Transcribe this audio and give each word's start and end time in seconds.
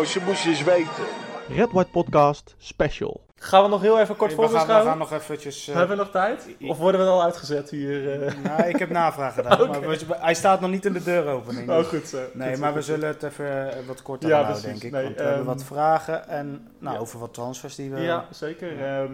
Jongens, 0.00 0.14
je 0.18 0.24
moest 0.26 0.46
eens 0.46 0.62
weten. 0.62 1.04
Red 1.48 1.72
White 1.72 1.90
Podcast 1.90 2.54
Special. 2.58 3.20
Gaan 3.36 3.62
we 3.62 3.68
nog 3.68 3.80
heel 3.80 4.00
even 4.00 4.16
kort 4.16 4.34
we, 4.36 4.48
gaan, 4.48 4.66
we 4.66 4.72
gaan 4.72 4.98
nog 4.98 5.12
eventjes... 5.12 5.68
eh, 5.68 5.74
Hebben 5.74 5.96
we 5.96 6.02
nog 6.02 6.12
tijd? 6.12 6.46
Of 6.60 6.78
worden 6.78 7.00
we 7.00 7.06
al 7.06 7.22
uitgezet 7.22 7.70
hier? 7.70 8.22
eh? 8.22 8.34
nou, 8.44 8.62
ik 8.68 8.76
heb 8.78 8.90
navraag 8.90 9.34
gedaan, 9.34 9.58
maar 9.70 9.80
we- 9.80 9.98
hij 10.08 10.34
staat 10.34 10.60
nog 10.60 10.70
niet 10.70 10.84
in 10.84 10.92
de 10.92 11.02
deuropening. 11.02 11.70
Oh, 11.70 11.76
dus- 11.76 11.86
goed 11.86 12.08
zo. 12.08 12.18
Nee, 12.32 12.50
Goed 12.50 12.60
maar 12.60 12.70
we 12.72 12.76
goed 12.76 12.84
zullen 12.86 13.08
het 13.08 13.22
even 13.22 13.72
eh, 13.78 13.86
wat 13.86 14.02
korter 14.02 14.28
Ja, 14.28 14.42
houden, 14.42 14.62
denk 14.62 14.82
ik. 14.82 14.92
Nee, 14.92 15.02
want 15.02 15.16
we 15.16 15.22
hebben 15.22 15.38
ehm, 15.46 15.46
wat 15.54 15.64
vragen 15.64 16.28
en 16.28 16.68
nou, 16.78 16.94
ja. 16.94 17.00
over 17.00 17.18
wat 17.18 17.34
transfers 17.34 17.74
die 17.74 17.90
we... 17.90 18.00
Ja, 18.00 18.24
zeker. 18.30 18.84
Ehm, 18.84 19.12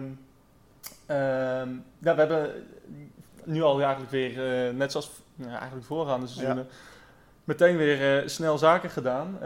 ehm, 1.05 1.69
ja, 1.99 2.13
we 2.15 2.19
hebben 2.19 2.51
nu 3.43 3.61
al 3.61 3.81
eigenlijk 3.81 4.11
weer, 4.11 4.65
eh, 4.67 4.73
net 4.73 4.91
zoals 4.91 5.11
ja, 5.35 5.57
eigenlijk 5.57 5.85
voorgaande 5.85 6.27
seizoenen, 6.27 6.67
meteen 7.43 7.77
weer 7.77 8.21
eh, 8.21 8.27
snel 8.27 8.57
zaken 8.57 8.89
gedaan. 8.89 9.37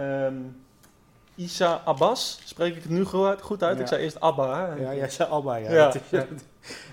Isa 1.42 1.82
Abbas, 1.86 2.40
spreek 2.44 2.76
ik 2.76 2.82
het 2.82 2.92
nu 2.92 3.04
goed 3.04 3.64
uit? 3.64 3.76
Ja. 3.76 3.82
Ik 3.82 3.88
zei 3.88 4.02
eerst 4.02 4.20
Abba. 4.20 4.70
Hè? 4.70 4.82
Ja, 4.82 4.96
jij 4.96 5.10
zei 5.10 5.30
Alba, 5.30 5.56
ja. 5.56 5.70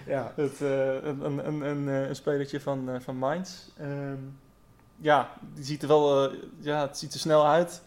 Ja. 0.06 0.32
Het, 0.36 0.60
eh, 0.62 0.94
een, 0.94 1.24
een, 1.24 1.46
een, 1.46 1.60
een, 1.60 1.88
eh, 1.88 2.08
een 2.08 2.16
spelertje 2.16 2.60
van, 2.60 2.90
eh, 2.90 3.00
van 3.00 3.16
Mainz. 3.16 3.50
Ehm, 3.78 4.16
ja, 4.96 5.30
die 5.54 5.64
ziet 5.64 5.82
er 5.82 5.88
wel, 5.88 6.30
eh, 6.30 6.36
ja, 6.58 6.80
het 6.80 6.98
ziet 6.98 7.14
er 7.14 7.20
snel 7.20 7.46
uit. 7.46 7.82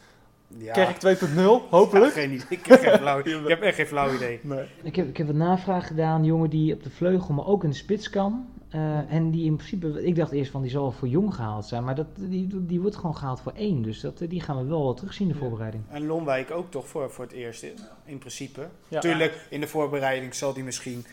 Ja. 0.48 0.74
Kerk 0.74 0.98
2.0, 0.98 1.68
hopelijk. 1.70 2.16
Ja, 2.16 2.22
geen 2.22 2.32
idee. 2.32 2.46
Ik 2.50 2.66
heb, 2.66 2.80
geen 2.80 2.98
flauw, 2.98 3.20
ik 3.20 3.48
heb 3.48 3.62
echt 3.62 3.76
geen 3.76 3.88
flauw 3.88 4.14
idee. 4.14 4.40
Nee. 4.44 4.66
Ik 4.84 4.96
heb, 4.96 5.08
ik 5.08 5.18
heb 5.18 5.30
een 5.30 5.38
navraag 5.38 5.88
gedaan, 5.88 6.24
jongen 6.24 6.50
die 6.50 6.74
op 6.74 6.84
de 6.84 6.90
vleugel, 6.90 7.34
maar 7.34 7.46
ook 7.46 7.64
in 7.64 7.70
de 7.70 7.76
spits 7.76 8.10
kan. 8.10 8.50
Eh, 8.72 9.14
en 9.14 9.32
die 9.32 9.46
in 9.46 9.56
principe, 9.56 10.06
ik 10.06 10.16
dacht 10.16 10.32
eerst 10.32 10.52
van 10.52 10.62
die 10.62 10.72
zal 10.72 10.82
wel 10.82 10.92
voor 10.92 11.08
jong 11.08 11.34
gehaald 11.36 11.66
zijn, 11.66 11.84
maar 11.84 11.96
dat, 11.96 12.08
die, 12.16 12.66
die 12.66 12.82
wordt 12.82 12.96
gewoon 12.96 13.16
gehaald 13.16 13.42
voor 13.42 13.52
één. 13.56 13.82
Dus 13.82 14.02
dat, 14.02 14.22
eh, 14.22 14.30
die 14.30 14.42
gaan 14.42 14.58
we 14.58 14.64
wel 14.64 14.94
terugzien 14.94 15.28
in 15.28 15.34
de 15.34 15.38
Ja. 15.40 15.46
voorbereiding. 15.46 15.84
En 15.90 16.06
Lonwijk 16.06 16.52
ook 16.52 16.72
toch 16.72 16.88
voor, 16.88 17.12
voor 17.12 17.24
het 17.24 17.34
eerst, 17.34 17.64
in, 17.64 17.74
in 18.06 18.18
principe. 18.18 18.68
Ja. 18.88 19.00
Tuurlijk, 19.00 19.48
in 19.50 19.62
de 19.62 19.68
voorbereiding 19.68 20.34
zal 20.36 20.54
die 20.54 20.64
misschien 20.64 21.06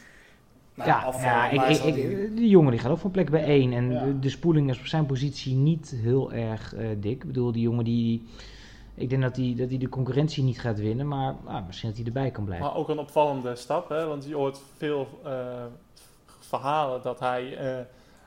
nou, 0.74 0.88
ja, 0.88 0.96
afvallen. 1.02 1.28
ja 1.28 1.50
ik, 1.50 1.56
maar 1.56 1.70
ik, 1.70 1.76
zal 1.76 1.86
ik- 1.88 1.94
die- 1.94 2.34
die 2.34 2.48
jongen 2.48 2.70
die 2.70 2.80
gaat 2.80 2.90
ook 2.90 2.96
voor 2.96 3.06
een 3.06 3.12
plek 3.12 3.30
bij 3.30 3.44
één. 3.44 3.72
En 3.72 3.90
Ja. 3.90 4.04
de, 4.04 4.18
de 4.18 4.28
spoeling 4.28 4.70
is 4.70 4.78
op 4.78 4.86
zijn 4.86 5.06
positie 5.06 5.54
niet 5.54 5.90
heel 6.02 6.32
erg 6.32 6.74
eh, 6.74 6.86
dik. 7.00 7.12
Ik 7.20 7.26
bedoel, 7.26 7.52
die 7.52 7.62
jongen 7.62 7.84
die, 7.84 8.22
ik 8.94 9.10
denk 9.10 9.22
dat 9.22 9.36
hij 9.36 9.54
dat 9.56 9.68
die 9.68 9.78
de 9.78 9.88
concurrentie 9.88 10.42
niet 10.44 10.60
gaat 10.60 10.78
winnen, 10.80 11.08
maar 11.08 11.34
ah, 11.44 11.66
misschien 11.66 11.88
dat 11.88 11.98
hij 11.98 12.06
erbij 12.06 12.30
kan 12.30 12.44
blijven. 12.44 12.66
Maar 12.66 12.76
ook 12.76 12.88
een 12.88 12.98
opvallende 12.98 13.56
stap, 13.56 13.88
hè? 13.88 14.06
want 14.06 14.24
je 14.24 14.34
hoort 14.34 14.60
veel 14.76 15.08
eh, 15.24 15.30
verhalen 16.48 17.02
dat 17.02 17.20
hij 17.20 17.56
eh, 17.56 17.84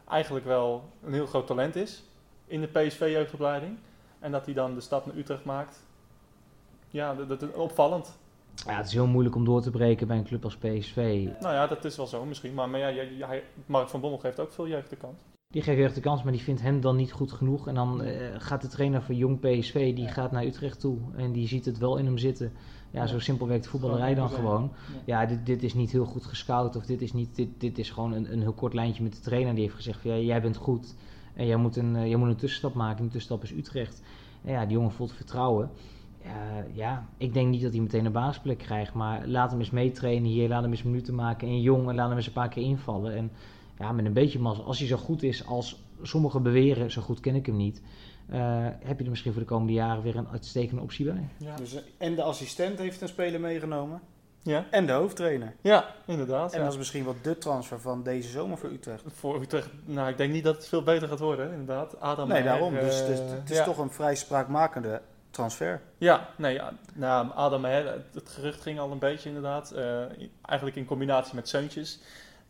eigenlijk 0.10 0.46
wel 0.46 0.90
een 1.04 1.14
heel 1.14 1.26
groot 1.26 1.48
talent 1.48 1.76
is 1.76 2.04
in 2.46 2.62
de 2.62 2.68
PSV-jeugdopleiding. 2.68 3.78
En 4.20 4.32
dat 4.32 4.46
hij 4.46 4.54
dan 4.54 4.74
de 4.74 4.82
stap 4.82 5.06
naar 5.06 5.16
Utrecht 5.16 5.46
maakt. 5.46 5.86
Ja, 6.90 7.14
dat, 7.14 7.42
is 7.42 7.52
opvallend. 7.52 8.18
Ja, 8.66 8.78
het 8.78 8.88
is 8.88 8.94
heel 8.94 9.08
moeilijk 9.08 9.36
om 9.36 9.46
door 9.46 9.62
te 9.62 9.70
breken 9.72 10.08
bij 10.08 10.18
een 10.18 10.24
club 10.24 10.44
als 10.44 10.58
PSV. 10.58 11.28
Nou 11.40 11.54
ja, 11.54 11.68
dat 11.68 11.86
is 11.86 11.98
wel 11.98 12.08
zo 12.08 12.26
misschien. 12.26 12.54
Maar, 12.54 12.70
maar 12.70 12.80
ja, 12.80 12.92
jij- 12.92 13.44
Mark 13.66 13.90
van 13.90 14.02
Bommel 14.02 14.20
geeft 14.20 14.40
ook 14.40 14.52
veel 14.52 14.68
jeugd 14.68 14.90
de 14.90 14.96
kans. 14.96 15.18
Die 15.48 15.62
geeft 15.62 15.82
echt 15.82 15.96
de 15.96 16.02
kans, 16.02 16.24
maar 16.24 16.32
die 16.32 16.42
vindt 16.42 16.62
hem 16.62 16.82
dan 16.82 16.96
niet 16.96 17.12
goed 17.12 17.32
genoeg. 17.32 17.68
En 17.68 17.76
dan 17.76 18.02
eh, 18.02 18.28
gaat 18.38 18.62
de 18.62 18.68
trainer 18.68 19.02
van 19.02 19.16
jong 19.16 19.40
PSV, 19.40 19.96
die 19.96 20.08
gaat 20.08 20.32
naar 20.32 20.46
Utrecht 20.46 20.80
toe. 20.80 20.98
En 21.16 21.32
die 21.32 21.48
ziet 21.48 21.66
het 21.66 21.78
wel 21.78 21.98
in 21.98 22.06
hem 22.06 22.18
zitten. 22.18 22.54
Ja, 22.92 23.08
zo 23.08 23.20
simpel 23.20 23.47
werkt 23.47 23.64
de 23.64 23.70
voetballerij 23.70 24.16
dan 24.16 24.30
Gewoon. 24.30 24.72
Ja, 25.06 25.25
dit, 25.25 25.45
dit 25.45 25.64
is 25.64 25.73
niet 25.73 25.92
heel 25.92 26.06
goed 26.06 26.25
gescout. 26.25 26.75
Of 26.75 26.86
dit 26.86 27.02
is, 27.02 27.14
niet, 27.14 27.36
dit, 27.36 27.50
dit 27.58 27.78
is 27.78 27.89
gewoon 27.89 28.11
een, 28.11 28.31
een 28.31 28.42
heel 28.42 28.53
kort 28.53 28.73
lijntje 28.73 29.03
met 29.03 29.14
de 29.14 29.20
trainer. 29.20 29.53
Die 29.53 29.63
heeft 29.63 29.75
gezegd 29.75 30.02
van, 30.02 30.12
ja, 30.12 30.18
jij 30.18 30.41
bent 30.41 30.57
goed. 30.57 30.96
En 31.34 31.46
jij 31.46 31.56
moet, 31.56 31.75
een, 31.75 31.96
eh, 31.96 32.07
jij 32.07 32.16
moet 32.16 32.28
een 32.30 32.35
tussenstap 32.35 32.74
maken. 32.74 32.97
En 32.97 33.03
die 33.03 33.12
tussenstap 33.12 33.44
is 33.44 33.57
Utrecht. 33.57 34.03
En 34.44 34.51
ja, 34.51 34.66
die 34.66 34.74
jongen 34.74 34.91
voelt 34.91 35.12
vertrouwen. 35.12 35.69
Ja, 36.24 36.66
ja, 36.74 37.06
ik 37.18 37.34
denk 37.34 37.50
niet 37.50 37.62
dat 37.62 37.72
hij 37.72 37.81
meteen 37.81 38.06
een 38.06 38.12
basisplek 38.12 38.57
krijgt. 38.57 38.94
Maar 38.94 39.28
laat 39.28 39.51
hem 39.51 39.59
eens 39.59 39.69
meetrainen 39.69 40.30
hier. 40.30 40.50
Laat 40.50 40.62
hem 40.62 40.72
eens 40.72 40.84
minuten 40.84 41.16
maken. 41.16 41.47
En 41.47 41.62
jong, 41.62 41.90
en 41.90 41.96
laat 41.96 42.07
hem 42.07 42.18
eens 42.18 42.28
een 42.28 42.34
paar 42.34 42.50
keer 42.50 42.63
invallen. 42.63 43.16
En 43.16 43.31
ja, 43.80 43.91
met 43.91 44.06
een 44.06 44.13
beetje 44.13 44.40
mazzel. 44.40 44.66
Als 44.66 44.80
hij 44.80 44.88
zo 44.88 44.97
goed 44.97 45.24
is 45.24 45.46
als 45.46 45.84
sommigen 46.01 46.44
beweren, 46.44 46.91
zo 46.91 47.01
goed 47.01 47.19
ken 47.19 47.35
ik 47.35 47.45
hem 47.45 47.56
niet. 47.57 47.81
eh, 48.29 48.39
heb 48.84 48.97
je 48.97 49.03
er 49.03 49.09
misschien 49.09 49.31
voor 49.31 49.41
de 49.41 49.47
komende 49.47 49.73
jaren 49.73 50.03
weer 50.03 50.16
een 50.16 50.28
uitstekende 50.31 50.81
optie 50.81 51.06
bij. 51.06 51.28
Ja, 51.38 51.56
Dus, 51.56 51.73
eh, 51.75 51.81
en 51.97 52.16
de 52.16 52.22
assistent 52.23 52.79
heeft 52.79 53.01
een 53.01 53.07
speler 53.07 53.39
meegenomen. 53.39 54.01
ja. 54.44 54.66
En 54.72 54.85
de 54.85 54.91
hoofdtrainer. 54.91 55.53
ja 55.62 55.85
inderdaad. 56.06 56.51
En 56.51 56.57
ja. 56.57 56.63
dat 56.63 56.73
is 56.73 56.79
misschien 56.79 57.03
wel 57.03 57.16
de 57.22 57.38
transfer 57.38 57.79
van 57.81 58.03
deze 58.03 58.29
zomer 58.29 58.57
voor 58.57 58.69
Utrecht. 58.72 59.03
Voor 59.07 59.41
Utrecht, 59.41 59.69
nou, 59.85 60.09
ik 60.09 60.17
denk 60.17 60.34
niet 60.34 60.44
dat 60.44 60.56
het 60.56 60.67
veel 60.67 60.84
beter 60.84 61.07
gaat 61.07 61.19
worden, 61.19 61.51
inderdaad. 61.51 62.00
Adam 62.00 62.28
nee, 62.28 62.41
Meijer, 62.44 62.51
daarom. 62.59 62.73
Dus 62.73 63.01
eh, 63.01 63.07
het 63.07 63.19
is, 63.19 63.31
het 63.31 63.50
is 63.50 63.57
ja. 63.57 63.63
toch 63.63 63.78
een 63.78 63.91
vrij 63.91 64.16
spraakmakende 64.16 65.01
transfer. 65.31 65.81
Ja, 65.97 66.29
nee, 66.38 66.53
ja, 66.53 66.73
nou, 66.94 67.28
Adam, 67.35 67.66
hè, 67.66 67.72
het, 67.89 68.06
het 68.13 68.29
gerucht 68.29 68.62
ging 68.62 68.79
al 68.79 68.91
een 68.91 69.00
beetje 69.00 69.28
inderdaad. 69.29 69.72
eh, 69.72 70.00
eigenlijk 70.41 70.75
in 70.78 70.85
combinatie 70.85 71.35
met 71.35 71.47
Seuntjes. 71.50 72.00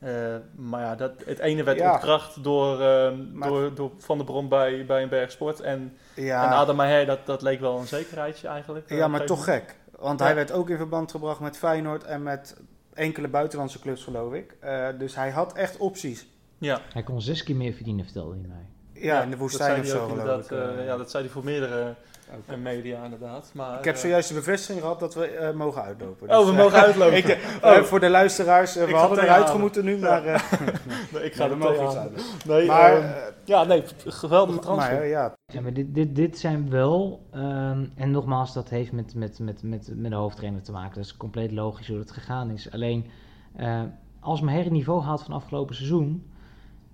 Eh, 0.01 0.35
maar 0.55 0.81
ja, 0.81 0.95
dat, 0.95 1.11
het 1.25 1.39
ene 1.39 1.63
werd 1.63 1.77
Ja. 1.77 1.91
ontkracht 1.91 2.43
door, 2.43 2.81
ehm, 2.81 3.37
Maar- 3.37 3.49
door, 3.49 3.73
door 3.75 3.91
Van 3.97 4.17
der 4.17 4.25
Brom 4.25 4.49
bij, 4.49 4.85
bij 4.85 5.03
een 5.03 5.09
berg 5.09 5.31
sport. 5.31 5.59
En, 5.59 5.97
Ja, 6.15 6.43
en 6.45 6.49
Adam 6.57 6.75
Maher, 6.75 7.05
dat, 7.05 7.25
dat 7.25 7.41
leek 7.41 7.59
wel 7.59 7.79
een 7.79 7.87
zekerheidje 7.87 8.47
eigenlijk. 8.47 8.89
eh, 8.89 8.97
ja 8.97 9.07
maar 9.07 9.25
toch 9.25 9.43
gek. 9.43 9.75
Want 9.99 10.19
Ja. 10.19 10.25
hij 10.25 10.35
werd 10.35 10.51
ook 10.51 10.69
in 10.69 10.77
verband 10.77 11.11
gebracht 11.11 11.39
met 11.39 11.57
Feyenoord 11.57 12.03
en 12.03 12.23
met 12.23 12.57
enkele 12.93 13.27
buitenlandse 13.27 13.79
clubs, 13.79 14.03
geloof 14.03 14.33
ik. 14.33 14.55
Eh, 14.59 14.87
dus 14.97 15.15
hij 15.15 15.29
had 15.31 15.53
echt 15.53 15.77
opties. 15.77 16.27
Ja, 16.57 16.79
Hij 16.93 17.03
kon 17.03 17.21
zes 17.21 17.43
keer 17.43 17.55
meer 17.55 17.73
verdienen, 17.73 18.03
vertelde 18.05 18.35
hij 18.39 18.47
mij. 18.47 18.65
Ja, 19.03 19.21
in 19.21 19.29
de 19.29 19.37
woestijn 19.37 19.79
of 19.79 19.85
zo, 19.85 20.03
ook 20.03 20.19
geloof 20.19 20.51
ik. 20.51 20.85
ja, 20.85 20.97
dat 20.97 21.11
zei 21.11 21.23
hij 21.23 21.31
voor 21.31 21.43
meerdere 21.43 21.93
Oké. 22.37 22.51
eh, 22.53 22.57
media 22.57 23.03
inderdaad. 23.03 23.51
Maar, 23.53 23.77
Ik 23.79 23.85
heb 23.85 23.95
eh, 23.95 24.01
zojuist 24.01 24.27
de 24.27 24.33
bevestiging 24.33 24.81
gehad 24.81 24.99
dat 24.99 25.13
we 25.13 25.25
eh, 25.27 25.53
mogen 25.53 25.81
uitlopen. 25.83 26.29
Oh, 26.29 26.45
we 26.45 26.51
eh, 26.51 26.57
mogen 26.57 26.79
uitlopen. 26.79 27.17
ik, 27.17 27.25
eh, 27.27 27.37
Oh. 27.63 27.75
eh, 27.75 27.83
voor 27.83 27.99
de 27.99 28.09
luisteraars, 28.09 28.75
eh, 28.75 28.85
we 28.85 28.93
hadden 28.95 29.23
eruit 29.23 29.49
gemoeten 29.49 29.85
nu, 29.85 29.97
maar 29.97 30.25
eh, 30.25 30.41
nee, 31.13 31.23
ik 31.23 31.33
ga 31.35 31.49
er 31.49 31.57
mogen 31.57 31.85
iets 31.85 31.95
uit. 31.95 32.23
Nee, 32.45 32.67
Maar, 32.67 32.93
ehm, 32.97 33.03
eh, 33.05 33.11
ja, 33.45 33.63
nee, 33.63 33.83
geweldige 34.05 34.59
transfer. 34.59 34.93
maar 34.93 35.01
eh, 35.03 35.09
ja, 35.09 35.33
Ja, 35.53 35.61
maar 35.61 35.73
dit, 35.73 35.93
dit, 35.95 36.15
dit 36.15 36.37
zijn 36.37 36.69
wel, 36.69 37.25
ehm, 37.31 37.85
en 37.95 38.11
nogmaals, 38.11 38.53
dat 38.53 38.69
heeft 38.69 38.91
met, 38.91 39.15
met, 39.15 39.39
met, 39.39 39.63
met, 39.63 39.89
met 39.95 40.11
de 40.11 40.17
hoofdtrainer 40.17 40.61
te 40.61 40.71
maken. 40.71 40.95
Dat 40.95 41.03
is 41.05 41.17
compleet 41.17 41.51
logisch 41.51 41.87
hoe 41.87 41.97
dat 41.97 42.11
gegaan 42.11 42.49
is. 42.51 42.71
Alleen, 42.71 43.05
eh, 43.55 43.81
als 44.19 44.41
Meher 44.41 44.63
het 44.63 44.71
niveau 44.71 45.01
haalt 45.03 45.23
van 45.23 45.33
afgelopen 45.33 45.75
seizoen, 45.75 46.31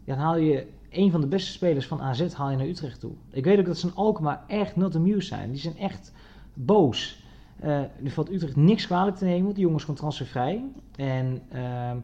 dan 0.05 0.17
haal 0.17 0.37
je 0.37 0.67
een 0.89 1.11
van 1.11 1.21
de 1.21 1.27
beste 1.27 1.51
spelers 1.51 1.87
van 1.87 2.01
AZ 2.01 2.33
haal 2.33 2.49
je 2.49 2.57
naar 2.57 2.67
Utrecht 2.67 2.99
toe. 2.99 3.11
Ik 3.31 3.43
weet 3.43 3.59
ook 3.59 3.65
dat 3.65 3.77
ze 3.77 3.87
in 3.87 3.95
Alkmaar 3.95 4.43
echt 4.47 4.75
not 4.75 4.95
amused 4.95 5.25
zijn. 5.27 5.51
Die 5.51 5.59
zijn 5.59 5.77
echt 5.77 6.13
boos. 6.53 7.25
Eh 7.59 7.79
er 7.79 8.11
valt 8.11 8.31
Utrecht 8.31 8.55
niks 8.55 8.85
kwalijk 8.85 9.15
te 9.15 9.25
nemen, 9.25 9.43
want 9.43 9.55
die 9.55 9.63
jongens 9.63 9.83
gewoon 9.83 9.99
transfervrij. 9.99 10.63
En 10.95 11.41
ehm, 11.49 11.97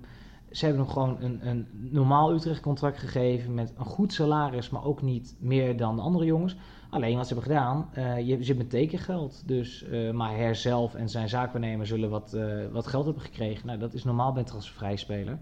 ze 0.51 0.66
hebben 0.66 0.83
hem 0.83 0.94
gewoon 0.94 1.17
een, 1.21 1.47
een 1.47 1.67
normaal 1.71 2.33
Utrecht 2.33 2.61
contract 2.61 2.97
gegeven 2.97 3.53
met 3.53 3.73
een 3.77 3.85
goed 3.85 4.13
salaris, 4.13 4.69
maar 4.69 4.83
ook 4.83 5.01
niet 5.01 5.35
meer 5.39 5.77
dan 5.77 5.95
de 5.95 6.01
andere 6.01 6.25
jongens. 6.25 6.55
Alleen 6.89 7.15
wat 7.17 7.27
ze 7.27 7.33
hebben 7.33 7.51
gedaan, 7.51 7.89
eh, 7.94 8.27
je, 8.27 8.44
ze 8.44 8.47
hebben 8.47 8.67
tekengeld. 8.67 9.44
Dus 9.45 9.83
eh 9.83 10.11
Maher 10.11 10.55
zelf 10.55 10.95
en 10.95 11.09
zijn 11.09 11.29
zaakwaarnemer 11.29 11.88
zullen 11.88 12.09
wat, 12.09 12.38
wat 12.71 12.88
geld 12.88 13.05
hebben 13.05 13.23
gekregen. 13.23 13.67
Nou, 13.67 13.79
dat 13.79 13.94
is 13.94 14.03
normaal 14.03 14.31
bij 14.31 14.41
een 14.41 14.47
transfervrij 14.47 14.95
speler. 14.95 15.38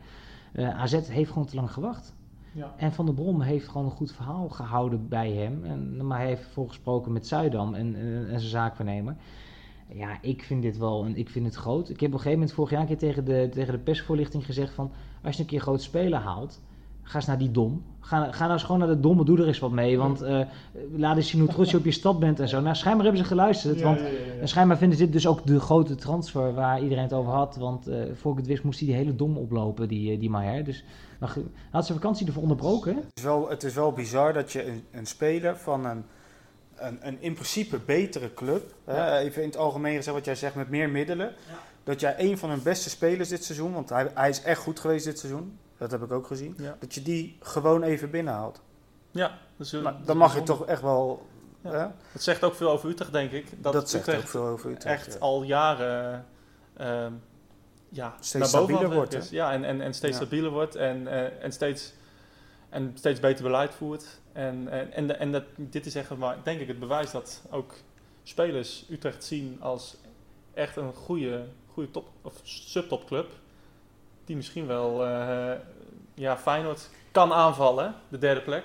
AZ 0.56 1.08
heeft 1.08 1.32
gewoon 1.32 1.48
te 1.48 1.56
lang 1.56 1.72
gewacht. 1.72 2.14
Ja. 2.52 2.74
En 2.78 2.92
Van 2.92 3.06
der 3.06 3.14
Brom 3.14 3.42
heeft 3.42 3.68
gewoon 3.68 3.86
een 3.86 3.92
goed 3.92 4.12
verhaal 4.12 4.50
gehouden 4.50 5.08
bij 5.08 5.32
hem. 5.32 5.64
En, 5.64 6.08
maar 6.08 6.18
hij 6.18 6.28
heeft 6.28 6.44
vervolgens 6.44 6.76
gesproken 6.76 7.12
met 7.12 7.28
Zuidam 7.28 7.74
en, 7.74 7.96
en, 7.96 8.30
en 8.30 8.40
zijn 8.40 8.52
zaakwaarnemer. 8.52 9.16
Ja, 9.88 10.18
ik 10.22 10.44
vind 10.44 10.62
dit 10.62 10.78
wel 10.78 11.06
en 11.06 11.16
ik 11.16 11.30
vind 11.30 11.46
het 11.46 11.56
groot. 11.56 11.90
Ik 11.90 12.00
heb 12.00 12.10
op 12.10 12.14
een 12.14 12.20
gegeven 12.20 12.40
moment 12.40 12.54
vorig 12.54 12.72
jaar 12.72 12.82
een 12.82 12.88
keer 12.88 12.98
tegen 12.98 13.26
de, 13.26 13.50
tegen 13.52 13.74
de 13.74 13.80
persvoorlichting 13.80 14.46
gezegd 14.46 14.74
van... 14.74 14.92
als 15.24 15.36
je 15.36 15.42
een 15.42 15.48
keer 15.48 15.58
een 15.58 15.64
grote 15.64 15.84
speler 15.84 16.20
haalt, 16.20 16.62
ga 17.12 17.18
eens 17.18 17.28
naar 17.28 17.38
die 17.38 17.52
dom. 17.52 17.84
Ga, 18.00 18.32
ga 18.32 18.40
nou 18.40 18.54
eens 18.54 18.64
gewoon 18.64 18.80
naar 18.80 18.88
de 18.88 19.00
domme, 19.00 19.26
doe 19.26 19.40
er 19.40 19.48
eens 19.48 19.60
wat 19.60 19.72
mee. 19.72 19.98
Want 19.98 20.22
eh, 20.22 20.40
laat 20.96 21.16
eens 21.16 21.30
zien 21.30 21.40
hoe 21.42 21.50
trots 21.50 21.72
je 21.72 21.78
op 21.78 21.86
je 21.86 21.92
stad 21.92 22.20
bent 22.20 22.40
en 22.40 22.50
zo. 22.50 22.62
Nou, 22.62 22.76
schijnbaar 22.76 23.04
hebben 23.06 23.24
ze 23.24 23.28
geluisterd. 23.28 23.80
Ja, 23.80 23.84
want 23.84 24.00
ja, 24.00 24.06
ja, 24.40 24.46
schijnbaar 24.46 24.78
vinden 24.78 24.98
ze 24.98 25.04
dit 25.04 25.14
dus 25.14 25.28
ook 25.28 25.46
de 25.46 25.60
grote 25.60 25.96
transfer 25.96 26.54
waar 26.54 26.82
iedereen 26.82 27.04
het 27.04 27.14
over 27.14 27.32
had. 27.32 27.56
Want 27.56 27.88
eh 27.88 28.00
voor 28.14 28.32
ik 28.32 28.38
het 28.38 28.48
wist 28.48 28.64
moest 28.64 28.80
hij 28.80 28.88
die 28.88 28.98
hele 28.98 29.16
dom 29.16 29.38
oplopen, 29.38 29.88
die, 29.88 30.12
eh, 30.12 30.20
die 30.20 30.30
Maher. 30.30 30.64
Dus 30.64 30.84
maar, 31.20 31.36
had 31.72 31.86
zijn 31.86 31.98
vakantie 31.98 32.28
ervoor 32.28 32.42
onderbroken. 32.42 32.96
het 32.96 33.06
is 33.14 33.24
wel, 33.24 33.50
het 33.50 33.64
is 33.64 33.74
wel 33.74 33.92
bizar 33.92 34.34
dat 34.34 34.52
je 34.52 34.68
een, 34.68 34.84
een 34.92 35.06
speler 35.06 35.58
van 35.58 35.86
een, 35.86 36.04
een, 36.76 36.98
een 37.02 37.18
in 37.20 37.34
principe 37.34 37.80
betere 37.86 38.34
club, 38.34 38.74
hè, 38.86 39.18
even 39.18 39.42
in 39.42 39.48
het 39.48 39.58
algemeen 39.58 39.96
gezegd 39.96 40.16
wat 40.16 40.26
jij 40.26 40.36
zegt, 40.36 40.56
met 40.56 40.70
meer 40.70 40.90
middelen, 40.90 41.34
dat 41.84 42.00
jij 42.00 42.16
een 42.18 42.38
van 42.38 42.50
hun 42.50 42.64
beste 42.64 42.90
spelers 42.90 43.30
dit 43.30 43.44
seizoen, 43.44 43.74
want 43.74 43.90
hij, 43.90 44.12
hij 44.14 44.30
is 44.30 44.42
echt 44.42 44.62
goed 44.62 44.80
geweest 44.80 45.06
dit 45.06 45.20
seizoen, 45.20 45.58
dat 45.82 45.92
heb 45.92 46.04
ik 46.04 46.12
ook 46.12 46.28
gezien, 46.28 46.54
Ja. 46.58 46.76
dat 46.80 46.94
je 46.94 47.02
die 47.02 47.38
gewoon 47.40 47.84
even 47.84 48.10
binnenhaalt. 48.10 48.62
Ja, 49.12 49.38
dus, 49.58 49.74
eh, 49.74 49.82
Nou, 49.82 49.98
dat 49.98 50.08
dan 50.08 50.18
mag 50.18 50.36
je 50.36 50.44
toch 50.44 50.66
echt 50.66 50.82
wel... 50.82 51.26
Ja. 51.64 51.72
hè? 51.72 51.88
Het 52.12 52.24
zegt 52.24 52.44
ook 52.44 52.56
veel 52.56 52.70
over 52.72 52.90
Utrecht, 52.90 53.12
denk 53.12 53.32
ik. 53.32 53.64
Dat, 53.64 53.74
Dat, 53.74 53.90
zegt 53.90 54.08
Utrecht 54.08 54.24
ook 54.24 54.30
veel 54.30 54.46
over 54.46 54.72
Utrecht. 54.72 55.08
echt 55.08 55.20
al 55.20 55.44
jaren 55.44 56.26
ehm, 56.78 57.14
ja, 57.90 58.16
Steeds 58.20 58.48
stabieler 58.50 58.94
wordt, 58.94 59.14
is. 59.14 59.30
Ja, 59.30 59.52
en, 59.52 59.64
en, 59.64 59.82
en 59.82 59.94
steeds 59.94 60.18
Ja. 60.18 60.22
stabieler 60.22 60.52
wordt 60.52 60.76
en, 60.76 61.08
eh, 61.08 61.44
en, 61.44 61.52
steeds, 61.52 61.94
en 62.70 62.92
steeds 62.96 63.20
beter 63.20 63.44
beleid 63.44 63.74
voert. 63.74 64.20
En, 64.34 64.68
en, 64.70 64.92
en, 64.94 65.08
de- 65.08 65.14
en 65.14 65.32
dat, 65.32 65.44
dit 65.56 65.86
is 65.86 65.96
echt 65.96 66.18
maar, 66.18 66.38
denk 66.44 66.60
ik 66.60 66.68
het 66.68 66.80
bewijs 66.80 67.12
dat 67.12 67.42
ook 67.50 67.74
spelers 68.24 68.86
Utrecht 68.90 69.24
zien 69.24 69.58
als 69.62 69.98
echt 70.54 70.76
een 70.76 70.94
goede, 70.94 71.46
goede 71.74 71.92
top 71.92 72.10
of 72.22 72.34
subtopclub. 72.44 73.30
Die 74.26 74.36
misschien 74.36 74.68
wel 74.68 75.06
eh, 75.06 75.52
ja, 76.14 76.38
Feyenoord 76.38 76.90
kan 77.12 77.34
aanvallen, 77.34 77.94
de 78.10 78.18
derde 78.18 78.42
plek. 78.42 78.64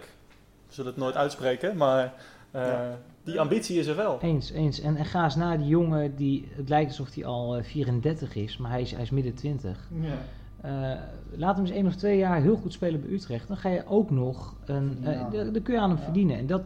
We 0.66 0.74
zullen 0.74 0.90
het 0.90 1.00
nooit 1.00 1.14
uitspreken, 1.16 1.76
maar 1.76 2.14
eh, 2.50 2.62
Ja. 2.66 2.98
die 3.24 3.40
ambitie 3.40 3.78
is 3.78 3.86
er 3.86 3.96
wel. 3.96 4.18
Eens, 4.20 4.50
eens. 4.50 4.80
En, 4.80 4.96
en 4.96 5.04
ga 5.04 5.24
eens 5.24 5.36
naar 5.36 5.58
die 5.58 5.66
jongen 5.66 6.16
die, 6.16 6.48
het 6.52 6.68
lijkt 6.68 6.88
alsof 6.90 7.14
hij 7.14 7.24
al 7.24 7.56
eh, 7.56 7.62
34 7.64 8.34
is, 8.34 8.56
maar 8.56 8.70
hij 8.70 8.80
is, 8.80 8.90
hij 8.92 9.02
is 9.02 9.10
midden 9.10 9.34
20. 9.34 9.88
Ja. 10.00 10.14
Eh, 10.60 11.00
laat 11.36 11.56
hem 11.56 11.64
eens 11.66 11.74
één 11.74 11.86
of 11.86 11.94
twee 11.94 12.18
jaar 12.18 12.40
heel 12.40 12.56
goed 12.56 12.72
spelen 12.72 13.00
bij 13.00 13.10
Utrecht. 13.10 13.48
Dan 13.48 13.56
ga 13.56 13.68
je 13.68 13.86
ook 13.86 14.10
nog 14.10 14.54
een. 14.64 14.98
eh, 15.02 15.12
Ja. 15.12 15.28
d- 15.28 15.52
Dan 15.54 15.62
kun 15.62 15.74
je 15.74 15.80
aan 15.80 15.90
hem 15.90 15.98
verdienen. 15.98 16.38
En 16.38 16.46
dat, 16.46 16.62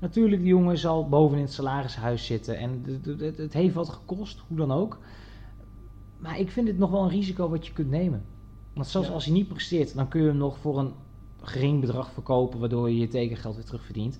natuurlijk, 0.00 0.40
die 0.42 0.50
jongen 0.50 0.78
zal 0.78 1.08
boven 1.08 1.36
in 1.36 1.42
het 1.44 1.52
salarishuis 1.52 2.26
zitten. 2.26 2.56
En 2.58 2.84
d- 3.02 3.38
het 3.38 3.52
heeft 3.52 3.74
wat 3.74 3.88
gekost, 3.88 4.42
hoe 4.48 4.56
dan 4.56 4.72
ook. 4.72 4.98
Maar 6.18 6.38
ik 6.38 6.50
vind 6.50 6.68
het 6.68 6.78
nog 6.78 6.90
wel 6.90 7.02
een 7.02 7.08
risico 7.08 7.48
wat 7.48 7.66
je 7.66 7.72
kunt 7.72 7.90
nemen. 7.90 8.24
Want 8.74 8.86
zelfs 8.86 9.08
Ja. 9.08 9.14
als 9.14 9.24
hij 9.24 9.34
niet 9.34 9.48
presteert, 9.48 9.94
dan 9.94 10.08
kun 10.08 10.20
je 10.20 10.26
hem 10.26 10.36
nog 10.36 10.58
voor 10.58 10.78
een 10.78 10.92
gering 11.42 11.80
bedrag 11.80 12.10
verkopen, 12.12 12.60
waardoor 12.60 12.90
je 12.90 12.98
je 12.98 13.08
tekengeld 13.08 13.54
weer 13.54 13.64
terugverdient. 13.64 14.18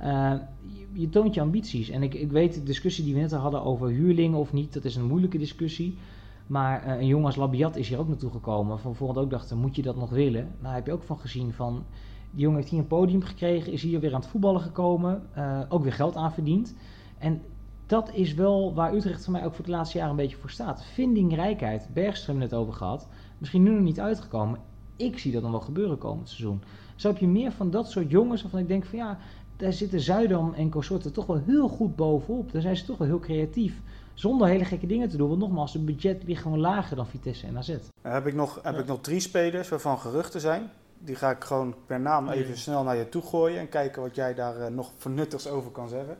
Je, 0.00 0.86
je 0.92 1.08
toont 1.08 1.34
je 1.34 1.40
ambities. 1.40 1.88
En 1.88 2.02
ik, 2.02 2.14
ik 2.14 2.30
weet 2.30 2.54
de 2.54 2.62
discussie 2.62 3.04
die 3.04 3.14
we 3.14 3.20
net 3.20 3.32
hadden 3.32 3.62
over 3.62 3.88
huurlingen 3.88 4.38
of 4.38 4.52
niet, 4.52 4.72
dat 4.72 4.84
is 4.84 4.96
een 4.96 5.06
moeilijke 5.06 5.38
discussie. 5.38 5.98
Maar 6.46 6.82
eh, 6.82 7.00
een 7.00 7.06
jongen 7.06 7.26
als 7.26 7.36
Labiat 7.36 7.76
is 7.76 7.88
hier 7.88 7.98
ook 7.98 8.08
naartoe 8.08 8.30
gekomen. 8.30 8.78
Van 8.78 8.94
voorhand 8.94 9.18
ook 9.18 9.30
dachten, 9.30 9.58
moet 9.58 9.76
je 9.76 9.82
dat 9.82 9.96
nog 9.96 10.10
willen? 10.10 10.54
Nou 10.60 10.74
heb 10.74 10.86
je 10.86 10.92
ook 10.92 11.02
van 11.02 11.18
gezien 11.18 11.52
van, 11.52 11.84
die 12.30 12.40
jongen 12.40 12.58
heeft 12.58 12.70
hier 12.70 12.80
een 12.80 12.86
podium 12.86 13.22
gekregen, 13.22 13.72
is 13.72 13.82
hier 13.82 14.00
weer 14.00 14.14
aan 14.14 14.20
het 14.20 14.28
voetballen 14.28 14.60
gekomen, 14.60 15.22
eh, 15.32 15.60
ook 15.68 15.82
weer 15.82 15.92
geld 15.92 16.16
aan 16.16 16.32
verdiend. 16.32 16.74
En 17.18 17.42
dat 17.86 18.10
is 18.14 18.34
wel 18.34 18.74
waar 18.74 18.94
Utrecht 18.94 19.24
voor 19.24 19.32
mij 19.32 19.44
ook 19.44 19.54
voor 19.54 19.64
het 19.64 19.74
laatste 19.74 19.98
jaar 19.98 20.10
een 20.10 20.16
beetje 20.16 20.36
voor 20.36 20.50
staat. 20.50 20.84
Vindingrijkheid, 20.84 21.88
Bergström 21.94 22.36
net 22.36 22.54
over 22.54 22.72
gehad, 22.72 23.08
misschien 23.38 23.62
nu 23.62 23.70
nog 23.70 23.82
niet 23.82 24.00
uitgekomen. 24.00 24.60
Ik 24.96 25.18
zie 25.18 25.32
dat 25.32 25.42
nog 25.42 25.50
wel 25.50 25.60
gebeuren 25.60 25.98
komend 25.98 26.28
seizoen. 26.28 26.62
Zo 26.96 27.08
heb 27.08 27.18
je 27.18 27.26
meer 27.28 27.52
van 27.52 27.70
dat 27.70 27.90
soort 27.90 28.10
jongens 28.10 28.42
waarvan 28.42 28.60
ik 28.60 28.68
denk 28.68 28.84
van 28.84 28.98
ja, 28.98 29.18
daar 29.56 29.72
zitten 29.72 30.00
Zuidam 30.00 30.52
en 30.54 30.70
consorten 30.70 31.12
toch 31.12 31.26
wel 31.26 31.40
heel 31.46 31.68
goed 31.68 31.96
bovenop. 31.96 32.52
Daar 32.52 32.62
zijn 32.62 32.76
ze 32.76 32.84
toch 32.84 32.98
wel 32.98 33.06
heel 33.06 33.18
creatief. 33.18 33.80
Zonder 34.14 34.48
hele 34.48 34.64
gekke 34.64 34.86
dingen 34.86 35.08
te 35.08 35.16
doen. 35.16 35.28
Want 35.28 35.40
nogmaals, 35.40 35.72
het 35.72 35.84
budget 35.84 36.22
ligt 36.26 36.42
gewoon 36.42 36.58
lager 36.58 36.96
dan 36.96 37.06
Vitesse 37.06 37.46
en 37.46 37.56
AZ. 37.58 37.68
Dan 38.02 38.12
heb 38.12 38.26
ik 38.26 38.34
nog, 38.34 38.60
heb 38.62 38.74
Ja. 38.74 38.80
ik 38.80 38.86
nog 38.86 39.00
drie 39.00 39.20
spelers 39.20 39.68
waarvan 39.68 39.98
geruchten 39.98 40.40
zijn. 40.40 40.70
Die 40.98 41.14
ga 41.14 41.30
ik 41.30 41.44
gewoon 41.44 41.74
per 41.86 42.00
naam 42.00 42.28
even 42.28 42.48
Ja. 42.48 42.54
snel 42.56 42.82
naar 42.82 42.96
je 42.96 43.08
toe 43.08 43.22
gooien 43.22 43.60
en 43.60 43.68
kijken 43.68 44.02
wat 44.02 44.14
jij 44.14 44.34
daar 44.34 44.60
eh, 44.60 44.70
nog 44.70 44.92
vernuttigs 44.96 45.48
over 45.48 45.70
kan 45.70 45.88
zeggen. 45.88 46.16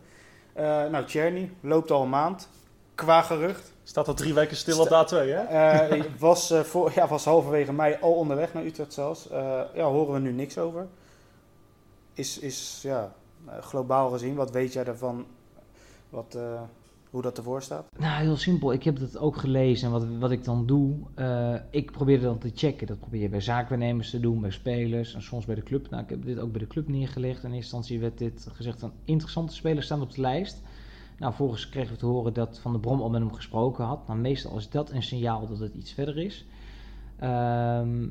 Eh, 0.52 0.64
nou, 0.64 1.04
Czerny 1.04 1.50
loopt 1.60 1.90
al 1.90 2.02
een 2.02 2.08
maand. 2.08 2.48
Qua 2.98 3.22
gerucht. 3.22 3.72
Staat 3.82 4.08
al 4.08 4.14
drie 4.14 4.34
weken 4.34 4.56
stil 4.56 4.80
op 4.80 4.88
de 4.88 5.06
A2, 5.06 5.10
hè? 5.10 5.42
Eh, 5.42 6.04
was, 6.18 6.50
eh, 6.50 6.60
voor, 6.60 6.92
ja, 6.94 7.08
was 7.08 7.24
halverwege 7.24 7.72
mei 7.72 7.96
al 8.00 8.12
onderweg 8.12 8.54
naar 8.54 8.64
Utrecht 8.64 8.92
zelfs. 8.92 9.28
Eh, 9.28 9.60
ja, 9.74 9.84
horen 9.84 10.14
we 10.14 10.20
nu 10.20 10.32
niks 10.32 10.58
over. 10.58 10.86
Is, 12.14 12.38
is 12.38 12.80
ja, 12.82 13.12
eh, 13.46 13.58
globaal 13.58 14.10
gezien, 14.10 14.34
wat 14.34 14.50
weet 14.50 14.72
jij 14.72 14.84
daarvan? 14.84 15.26
Wat, 16.10 16.34
eh, 16.34 16.60
hoe 17.10 17.22
dat 17.22 17.38
ervoor 17.38 17.62
staat? 17.62 17.86
Nou, 17.98 18.22
heel 18.22 18.36
simpel. 18.36 18.72
Ik 18.72 18.82
heb 18.82 18.98
dat 18.98 19.18
ook 19.18 19.36
gelezen. 19.36 19.86
En 19.86 19.92
wat, 19.92 20.06
wat 20.18 20.30
ik 20.30 20.44
dan 20.44 20.66
doe, 20.66 20.96
eh, 21.14 21.54
ik 21.70 21.90
probeer 21.90 22.20
dan 22.20 22.38
te 22.38 22.50
checken. 22.54 22.86
Dat 22.86 23.00
probeer 23.00 23.20
je 23.20 23.28
bij 23.28 23.40
zaakwaarnemers 23.40 24.10
te 24.10 24.20
doen, 24.20 24.40
bij 24.40 24.50
spelers 24.50 25.14
en 25.14 25.22
soms 25.22 25.44
bij 25.44 25.54
de 25.54 25.62
club. 25.62 25.90
Nou, 25.90 26.02
ik 26.02 26.10
heb 26.10 26.24
dit 26.24 26.38
ook 26.38 26.52
bij 26.52 26.60
de 26.60 26.66
club 26.66 26.88
neergelegd. 26.88 27.36
In 27.44 27.52
eerste 27.52 27.56
instantie 27.56 28.00
werd 28.00 28.18
dit 28.18 28.48
gezegd 28.52 28.80
van 28.80 28.92
interessante 29.04 29.54
spelers 29.54 29.86
staan 29.86 30.02
op 30.02 30.14
de 30.14 30.20
lijst. 30.20 30.62
Nou, 31.18 31.32
vervolgens 31.32 31.68
kregen 31.68 31.92
we 31.92 31.98
te 31.98 32.06
horen 32.06 32.32
dat 32.32 32.58
Van 32.58 32.72
der 32.72 32.80
Brom 32.80 33.00
al 33.00 33.10
met 33.10 33.20
hem 33.20 33.34
gesproken 33.34 33.84
had. 33.84 34.06
Nou, 34.06 34.18
meestal 34.18 34.56
is 34.56 34.70
dat 34.70 34.90
een 34.90 35.02
signaal 35.02 35.46
dat 35.46 35.58
het 35.58 35.74
iets 35.74 35.92
verder 35.92 36.18
is. 36.18 36.46
Ehm, 37.16 38.06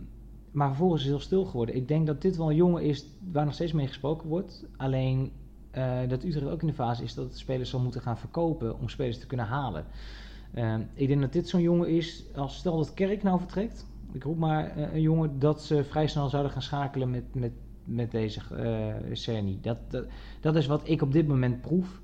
maar 0.51 0.67
vervolgens 0.67 1.01
is 1.01 1.07
het 1.07 1.15
heel 1.15 1.25
stil 1.25 1.45
geworden. 1.45 1.75
Ik 1.75 1.87
denk 1.87 2.07
dat 2.07 2.21
dit 2.21 2.37
wel 2.37 2.49
een 2.49 2.55
jongen 2.55 2.83
is 2.83 3.05
waar 3.31 3.45
nog 3.45 3.53
steeds 3.53 3.71
mee 3.71 3.87
gesproken 3.87 4.27
wordt. 4.27 4.65
Alleen 4.77 5.31
eh, 5.71 5.99
dat 6.07 6.23
Utrecht 6.23 6.47
ook 6.47 6.61
in 6.61 6.67
de 6.67 6.73
fase 6.73 7.03
is 7.03 7.13
dat 7.13 7.25
het 7.25 7.37
spelers 7.37 7.69
zal 7.69 7.79
moeten 7.79 8.01
gaan 8.01 8.17
verkopen 8.17 8.79
om 8.79 8.89
spelers 8.89 9.19
te 9.19 9.27
kunnen 9.27 9.45
halen. 9.45 9.85
Ehm, 10.53 10.81
ik 10.93 11.07
denk 11.07 11.21
dat 11.21 11.33
dit 11.33 11.49
zo'n 11.49 11.61
jongen 11.61 11.89
is, 11.89 12.23
als 12.35 12.55
stel 12.55 12.77
dat 12.77 12.93
Kerk 12.93 13.23
nou 13.23 13.39
vertrekt, 13.39 13.85
ik 14.11 14.23
roep 14.23 14.37
maar 14.37 14.69
eh, 14.69 14.93
een 14.93 15.01
jongen 15.01 15.39
dat 15.39 15.63
ze 15.63 15.83
vrij 15.83 16.07
snel 16.07 16.29
zouden 16.29 16.51
gaan 16.51 16.61
schakelen 16.61 17.09
met, 17.09 17.35
met, 17.35 17.51
met 17.83 18.11
deze 18.11 18.41
eh 18.55 19.15
Cerny. 19.15 19.57
Dat, 19.61 19.77
dat, 19.87 20.05
dat 20.41 20.55
is 20.55 20.67
wat 20.67 20.89
ik 20.89 21.01
op 21.01 21.11
dit 21.11 21.27
moment 21.27 21.61
proef. 21.61 22.01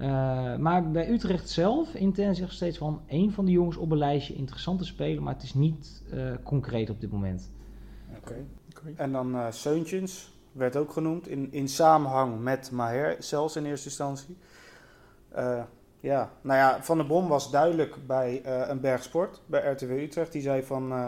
Eh, 0.00 0.56
maar 0.56 0.90
bij 0.90 1.10
Utrecht 1.10 1.48
zelf, 1.48 1.94
intern 1.94 2.34
zegt 2.34 2.52
steeds 2.52 2.78
van 2.78 3.02
één 3.06 3.32
van 3.32 3.44
de 3.44 3.50
jongens 3.50 3.76
op 3.76 3.90
een 3.90 3.98
lijstje 3.98 4.34
interessante 4.34 4.84
spelen, 4.84 5.22
maar 5.22 5.34
het 5.34 5.42
is 5.42 5.54
niet 5.54 6.02
eh, 6.10 6.32
concreet 6.42 6.90
op 6.90 7.00
dit 7.00 7.10
moment. 7.12 7.50
Oké. 8.16 8.46
Oké. 8.70 8.92
En 8.96 9.12
dan 9.12 9.34
eh 9.34 9.46
Seuntjens, 9.50 10.32
werd 10.52 10.76
ook 10.76 10.92
genoemd, 10.92 11.28
in, 11.28 11.52
in 11.52 11.68
samenhang 11.68 12.40
met 12.40 12.70
Maher 12.70 13.16
zelfs 13.18 13.56
in 13.56 13.64
eerste 13.64 13.88
instantie. 13.88 14.36
Eh, 15.28 15.62
ja, 16.00 16.30
nou 16.40 16.58
ja, 16.58 16.82
Van 16.82 16.96
der 16.96 17.06
Brom 17.06 17.28
was 17.28 17.50
duidelijk 17.50 17.96
bij 18.06 18.42
eh, 18.44 18.68
een 18.68 18.80
bergsport, 18.80 19.42
bij 19.46 19.72
RTW 19.72 19.90
Utrecht. 19.90 20.32
Die 20.32 20.42
zei 20.42 20.62
van, 20.62 20.92
eh, 20.92 21.06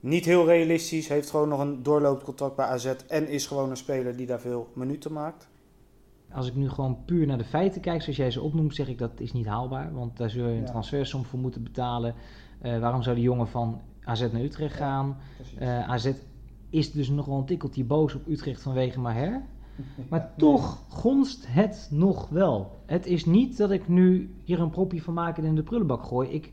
niet 0.00 0.24
heel 0.24 0.46
realistisch, 0.46 1.08
heeft 1.08 1.30
gewoon 1.30 1.48
nog 1.48 1.60
een 1.60 1.82
doorloopcontract 1.82 2.56
bij 2.56 2.66
AZ 2.66 2.94
en 3.08 3.28
is 3.28 3.46
gewoon 3.46 3.70
een 3.70 3.76
speler 3.76 4.16
die 4.16 4.26
daar 4.26 4.40
veel 4.40 4.68
minuten 4.72 5.12
maakt. 5.12 5.48
Als 6.32 6.46
ik 6.48 6.54
nu 6.54 6.68
gewoon 6.68 6.98
puur 7.04 7.26
naar 7.26 7.38
de 7.38 7.44
feiten 7.44 7.80
kijk, 7.80 8.02
zoals 8.02 8.16
jij 8.18 8.30
ze 8.30 8.40
opnoemt, 8.42 8.74
zeg 8.74 8.88
ik 8.88 8.98
dat 8.98 9.20
is 9.20 9.32
niet 9.32 9.46
haalbaar. 9.46 9.92
Want 9.94 10.16
daar 10.16 10.30
zul 10.30 10.46
je 10.46 10.52
een 10.54 10.60
Ja. 10.60 10.64
transfersom 10.64 11.24
voor 11.24 11.38
moeten 11.38 11.62
betalen. 11.62 12.14
Eh, 12.60 12.78
waarom 12.78 13.02
zou 13.02 13.14
die 13.14 13.24
jongen 13.24 13.48
van 13.48 13.80
AZ 14.04 14.20
naar 14.32 14.42
Utrecht 14.42 14.74
gaan? 14.76 15.16
Eh, 15.58 15.88
AZ 15.90 16.10
is 16.70 16.92
dus 16.92 17.08
nog 17.08 17.26
wel 17.26 17.38
een 17.38 17.44
tikkeltje 17.44 17.84
boos 17.84 18.14
op 18.14 18.26
Utrecht 18.28 18.62
vanwege 18.62 19.00
Maher. 19.00 19.42
Maar 20.10 20.32
toch 20.36 20.82
gonst 20.88 21.44
het 21.48 21.88
nog 21.90 22.28
wel. 22.28 22.76
Het 22.86 23.06
is 23.06 23.24
niet 23.24 23.56
dat 23.56 23.70
ik 23.70 23.88
nu 23.88 24.34
hier 24.44 24.60
een 24.60 24.70
propje 24.70 25.02
van 25.02 25.14
maak 25.14 25.38
en 25.38 25.44
in 25.44 25.54
de 25.54 25.62
prullenbak 25.62 26.02
gooi. 26.04 26.28
Ik, 26.28 26.52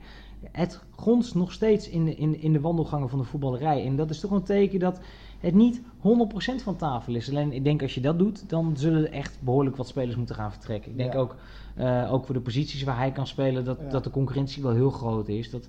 het 0.52 0.84
gonst 0.92 1.36
nog 1.36 1.52
steeds 1.52 1.90
in 1.90 2.06
de, 2.06 2.16
in, 2.16 2.42
in 2.42 2.54
de 2.54 2.60
wandelgangen 2.62 3.10
van 3.10 3.20
de 3.20 3.26
voetballerij. 3.26 3.86
En 3.86 3.96
dat 3.96 4.10
is 4.10 4.20
toch 4.20 4.32
een 4.32 4.44
teken 4.44 4.80
dat 4.80 5.00
het 5.46 5.54
niet 5.54 5.82
100% 5.82 6.64
van 6.64 6.76
tafel 6.76 7.16
is. 7.16 7.30
Alleen 7.30 7.52
ik 7.52 7.64
denk 7.64 7.82
als 7.82 7.94
je 7.94 8.02
dat 8.02 8.20
doet, 8.20 8.50
dan 8.50 8.78
zullen 8.78 9.06
er 9.08 9.12
echt 9.14 9.38
behoorlijk 9.42 9.76
wat 9.76 9.88
spelers 9.88 10.16
moeten 10.16 10.36
gaan 10.36 10.52
vertrekken. 10.52 10.92
Ik 10.92 10.98
denk 10.98 11.14
Ja. 11.14 11.20
ook, 11.20 11.36
eh, 11.76 12.14
ook 12.14 12.26
voor 12.26 12.36
de 12.36 12.42
posities 12.42 12.84
waar 12.84 12.98
hij 12.98 13.12
kan 13.12 13.28
spelen, 13.28 13.66
dat, 13.66 13.78
Ja. 13.82 13.90
dat 13.90 14.04
de 14.04 14.10
concurrentie 14.10 14.64
wel 14.64 14.74
heel 14.74 14.90
groot 14.90 15.28
is. 15.28 15.50
Dat, 15.52 15.68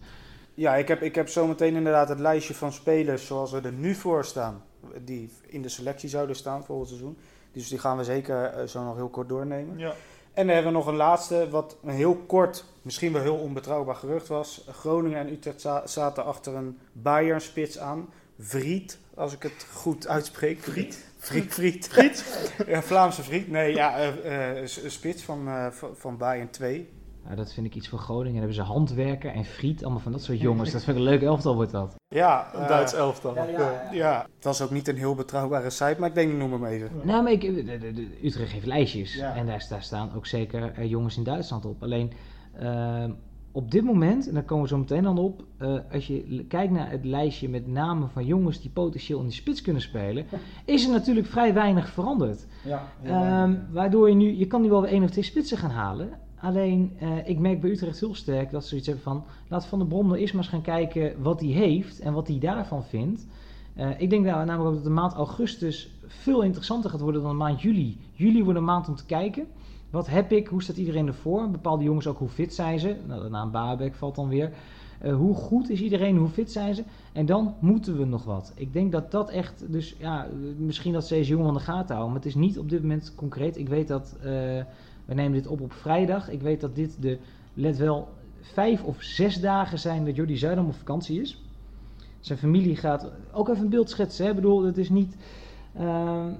Ja, 0.55 0.77
ik 0.77 0.89
heb, 0.89 1.03
ik 1.03 1.15
heb 1.15 1.29
zometeen 1.29 1.75
inderdaad 1.77 2.09
het 2.09 2.19
lijstje 2.21 2.55
van 2.55 2.73
spelers 2.73 3.27
zoals 3.27 3.51
we 3.53 3.61
er 3.61 3.73
nu 3.73 3.95
voor 3.95 4.25
staan. 4.25 4.63
Die 5.05 5.31
in 5.47 5.63
de 5.63 5.69
selectie 5.69 6.09
zouden 6.09 6.37
staan 6.37 6.65
volgend 6.65 6.89
seizoen. 6.89 7.17
Dus 7.53 7.69
die 7.69 7.79
gaan 7.79 7.97
we 7.97 8.05
zeker 8.05 8.45
eh, 8.45 8.67
zo 8.67 8.85
nog 8.85 8.97
heel 8.97 9.09
kort 9.09 9.29
doornemen. 9.29 9.79
Ja. 9.79 9.93
En 10.33 10.47
dan 10.47 10.55
hebben 10.55 10.73
we 10.73 10.79
nog 10.79 10.87
een 10.87 10.97
laatste, 10.97 11.47
wat 11.51 11.77
een 11.85 11.91
heel 11.95 12.15
kort, 12.17 12.65
misschien 12.83 13.13
wel 13.13 13.23
heel 13.23 13.37
onbetrouwbaar 13.37 13.95
gerucht 13.95 14.29
was. 14.29 14.65
Groningen 14.71 15.19
en 15.19 15.33
Utrecht 15.33 15.61
za- 15.61 15.87
zaten 15.87 16.25
achter 16.25 16.55
een 16.55 16.79
Bayern-spits 16.93 17.79
aan. 17.79 18.09
Vriet, 18.39 18.99
als 19.17 19.33
ik 19.35 19.43
het 19.43 19.67
goed 19.73 20.07
uitspreek. 20.09 20.59
Vriet? 20.63 21.05
Vriet, 21.19 21.55
Vriet. 21.55 21.89
Vriet? 21.89 22.25
ja, 22.73 22.83
Vlaamse 22.83 23.23
Vriet. 23.23 23.49
Nee, 23.51 23.75
ja, 23.75 23.97
eh, 23.99 24.53
eh, 24.57 24.57
een 24.83 24.91
spits 24.91 25.23
van, 25.23 25.49
eh, 25.49 25.67
van, 25.95 26.17
Bayern 26.17 26.51
2. 26.51 26.89
nou, 27.25 27.37
dat 27.37 27.53
vind 27.53 27.67
ik 27.67 27.75
iets 27.75 27.89
voor 27.89 27.99
Groningen. 27.99 28.33
Dan 28.33 28.39
hebben 28.49 28.55
ze 28.67 28.73
handwerker 28.73 29.31
en 29.33 29.45
friet, 29.45 29.83
allemaal 29.83 30.01
van 30.03 30.13
dat 30.13 30.23
soort 30.23 30.41
jongens. 30.41 30.73
Dat 30.73 30.85
vind 30.85 30.97
ik 30.97 31.03
een 31.03 31.09
leuk 31.09 31.23
elftal 31.23 31.55
wordt 31.55 31.73
dat. 31.73 31.95
Ja, 32.09 32.51
Een 32.55 32.61
eh, 32.63 32.69
Duits 32.69 32.93
elftal. 32.95 33.35
Ja, 33.35 33.89
Ja, 33.93 34.27
het 34.35 34.45
was 34.45 34.63
ook 34.63 34.71
niet 34.71 34.89
een 34.89 34.97
heel 34.97 35.15
betrouwbare 35.15 35.71
site, 35.71 35.97
maar 35.99 36.09
ik 36.09 36.15
denk, 36.15 36.33
noem 36.33 36.53
hem 36.53 36.65
even. 36.65 36.91
Nou, 37.03 37.23
maar 37.23 37.33
ik, 37.33 37.41
de, 37.41 37.65
de- 37.65 37.93
de- 37.93 38.19
Utrecht 38.23 38.53
heeft 38.53 38.67
lijstjes. 38.67 39.15
Ja. 39.15 39.35
En 39.35 39.47
daar, 39.47 39.67
daar 39.69 39.83
staan 39.83 40.15
ook 40.17 40.27
zeker 40.27 40.73
eh, 40.73 40.91
jongens 40.91 41.17
in 41.17 41.25
Duitsland 41.25 41.65
op. 41.65 41.83
Alleen 41.83 42.13
ehm, 42.59 43.11
op 43.57 43.71
dit 43.71 43.85
moment, 43.85 44.29
en 44.29 44.35
daar 44.35 44.43
komen 44.43 44.65
we 44.65 44.71
zo 44.71 44.79
meteen 44.79 45.03
dan 45.03 45.19
op. 45.19 45.45
eh, 45.59 45.75
als 45.93 46.07
je 46.07 46.45
kijkt 46.49 46.73
naar 46.73 46.91
het 46.91 47.05
lijstje 47.05 47.49
met 47.49 47.67
namen 47.67 48.11
van 48.11 48.25
jongens 48.25 48.61
die 48.61 48.71
potentieel 48.71 49.21
in 49.21 49.27
de 49.27 49.33
spits 49.33 49.63
kunnen 49.63 49.83
spelen. 49.83 50.27
is 50.65 50.85
er 50.85 50.91
natuurlijk 50.91 51.27
vrij 51.27 51.55
weinig 51.55 51.89
veranderd. 51.89 52.47
Ja, 52.65 52.89
Ehm, 53.03 53.55
waardoor 53.73 54.09
je 54.09 54.15
nu, 54.15 54.37
je 54.37 54.47
kan 54.47 54.63
nu 54.63 54.69
wel 54.69 54.81
weer 54.81 54.91
één 54.91 55.03
of 55.03 55.11
twee 55.11 55.25
spitsen 55.25 55.59
gaan 55.59 55.71
halen. 55.71 56.09
Alleen, 56.41 56.93
eh, 56.99 57.29
ik 57.29 57.39
merk 57.39 57.61
bij 57.61 57.71
Utrecht 57.71 58.01
heel 58.01 58.15
sterk 58.15 58.51
dat 58.51 58.63
ze 58.63 58.69
zoiets 58.69 58.87
hebben 58.87 59.05
van... 59.05 59.25
laat 59.49 59.67
Van 59.67 59.79
der 59.79 59.89
Brom 59.89 60.07
nou 60.07 60.19
eerst 60.19 60.35
maar 60.35 60.43
eens 60.43 60.53
gaan 60.53 60.63
kijken 60.63 61.23
wat 61.23 61.41
hij 61.41 61.51
heeft 61.51 62.01
en 62.01 62.13
wat 62.13 62.29
hij 62.29 62.39
daarvan 62.39 62.85
vindt. 62.85 63.27
Eh, 63.75 64.01
ik 64.01 64.11
denk 64.11 64.25
nou, 64.25 64.45
namelijk 64.45 64.69
ook 64.69 64.75
dat 64.75 64.85
de 64.85 64.91
maand 64.91 65.13
augustus 65.13 65.91
veel 66.07 66.43
interessanter 66.43 66.91
gaat 66.91 67.01
worden 67.01 67.23
dan 67.23 67.31
de 67.31 67.37
maand 67.37 67.63
juli. 67.63 67.99
Juli 68.13 68.45
wordt 68.45 68.59
een 68.59 68.65
maand 68.65 68.89
om 68.89 68.95
te 68.95 69.07
kijken. 69.07 69.47
Wat 69.97 70.07
heb 70.07 70.33
ik? 70.33 70.47
Hoe 70.47 70.63
staat 70.63 70.77
iedereen 70.77 71.07
ervoor? 71.07 71.51
Bepaalde 71.51 71.85
jongens 71.85 72.07
ook, 72.07 72.19
hoe 72.19 72.29
fit 72.29 72.55
zijn 72.55 72.79
ze? 72.79 72.97
Nou, 73.07 73.23
de 73.23 73.29
naam 73.29 73.51
Babek 73.51 73.95
valt 73.95 74.15
dan 74.15 74.29
weer. 74.29 74.53
Eh, 75.01 75.17
hoe 75.17 75.35
goed 75.35 75.71
is 75.71 75.81
iedereen? 75.81 76.17
Hoe 76.17 76.29
fit 76.29 76.53
zijn 76.53 76.75
ze? 76.75 76.85
En 77.13 77.27
dan 77.27 77.55
moeten 77.59 77.97
we 77.97 78.05
nog 78.05 78.25
wat. 78.25 78.53
Ik 78.57 78.73
denk 78.73 78.93
dat 78.93 79.11
dat 79.11 79.31
echt, 79.31 79.73
dus 79.73 79.97
ja, 79.99 80.27
misschien 80.57 80.93
dat 80.93 81.07
ze 81.07 81.15
deze 81.15 81.31
jongen 81.31 81.49
aan 81.49 81.55
de 81.55 81.61
gaten 81.61 81.95
houden. 81.95 82.07
Maar 82.07 82.23
het 82.23 82.29
is 82.29 82.35
niet 82.35 82.59
op 82.59 82.71
dit 82.71 82.83
moment 82.83 83.15
concreet. 83.15 83.57
Ik 83.57 83.69
weet 83.69 83.89
dat 83.89 84.17
eh 84.21 84.27
We 85.05 85.15
nemen 85.15 85.33
dit 85.33 85.47
op 85.47 85.61
op 85.61 85.73
vrijdag. 85.73 86.31
Ik 86.31 86.43
weet 86.43 86.61
dat 86.61 86.75
dit 86.75 86.97
de, 87.01 87.19
let 87.55 87.77
wel, 87.77 88.09
vijf 88.41 88.83
of 88.83 89.03
zes 89.03 89.41
dagen 89.41 89.79
zijn 89.79 90.05
dat 90.05 90.17
Jordi 90.17 90.37
Zuidam 90.37 90.67
op 90.67 90.75
vakantie 90.75 91.21
is. 91.21 91.43
Zijn 92.21 92.39
familie 92.39 92.77
gaat 92.77 93.11
ook 93.33 93.49
even 93.49 93.63
een 93.63 93.71
beeld 93.71 93.91
schetsen. 93.91 94.25
Hè? 94.25 94.31
Ik 94.31 94.37
bedoel, 94.37 94.63
het 94.65 94.79
is 94.79 94.91
niet. 94.91 95.17
ehm, 95.77 96.33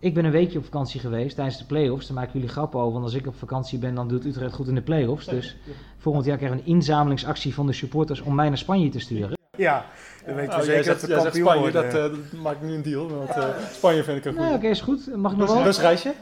ik 0.00 0.14
ben 0.14 0.24
een 0.24 0.30
weekje 0.30 0.58
op 0.58 0.64
vakantie 0.64 1.00
geweest 1.00 1.34
tijdens 1.36 1.58
de 1.58 1.64
play-offs. 1.64 2.06
Daar 2.06 2.16
maken 2.16 2.32
jullie 2.32 2.48
grappen 2.48 2.80
over. 2.80 2.92
Want 2.92 3.04
als 3.04 3.14
ik 3.14 3.26
op 3.26 3.36
vakantie 3.36 3.78
ben, 3.78 3.94
dan 3.94 4.08
doet 4.08 4.24
Utrecht 4.24 4.54
goed 4.54 4.68
in 4.68 4.74
de 4.74 4.82
play-offs. 4.82 5.26
Dus 5.26 5.56
volgend 5.98 6.24
jaar 6.24 6.36
krijgen 6.36 6.58
we 6.58 6.64
een 6.64 6.74
inzamelingsactie 6.76 7.54
van 7.54 7.66
de 7.66 7.72
supporters 7.72 8.20
om 8.20 8.34
mij 8.34 8.48
naar 8.48 8.58
Spanje 8.58 8.88
te 8.88 8.98
sturen. 9.00 9.38
Ja, 9.56 9.84
dan 10.26 10.34
weten 10.34 10.54
we 10.54 10.60
Oh, 10.60 10.66
jij 10.66 10.82
zeker 10.82 10.84
zegt, 10.84 11.00
dat 11.00 11.10
we 11.10 11.22
kampioen 11.22 11.46
Spanje, 11.46 11.70
dat, 11.70 11.84
eh, 11.84 11.92
dat 11.92 12.12
maakt 12.42 12.62
nu 12.62 12.74
een 12.74 12.82
deal. 12.82 13.08
Want 13.08 13.28
eh, 13.30 13.44
Spanje 13.72 14.04
vind 14.04 14.16
ik 14.18 14.24
een 14.24 14.34
Nou, 14.34 14.44
goede. 14.46 14.58
oké, 14.58 14.68
is 14.70 14.80
goed. 14.80 15.16
Mag 15.16 15.32
ik 15.32 15.38
nog 15.38 15.52
wel? 15.54 15.62
Busreisje? 15.62 16.12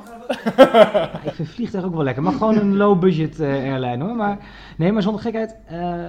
Ja, 0.57 1.21
ik 1.25 1.33
vind 1.33 1.49
vliegtuig 1.49 1.85
ook 1.85 1.95
wel 1.95 2.05
lekker. 2.05 2.23
Maar 2.23 2.33
gewoon 2.33 2.57
een 2.57 2.77
low-budget 2.77 3.41
eh, 3.41 3.49
airline 3.49 4.05
hoor. 4.05 4.15
Maar, 4.17 4.39
nee, 4.77 4.93
maar 4.93 5.03
zonder 5.03 5.21
gekheid. 5.23 5.57
eh 5.67 6.05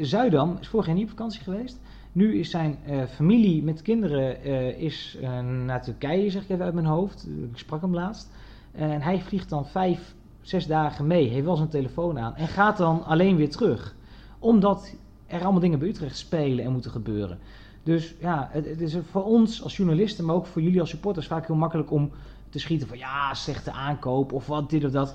Zuidam 0.00 0.56
is 0.60 0.68
vorig 0.68 0.86
jaar 0.86 0.94
niet 0.94 1.04
op 1.04 1.10
vakantie 1.10 1.40
geweest. 1.42 1.78
Nu 2.12 2.38
is 2.38 2.50
zijn 2.50 2.78
eh, 2.86 3.04
familie 3.04 3.62
met 3.62 3.82
kinderen 3.82 4.42
eh, 4.42 4.80
is, 4.80 5.16
eh, 5.22 5.40
naar 5.40 5.82
Turkije, 5.82 6.30
zeg 6.30 6.42
ik 6.42 6.48
even 6.48 6.64
uit 6.64 6.74
mijn 6.74 6.86
hoofd. 6.86 7.26
Ik 7.52 7.58
sprak 7.58 7.80
hem 7.80 7.94
laatst. 7.94 8.30
en 8.72 9.00
hij 9.00 9.20
vliegt 9.20 9.48
dan 9.48 9.66
vijf, 9.66 10.14
zes 10.40 10.66
dagen 10.66 11.06
mee. 11.06 11.28
Heeft 11.28 11.44
wel 11.44 11.56
zijn 11.56 11.68
telefoon 11.68 12.18
aan. 12.18 12.34
En 12.34 12.48
gaat 12.48 12.76
dan 12.76 13.04
alleen 13.04 13.36
weer 13.36 13.50
terug. 13.50 13.94
Omdat 14.38 14.94
er 15.26 15.42
allemaal 15.42 15.60
dingen 15.60 15.78
bij 15.78 15.88
Utrecht 15.88 16.16
spelen 16.16 16.64
en 16.64 16.72
moeten 16.72 16.90
gebeuren. 16.90 17.38
Dus 17.82 18.14
ja, 18.20 18.48
het, 18.52 18.66
het 18.66 18.80
is 18.80 18.96
voor 19.10 19.24
ons 19.24 19.62
als 19.62 19.76
journalisten, 19.76 20.24
maar 20.24 20.34
ook 20.34 20.46
voor 20.46 20.62
jullie 20.62 20.80
als 20.80 20.90
supporters 20.90 21.26
vaak 21.26 21.46
heel 21.46 21.56
makkelijk 21.56 21.90
om 21.90 22.10
te 22.48 22.58
schieten 22.58 22.88
van 22.88 22.98
ja, 22.98 23.34
slechte 23.34 23.72
aankoop 23.72 24.32
of 24.32 24.46
wat, 24.46 24.70
dit 24.70 24.84
of 24.84 24.90
dat. 24.90 25.14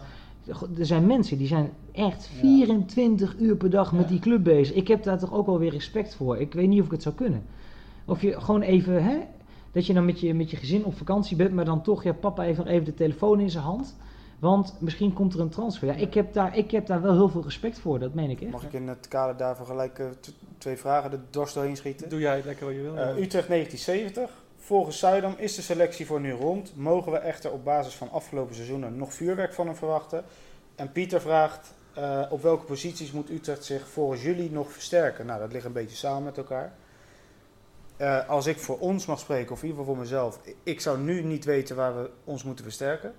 Er 0.78 0.86
zijn 0.86 1.06
mensen 1.08 1.38
die 1.38 1.48
zijn 1.48 1.72
echt 1.92 2.28
24 2.28 3.36
uur 3.40 3.56
per 3.56 3.70
dag 3.70 3.94
met 3.94 4.08
die 4.08 4.20
club 4.20 4.44
bezig. 4.44 4.76
Ik 4.76 4.88
heb 4.88 5.04
daar 5.04 5.20
toch 5.20 5.34
ook 5.34 5.46
wel 5.46 5.60
weer 5.60 5.72
respect 5.72 6.16
voor. 6.16 6.38
Ik 6.38 6.54
weet 6.54 6.68
niet 6.68 6.80
of 6.80 6.86
ik 6.86 6.92
het 6.92 7.02
zou 7.02 7.16
kunnen. 7.16 7.44
Of 8.06 8.22
je 8.22 8.42
gewoon 8.42 8.62
even, 8.62 9.04
hè, 9.04 9.18
dat 9.72 9.86
je 9.86 9.94
dan 9.94 10.06
met 10.06 10.20
je, 10.20 10.34
met 10.34 10.52
je 10.52 10.58
gezin 10.58 10.86
op 10.86 10.98
vakantie 10.98 11.38
bent, 11.38 11.54
maar 11.54 11.66
dan 11.66 11.82
toch, 11.82 12.04
ja, 12.04 12.14
papa 12.14 12.44
heeft 12.44 12.58
nog 12.58 12.68
even 12.68 12.86
de 12.86 12.94
telefoon 12.94 13.40
in 13.40 13.50
zijn 13.50 13.64
hand. 13.64 13.96
Want 14.40 14.76
misschien 14.80 15.14
komt 15.14 15.34
er 15.34 15.40
een 15.40 15.50
transfer. 15.50 15.88
Ja, 15.88 15.94
ik, 15.94 16.14
heb 16.14 16.34
daar, 16.34 16.58
ik 16.58 16.72
heb 16.72 16.86
daar 16.86 17.02
wel 17.02 17.14
heel 17.14 17.30
veel 17.30 17.44
respect 17.44 17.80
voor, 17.80 18.00
dat 18.00 18.14
meen 18.14 18.30
ik 18.30 18.42
echt. 18.42 18.52
Mag 18.52 18.64
ik 18.64 18.74
in 18.74 18.88
het 18.88 19.08
kader 19.08 19.38
daarvan 19.38 19.66
gelijk 19.66 20.00
eh, 20.00 20.06
twee 20.58 20.78
vragen 20.78 21.12
de 21.12 21.20
dorst 21.30 21.54
doorheen 21.54 21.78
schieten? 21.78 22.10
Doe 22.10 22.20
jij 22.20 22.42
lekker 22.46 22.66
wat 22.66 22.76
je 22.76 22.82
wil. 22.82 22.98
Eh, 22.98 23.18
Utrecht 23.18 23.48
1970. 23.48 24.43
Volgens 24.66 25.00
Zuidam 25.00 25.36
is 25.38 25.56
de 25.56 25.62
selectie 25.62 26.06
voor 26.06 26.20
nu 26.20 26.32
rond. 26.32 26.76
Mogen 26.76 27.12
we 27.12 27.18
echter 27.18 27.52
op 27.52 27.64
basis 27.64 27.94
van 27.94 28.12
afgelopen 28.12 28.56
seizoenen 28.56 28.98
nog 28.98 29.14
vuurwerk 29.14 29.54
van 29.54 29.66
hem 29.66 29.76
verwachten? 29.76 30.24
En 30.76 30.92
Pieter 30.92 31.22
vraagt, 31.22 31.74
eh, 31.94 32.26
op 32.30 32.42
welke 32.42 32.66
posities 32.66 33.12
moet 33.12 33.30
Utrecht 33.30 33.66
zich 33.66 33.88
volgens 33.88 34.22
jullie 34.22 34.52
nog 34.52 34.72
versterken? 34.72 35.26
Nou, 35.26 35.40
dat 35.40 35.52
ligt 35.52 35.66
een 35.66 35.72
beetje 35.72 35.96
samen 35.96 36.24
met 36.24 36.38
elkaar. 36.38 36.74
Eh, 37.98 38.30
als 38.30 38.46
ik 38.46 38.60
voor 38.60 38.80
ons 38.80 39.06
mag 39.06 39.20
spreken, 39.20 39.52
of 39.52 39.62
in 39.62 39.68
ieder 39.68 39.80
geval 39.80 39.94
voor 39.96 40.04
mezelf, 40.04 40.40
ik 40.64 40.82
zou 40.82 41.00
nu 41.00 41.24
niet 41.24 41.46
weten 41.46 41.76
waar 41.76 42.02
we 42.02 42.10
ons 42.24 42.44
moeten 42.44 42.66
versterken. 42.66 43.14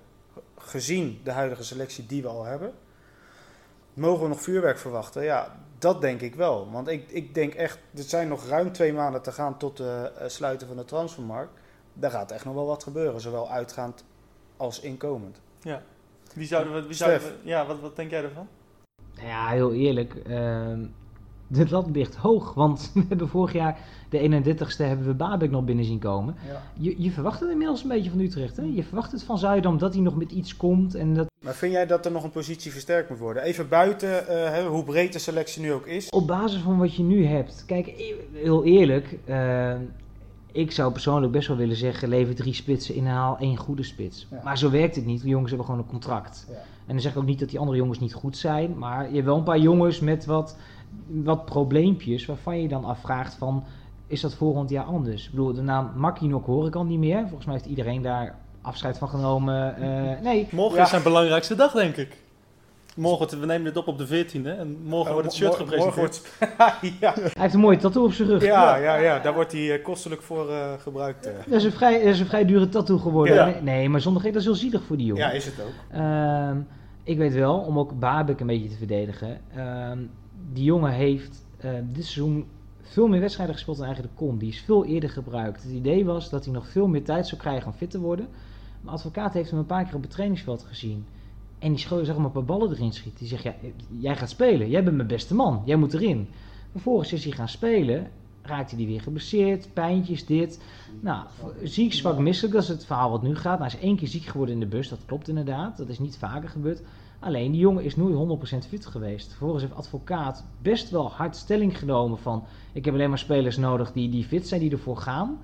Gezien 0.57 1.21
de 1.23 1.31
huidige 1.31 1.63
selectie 1.63 2.05
die 2.05 2.21
we 2.21 2.27
al 2.27 2.43
hebben. 2.43 2.73
Mogen 3.93 4.23
we 4.23 4.29
nog 4.29 4.41
vuurwerk 4.41 4.77
verwachten? 4.77 5.23
Ja, 5.23 5.64
dat 5.79 6.01
denk 6.01 6.21
ik 6.21 6.35
wel. 6.35 6.71
Want 6.71 6.87
ik, 6.87 7.09
ik 7.09 7.33
denk 7.33 7.53
echt, 7.53 7.79
er 7.95 8.03
zijn 8.03 8.27
nog 8.27 8.47
ruim 8.47 8.71
twee 8.71 8.93
maanden 8.93 9.21
te 9.21 9.31
gaan 9.31 9.57
tot 9.57 9.77
het 9.77 10.31
sluiten 10.31 10.67
van 10.67 10.77
de 10.77 10.85
transfermarkt. 10.85 11.59
Daar 11.93 12.11
gaat 12.11 12.31
echt 12.31 12.45
nog 12.45 12.53
wel 12.53 12.65
wat 12.65 12.83
gebeuren, 12.83 13.21
zowel 13.21 13.51
uitgaand 13.51 14.03
als 14.57 14.79
inkomend. 14.79 15.41
Wie 16.33 16.47
zouden 16.47 16.73
we, 16.73 16.85
wie 16.85 16.95
zouden 16.95 17.21
we, 17.21 17.33
ja, 17.43 17.65
wat, 17.65 17.79
wat 17.79 17.95
denk 17.95 18.09
jij 18.09 18.23
ervan? 18.23 18.47
Nou 19.15 19.27
Ja, 19.27 19.47
heel 19.49 19.73
eerlijk. 19.73 20.15
ehm 20.15 20.85
de 21.47 21.69
lat 21.69 21.87
ligt 21.93 22.15
hoog. 22.15 22.53
Want 22.53 22.91
we 22.93 23.03
hebben 23.07 23.29
vorig 23.29 23.53
jaar 23.53 23.77
de 24.09 24.19
31ste 24.43 24.77
hebben 24.77 25.07
we 25.07 25.13
Babek 25.13 25.51
nog 25.51 25.63
binnen 25.63 25.85
zien 25.85 25.99
komen. 25.99 26.35
Je, 26.77 26.95
je 26.97 27.11
verwacht 27.11 27.39
het 27.39 27.49
inmiddels 27.49 27.83
een 27.83 27.89
beetje 27.89 28.09
van 28.09 28.19
Utrecht. 28.19 28.57
Hè? 28.57 28.63
Je 28.63 28.83
verwacht 28.83 29.11
het 29.11 29.23
van 29.23 29.37
Zuidam 29.37 29.77
dat 29.77 29.93
hij 29.93 30.03
nog 30.03 30.15
met 30.15 30.31
iets 30.31 30.57
komt. 30.57 30.95
En 30.95 31.13
dat 31.13 31.27
Maar 31.43 31.53
vind 31.53 31.71
jij 31.71 31.85
dat 31.85 32.05
er 32.05 32.11
nog 32.11 32.23
een 32.23 32.31
positie 32.31 32.71
versterkt 32.71 33.09
moet 33.09 33.19
worden? 33.19 33.43
Even 33.43 33.69
buiten 33.69 34.27
eh, 34.27 34.67
hoe 34.67 34.83
breed 34.83 35.13
de 35.13 35.19
selectie 35.19 35.61
nu 35.61 35.73
ook 35.73 35.85
is. 35.87 36.09
op 36.09 36.27
basis 36.27 36.61
van 36.61 36.77
wat 36.77 36.95
je 36.95 37.03
nu 37.03 37.25
hebt. 37.25 37.63
Kijk, 37.67 38.13
heel 38.33 38.63
eerlijk. 38.63 39.17
ehm, 39.25 39.81
ik 40.51 40.71
zou 40.71 40.91
persoonlijk 40.91 41.31
best 41.31 41.47
wel 41.47 41.57
willen 41.57 41.75
zeggen: 41.75 42.09
lever 42.09 42.35
drie 42.35 42.53
spitsen 42.53 42.95
in 42.95 43.05
en 43.05 43.11
haal 43.11 43.37
één 43.39 43.57
goede 43.57 43.83
spits. 43.83 44.27
Ja. 44.31 44.41
Maar 44.43 44.57
zo 44.57 44.69
werkt 44.69 44.95
het 44.95 45.05
niet. 45.05 45.21
De 45.21 45.27
jongens 45.27 45.49
hebben 45.49 45.67
gewoon 45.67 45.81
een 45.83 45.89
contract. 45.89 46.45
Ja. 46.49 46.55
En 46.55 46.93
dan 46.93 46.99
zeg 47.01 47.11
ik 47.11 47.17
ook 47.17 47.25
niet 47.25 47.39
dat 47.39 47.49
die 47.49 47.59
andere 47.59 47.77
jongens 47.77 47.99
niet 47.99 48.13
goed 48.13 48.37
zijn. 48.37 48.77
Maar 48.77 49.07
je 49.07 49.13
hebt 49.13 49.25
wel 49.25 49.37
een 49.37 49.43
paar 49.43 49.59
jongens 49.59 49.99
met 49.99 50.25
wat, 50.25 50.57
wat 51.07 51.45
probleempjes. 51.45 52.25
Waarvan 52.25 52.61
je 52.61 52.67
dan 52.67 52.85
afvraagt: 52.85 53.33
van, 53.35 53.63
is 54.07 54.21
dat 54.21 54.33
volgend 54.35 54.69
jaar 54.69 54.85
anders? 54.85 55.25
Ik 55.25 55.29
bedoel, 55.31 55.53
de 55.53 55.61
naam 55.61 55.91
Makinok 55.95 56.45
hoor 56.45 56.67
ik 56.67 56.75
al 56.75 56.85
niet 56.85 56.99
meer. 56.99 57.19
Volgens 57.19 57.45
mij 57.45 57.53
heeft 57.55 57.65
iedereen 57.67 58.01
daar 58.01 58.35
afscheid 58.61 58.97
van 58.97 59.09
genomen. 59.09 59.75
Eh, 59.75 60.21
nee, 60.23 60.47
Morgen 60.51 60.77
Ja. 60.77 60.83
is 60.83 60.89
zijn 60.89 61.03
belangrijkste 61.03 61.55
dag, 61.55 61.71
denk 61.71 61.95
ik. 61.95 62.23
Morgen, 62.95 63.39
we 63.39 63.45
nemen 63.45 63.63
dit 63.63 63.77
op 63.77 63.87
op 63.87 63.97
de 63.97 64.07
14e 64.07 64.57
en 64.57 64.77
morgen 64.83 65.11
wordt 65.13 65.27
het 65.27 65.35
shirt 65.37 65.51
Oh, 65.51 65.57
gepresenteerd. 65.57 65.95
wordt- 65.95 66.37
ja. 66.99 67.13
hij 67.13 67.31
heeft 67.33 67.53
een 67.53 67.59
mooie 67.59 67.77
tattoo 67.77 68.03
op 68.05 68.11
zijn 68.13 68.27
rug. 68.27 68.43
Ja, 68.43 68.75
ja, 68.75 68.95
ja, 68.95 69.19
daar 69.19 69.33
wordt 69.33 69.51
hij 69.51 69.73
eh, 69.77 69.83
kostelijk 69.83 70.21
voor 70.21 70.49
eh, 70.49 70.73
gebruikt. 70.79 71.23
Dat 71.23 71.53
is, 71.57 71.63
een 71.63 71.71
vrij, 71.71 71.93
dat 71.99 72.07
is 72.13 72.19
een 72.19 72.25
vrij 72.25 72.45
dure 72.45 72.69
tattoo 72.69 72.97
geworden. 72.97 73.35
Ja. 73.35 73.53
Nee, 73.61 73.89
maar 73.89 74.01
zonder 74.01 74.23
dat 74.23 74.35
is 74.35 74.43
heel 74.43 74.55
zielig 74.55 74.83
voor 74.83 74.97
die 74.97 75.05
jongen. 75.05 75.23
Ja, 75.23 75.31
is 75.31 75.45
het 75.45 75.55
ook. 75.61 75.97
Ehm, 75.97 76.57
ik 77.03 77.17
weet 77.17 77.33
wel, 77.33 77.57
om 77.57 77.79
ook 77.79 77.99
Babek 77.99 78.39
een 78.39 78.47
beetje 78.47 78.69
te 78.69 78.77
verdedigen. 78.77 79.41
Die 80.53 80.63
jongen 80.63 80.91
heeft 80.91 81.45
eh, 81.57 81.71
dit 81.71 82.05
seizoen 82.05 82.45
veel 82.81 83.07
meer 83.07 83.19
wedstrijden 83.19 83.55
gespeeld 83.55 83.77
dan 83.77 83.85
eigenlijk 83.85 84.15
kon. 84.15 84.37
Die 84.37 84.49
is 84.49 84.59
veel 84.59 84.85
eerder 84.85 85.09
gebruikt. 85.09 85.63
Het 85.63 85.71
idee 85.71 86.05
was 86.05 86.29
dat 86.29 86.45
hij 86.45 86.53
nog 86.53 86.67
veel 86.67 86.87
meer 86.87 87.03
tijd 87.03 87.27
zou 87.27 87.41
krijgen 87.41 87.67
om 87.67 87.73
fit 87.73 87.89
te 87.89 87.99
worden. 87.99 88.27
Mijn 88.81 88.95
advocaat 88.95 89.33
heeft 89.33 89.49
hem 89.49 89.59
een 89.59 89.65
paar 89.65 89.85
keer 89.85 89.95
op 89.95 90.01
het 90.01 90.11
trainingsveld 90.11 90.63
gezien. 90.63 91.05
En 91.59 91.69
die 91.69 91.79
schoot 91.79 92.05
zeg 92.05 92.15
maar 92.15 92.25
een 92.25 92.31
paar 92.31 92.43
ballen 92.43 92.71
erin 92.71 92.93
schiet. 92.93 93.17
Die 93.17 93.27
zegt, 93.27 93.43
ja, 93.43 93.55
jij 93.97 94.15
gaat 94.15 94.29
spelen. 94.29 94.69
Jij 94.69 94.83
bent 94.83 94.95
mijn 94.95 95.07
beste 95.07 95.35
man. 95.35 95.61
Jij 95.65 95.75
moet 95.75 95.93
erin. 95.93 96.27
Vervolgens 96.71 97.13
is 97.13 97.23
hij 97.23 97.33
gaan 97.33 97.49
spelen. 97.49 98.11
Raakte 98.41 98.75
hij 98.75 98.85
weer 98.85 99.01
geblesseerd. 99.01 99.73
Pijntjes, 99.73 100.25
dit. 100.25 100.61
Nou, 100.99 101.25
ziek, 101.63 101.93
zwak, 101.93 102.19
misselijk. 102.19 102.53
Dat 102.53 102.63
is 102.63 102.69
het 102.69 102.85
verhaal 102.85 103.11
wat 103.11 103.23
nu 103.23 103.35
gaat. 103.35 103.59
Nou, 103.59 103.71
hij 103.71 103.79
is 103.79 103.85
één 103.85 103.95
keer 103.95 104.07
ziek 104.07 104.25
geworden 104.25 104.55
in 104.55 104.61
de 104.61 104.67
bus. 104.67 104.89
Dat 104.89 105.05
klopt 105.05 105.27
inderdaad. 105.27 105.77
Dat 105.77 105.89
is 105.89 105.99
niet 105.99 106.17
vaker 106.17 106.49
gebeurd. 106.49 106.81
Alleen, 107.25 107.51
die 107.51 107.59
jongen 107.59 107.83
is 107.83 107.95
nooit 107.95 108.39
100% 108.65 108.67
fit 108.67 108.85
geweest. 108.85 109.27
Vervolgens 109.27 109.63
heeft 109.63 109.75
advocaat 109.75 110.45
best 110.61 110.89
wel 110.89 111.11
hard 111.11 111.35
stelling 111.35 111.77
genomen 111.77 112.17
van... 112.17 112.43
ik 112.73 112.85
heb 112.85 112.93
alleen 112.93 113.09
maar 113.09 113.17
spelers 113.17 113.57
nodig 113.57 113.91
die, 113.91 114.09
die 114.09 114.23
fit 114.23 114.47
zijn, 114.47 114.61
die 114.61 114.71
ervoor 114.71 114.97
gaan. 114.97 115.39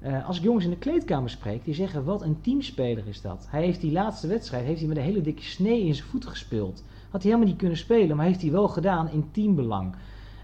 Eh, 0.00 0.26
als 0.26 0.36
ik 0.36 0.42
jongens 0.42 0.64
in 0.64 0.70
de 0.70 0.76
kleedkamer 0.76 1.30
spreek, 1.30 1.64
die 1.64 1.74
zeggen 1.74 2.04
wat 2.04 2.22
een 2.22 2.40
teamspeler 2.40 3.06
is 3.06 3.20
dat. 3.20 3.46
Hij 3.50 3.62
heeft 3.62 3.80
die 3.80 3.92
laatste 3.92 4.26
wedstrijd 4.26 4.64
heeft 4.64 4.78
hij 4.78 4.88
met 4.88 4.96
een 4.96 5.02
hele 5.02 5.20
dikke 5.20 5.42
snee 5.42 5.84
in 5.84 5.94
zijn 5.94 6.08
voet 6.08 6.26
gespeeld. 6.26 6.84
Had 7.10 7.22
hij 7.22 7.30
helemaal 7.30 7.52
niet 7.52 7.60
kunnen 7.60 7.78
spelen, 7.78 8.16
maar 8.16 8.26
heeft 8.26 8.42
hij 8.42 8.50
wel 8.50 8.68
gedaan 8.68 9.10
in 9.10 9.28
teambelang. 9.30 9.94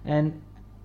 En 0.02 0.32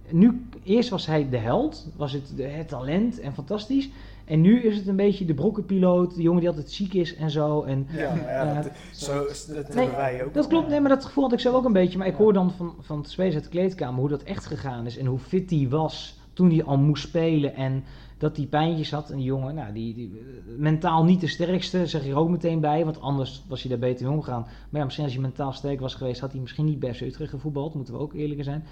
nu, 0.10 0.46
eerst 0.64 0.90
was 0.90 1.06
hij 1.06 1.30
de 1.30 1.38
held, 1.38 1.88
was 1.96 2.12
het 2.12 2.34
het 2.38 2.68
talent 2.68 3.20
en 3.20 3.34
fantastisch. 3.34 3.90
En 4.30 4.42
nu 4.42 4.62
is 4.62 4.78
het 4.78 4.88
een 4.88 4.96
beetje 4.96 5.26
de 5.26 5.34
brokkenpiloot, 5.34 6.16
de 6.16 6.22
jongen 6.22 6.40
die 6.40 6.50
altijd 6.50 6.72
ziek 6.72 6.94
is 6.94 7.16
en 7.16 7.30
zo. 7.30 7.64
En 7.64 7.88
Ja, 7.92 8.16
ja, 8.16 8.50
Eh, 8.50 8.64
dat, 8.64 8.72
zo, 8.94 9.24
dat 9.24 9.48
Nee, 9.48 9.86
hebben 9.86 9.96
wij 9.96 10.26
ook. 10.26 10.34
dat 10.34 10.48
klopt, 10.48 10.68
nee, 10.68 10.80
maar 10.80 10.90
dat 10.90 11.06
gevoel 11.06 11.24
had 11.24 11.34
ik 11.34 11.40
zelf 11.40 11.56
ook 11.56 11.66
een 11.66 11.74
beetje. 11.74 11.98
Maar 11.98 12.08
ik 12.08 12.16
hoor 12.16 12.34
dan 12.34 12.52
van, 12.52 12.74
van 12.80 12.98
het 12.98 13.10
spelers 13.10 13.36
uit 13.36 13.44
de 13.44 13.50
kleedkamer 13.50 14.00
hoe 14.00 14.10
dat 14.10 14.24
echt 14.24 14.46
gegaan 14.46 14.86
is. 14.86 14.98
En 14.98 15.06
hoe 15.06 15.20
fit 15.20 15.50
hij 15.50 15.68
was 15.70 16.20
toen 16.34 16.50
hij 16.50 16.64
al 16.64 16.78
moest 16.78 17.08
spelen. 17.08 17.56
En 17.56 17.84
dat 18.18 18.38
hij 18.38 18.46
pijntjes 18.46 18.92
had. 18.92 19.10
En 19.10 19.18
die 19.18 19.26
jongen, 19.26 19.56
nou, 19.56 19.74
die, 19.74 19.94
die, 19.94 20.12
eh, 20.20 20.58
mentaal 20.58 21.04
niet 21.04 21.22
de 21.22 21.28
sterkste, 21.28 21.88
zeg 21.88 22.04
je 22.04 22.10
er 22.10 22.18
ook 22.18 22.30
meteen 22.30 22.60
bij. 22.60 22.86
Want 22.86 23.02
anders 23.02 23.44
was 23.48 23.62
hij 23.62 23.70
daar 23.70 23.90
beter 23.90 24.06
mee 24.06 24.16
omgegaan. 24.16 24.42
Maar 24.42 24.80
ja, 24.80 24.84
misschien 24.84 25.06
als 25.06 25.14
hij 25.14 25.24
mentaal 25.24 25.54
sterk 25.54 25.80
was 25.80 25.96
geweest, 25.96 26.22
had 26.22 26.32
hij 26.32 26.42
misschien 26.42 26.66
niet 26.66 26.80
bij 26.80 26.94
FC 26.94 27.02
Utrecht 27.02 27.32
gevoetbald. 27.32 27.74
Moeten 27.74 27.94
we 27.94 28.00
ook 28.00 28.14
eerlijker 28.14 28.44
zijn. 28.44 28.64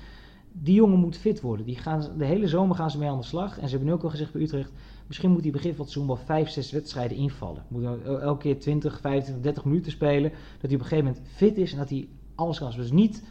Die 0.51 0.75
jongen 0.75 0.99
moet 0.99 1.17
fit 1.17 1.41
worden. 1.41 1.65
Die 1.65 1.75
gaan, 1.75 2.03
de 2.17 2.25
hele 2.25 2.47
zomer 2.47 2.75
gaan 2.75 2.91
ze 2.91 2.97
mee 2.97 3.09
aan 3.09 3.17
de 3.19 3.25
slag. 3.25 3.59
En 3.59 3.63
ze 3.63 3.69
hebben 3.69 3.87
nu 3.87 3.93
ook 3.93 4.03
al 4.03 4.09
gezegd 4.09 4.31
bij 4.33 4.41
Utrecht... 4.41 4.71
Misschien 5.07 5.31
moet 5.31 5.43
hij 5.43 5.51
begin 5.51 5.75
van 5.75 5.85
het 5.85 5.93
seizoen 5.93 6.15
wel 6.15 6.25
5, 6.25 6.49
6 6.49 6.71
wedstrijden 6.71 7.17
invallen. 7.17 7.63
Moet 7.67 7.83
elke 8.05 8.41
keer 8.41 8.59
20, 8.59 8.99
25, 8.99 9.43
30 9.43 9.65
minuten 9.65 9.91
spelen. 9.91 10.31
Dat 10.31 10.61
hij 10.61 10.73
op 10.73 10.79
een 10.79 10.87
gegeven 10.87 11.05
moment 11.05 11.23
fit 11.35 11.57
is 11.57 11.71
en 11.71 11.77
dat 11.77 11.89
hij 11.89 12.07
alles 12.35 12.57
kan. 12.57 12.71
Dus 12.75 12.91
niet 12.91 13.23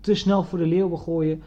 te 0.00 0.14
snel 0.14 0.42
voor 0.42 0.58
de 0.58 0.66
leeuwen 0.66 0.98
gooien. 0.98 1.42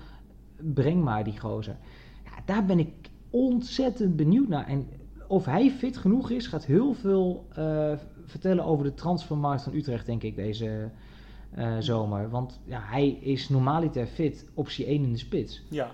Breng 0.74 1.04
maar 1.04 1.24
die 1.24 1.40
gozer. 1.40 1.78
Ja, 2.24 2.32
daar 2.46 2.66
ben 2.66 2.80
ik 2.80 2.92
ontzettend 3.30 4.16
benieuwd 4.16 4.48
naar. 4.48 4.68
En 4.68 4.88
of 5.28 5.46
hij 5.46 5.72
fit 5.72 5.98
genoeg 5.98 6.30
is, 6.30 6.48
gaat 6.48 6.66
heel 6.66 6.94
veel 6.94 7.48
eh, 7.50 7.92
vertellen 8.26 8.66
over 8.66 8.86
de 8.86 8.94
transfermarkt 8.94 9.64
van 9.64 9.74
Utrecht, 9.74 10.06
denk 10.06 10.24
ik, 10.24 10.36
deze 10.36 10.90
eh, 11.52 11.76
zomer. 11.80 12.30
Want 12.30 12.60
ja, 12.66 12.80
hij 12.84 13.10
is 13.10 13.50
normaliter 13.50 14.06
fit, 14.06 14.46
optie 14.54 14.86
1 14.86 15.04
in 15.04 15.12
de 15.12 15.18
spits. 15.18 15.64
Ja, 15.70 15.92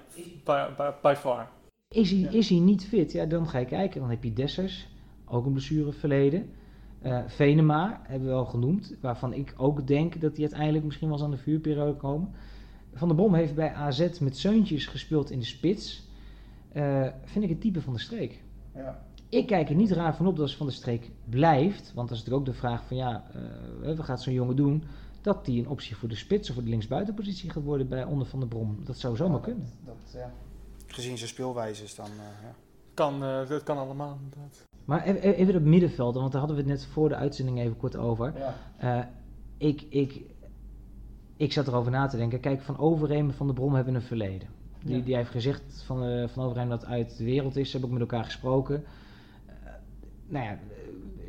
by 1.02 1.14
far. 1.18 1.50
Is 1.96 2.12
hij, 2.12 2.20
is 2.20 2.50
hij 2.50 2.60
niet 2.60 2.86
fit? 2.86 3.12
Ja, 3.12 3.26
dan 3.26 3.48
ga 3.48 3.58
je 3.58 3.66
kijken. 3.66 4.00
Dan 4.00 4.10
heb 4.10 4.24
je 4.24 4.34
Dessers, 4.34 4.88
ook 5.26 5.46
een 5.46 5.52
blessureverleden. 5.52 6.50
Eh, 7.02 7.20
Venema 7.28 8.02
hebben 8.04 8.28
we 8.28 8.34
al 8.34 8.46
genoemd, 8.46 8.96
waarvan 9.02 9.34
ik 9.34 9.54
ook 9.58 9.88
denk 9.88 10.22
dat 10.22 10.32
hij 10.32 10.42
uiteindelijk 10.42 10.86
misschien 10.86 11.08
wel 11.08 11.18
eens 11.18 11.26
aan 11.26 11.32
de 11.32 11.38
vuurperiode 11.38 11.96
komen. 11.96 12.30
Van 12.94 13.08
der 13.08 13.18
Brom 13.18 13.34
heeft 13.34 13.56
bij 13.56 13.74
AZ 13.74 14.20
met 14.20 14.38
Zeuntjes 14.38 14.86
gespeeld 14.86 15.32
in 15.32 15.40
de 15.40 15.46
spits. 15.46 16.08
Eh, 16.72 17.08
vind 17.24 17.44
ik 17.44 17.50
het 17.50 17.62
type 17.62 17.82
van 17.82 17.94
de 17.94 18.00
streek. 18.00 18.44
Ja. 18.76 19.06
Ik 19.30 19.48
kijk 19.48 19.70
er 19.70 19.76
niet 19.76 19.92
raar 19.92 20.16
van 20.16 20.28
op 20.28 20.36
dat 20.36 20.46
als 20.46 20.56
Van 20.56 20.66
de 20.66 20.72
Streek 20.72 21.12
blijft. 21.30 21.94
Want 21.94 22.10
dat 22.10 22.18
is 22.18 22.24
natuurlijk 22.24 22.48
ook 22.48 22.54
de 22.54 22.60
vraag 22.60 22.84
van 22.84 22.98
ja, 22.98 23.24
eh, 23.34 23.96
wat 23.96 24.06
gaat 24.06 24.22
zo'n 24.22 24.34
jongen 24.34 24.56
doen? 24.56 24.84
Dat 25.22 25.46
die 25.46 25.60
een 25.60 25.70
optie 25.70 25.96
voor 25.96 26.10
de 26.10 26.16
spits 26.16 26.50
of 26.50 26.56
voor 26.56 26.64
de 26.64 26.70
linksbuitenpositie 26.70 27.50
gaat 27.50 27.64
worden 27.64 27.88
bij 27.88 28.04
onder 28.04 28.28
Van 28.28 28.40
der 28.40 28.48
Brom. 28.48 28.78
Dat 28.84 28.98
zou 28.98 29.16
zomaar 29.16 29.42
kunnen. 29.42 29.68
Dat, 29.86 30.14
ja. 30.14 30.32
Gezien 30.94 31.18
zijn 31.18 31.30
speelwijze 31.30 31.84
is 31.84 31.96
dan... 31.96 32.06
eh, 32.06 32.44
ja. 32.44 32.54
Kan, 32.94 33.24
eh, 33.24 33.48
dat 33.50 33.64
kan 33.64 33.78
allemaal 33.78 34.18
inderdaad. 34.24 34.64
Maar 34.86 35.08
e- 35.08 35.12
e- 35.12 35.32
even 35.34 35.56
op 35.56 35.62
middenveld, 35.64 36.16
want 36.16 36.32
daar 36.32 36.40
hadden 36.42 36.58
we 36.60 36.64
het 36.64 36.72
net 36.72 36.86
voor 36.86 37.10
de 37.10 37.16
uitzending 37.16 37.60
even 37.60 37.78
kort 37.78 37.96
over. 37.96 38.34
Eh, 38.78 39.00
ik, 39.58 39.82
ik, 39.90 40.22
ik 41.38 41.54
zat 41.54 41.68
erover 41.68 41.92
na 41.92 42.08
te 42.08 42.18
denken. 42.18 42.40
Kijk, 42.40 42.62
Van 42.62 42.78
Overheem 42.78 43.28
en 43.28 43.34
Van 43.34 43.46
der 43.46 43.56
Brom 43.56 43.74
hebben 43.74 43.96
een 43.96 44.02
verleden. 44.02 44.48
Die, 44.84 44.98
Ja. 44.98 45.04
die 45.04 45.16
heeft 45.16 45.30
gezegd 45.30 45.84
van, 45.86 46.04
eh, 46.04 46.28
van 46.28 46.44
Overheem 46.46 46.70
dat 46.70 46.82
het 46.82 46.90
uit 46.90 47.18
de 47.18 47.24
wereld 47.24 47.56
is. 47.56 47.66
Ze 47.66 47.72
hebben 47.78 47.90
ook 47.96 48.00
met 48.00 48.10
elkaar 48.10 48.26
gesproken. 48.26 48.84
Eh, 49.46 49.54
nou 50.28 50.46
ja, 50.46 50.60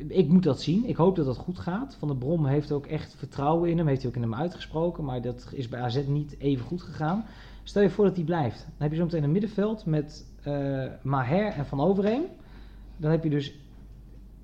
ik 0.07 0.27
moet 0.27 0.43
dat 0.43 0.61
zien. 0.61 0.85
Ik 0.85 0.95
hoop 0.95 1.15
dat 1.15 1.25
dat 1.25 1.37
goed 1.37 1.59
gaat. 1.59 1.95
Van 1.99 2.07
der 2.07 2.17
Brom 2.17 2.45
heeft 2.45 2.71
ook 2.71 2.85
echt 2.85 3.15
vertrouwen 3.15 3.69
in 3.69 3.77
hem. 3.77 3.87
Heeft 3.87 4.01
hij 4.01 4.09
ook 4.09 4.15
in 4.15 4.21
hem 4.21 4.35
uitgesproken. 4.35 5.03
Maar 5.05 5.21
dat 5.21 5.47
is 5.53 5.67
bij 5.69 5.79
AZ 5.81 6.05
niet 6.07 6.35
even 6.39 6.65
goed 6.65 6.81
gegaan. 6.81 7.25
Stel 7.63 7.81
je 7.81 7.89
voor 7.89 8.05
dat 8.05 8.15
hij 8.15 8.25
blijft. 8.25 8.57
Dan 8.57 8.73
heb 8.77 8.91
je 8.91 8.97
zo 8.97 9.03
meteen 9.03 9.23
een 9.23 9.31
middenveld 9.31 9.85
met 9.85 10.25
eh, 10.43 10.83
Maher 11.01 11.53
en 11.53 11.65
Van 11.65 11.79
Overheem. 11.81 12.23
Dan 12.97 13.11
heb 13.11 13.23
je 13.23 13.29
dus 13.29 13.59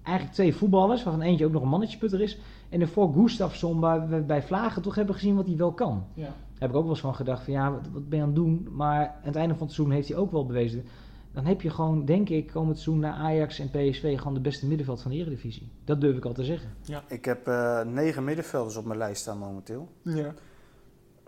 eigenlijk 0.03 0.35
twee 0.35 0.55
voetballers, 0.55 1.03
waarvan 1.03 1.21
eentje 1.21 1.45
ook 1.45 1.51
nog 1.51 1.61
een 1.61 1.69
mannetjesputter 1.69 2.21
is. 2.21 2.39
En 2.69 2.81
ervoor 2.81 3.13
Gustafsson, 3.13 3.79
waar 3.79 4.09
we 4.09 4.21
bij 4.21 4.43
Vlagen 4.43 4.81
toch 4.81 4.95
hebben 4.95 5.15
gezien 5.15 5.35
wat 5.35 5.47
hij 5.47 5.57
wel 5.57 5.71
kan. 5.71 6.05
Ja. 6.13 6.23
Daar 6.23 6.33
heb 6.59 6.69
ik 6.69 6.75
ook 6.75 6.81
wel 6.81 6.91
eens 6.91 7.01
van 7.01 7.15
gedacht 7.15 7.43
van 7.43 7.53
ja, 7.53 7.71
wat, 7.71 7.87
wat 7.93 8.09
ben 8.09 8.17
je 8.17 8.23
aan 8.23 8.29
het 8.29 8.37
doen? 8.37 8.67
Maar 8.71 9.07
aan 9.07 9.13
het 9.21 9.35
einde 9.35 9.55
van 9.55 9.65
het 9.65 9.75
seizoen 9.75 9.95
heeft 9.95 10.07
hij 10.07 10.17
ook 10.17 10.31
wel 10.31 10.45
bewezen. 10.45 10.83
Dan 11.31 11.45
heb 11.45 11.61
je 11.61 11.69
gewoon, 11.69 12.05
denk 12.05 12.29
ik, 12.29 12.47
komend 12.47 12.79
seizoen 12.79 12.99
naar 12.99 13.13
Ajax 13.13 13.59
en 13.59 13.69
PSV 13.69 14.17
gewoon 14.17 14.33
de 14.33 14.39
beste 14.39 14.67
middenveld 14.67 15.01
van 15.01 15.11
de 15.11 15.17
Eredivisie. 15.17 15.69
Dat 15.83 16.01
durf 16.01 16.17
ik 16.17 16.25
al 16.25 16.33
te 16.33 16.43
zeggen. 16.43 16.69
Ik 17.07 17.25
heb 17.25 17.47
eh, 17.47 17.81
negen 17.81 18.23
middenvelders 18.23 18.77
op 18.77 18.85
mijn 18.85 18.97
lijst 18.97 19.21
staan 19.21 19.37
momenteel. 19.37 19.87
Ja. 20.01 20.33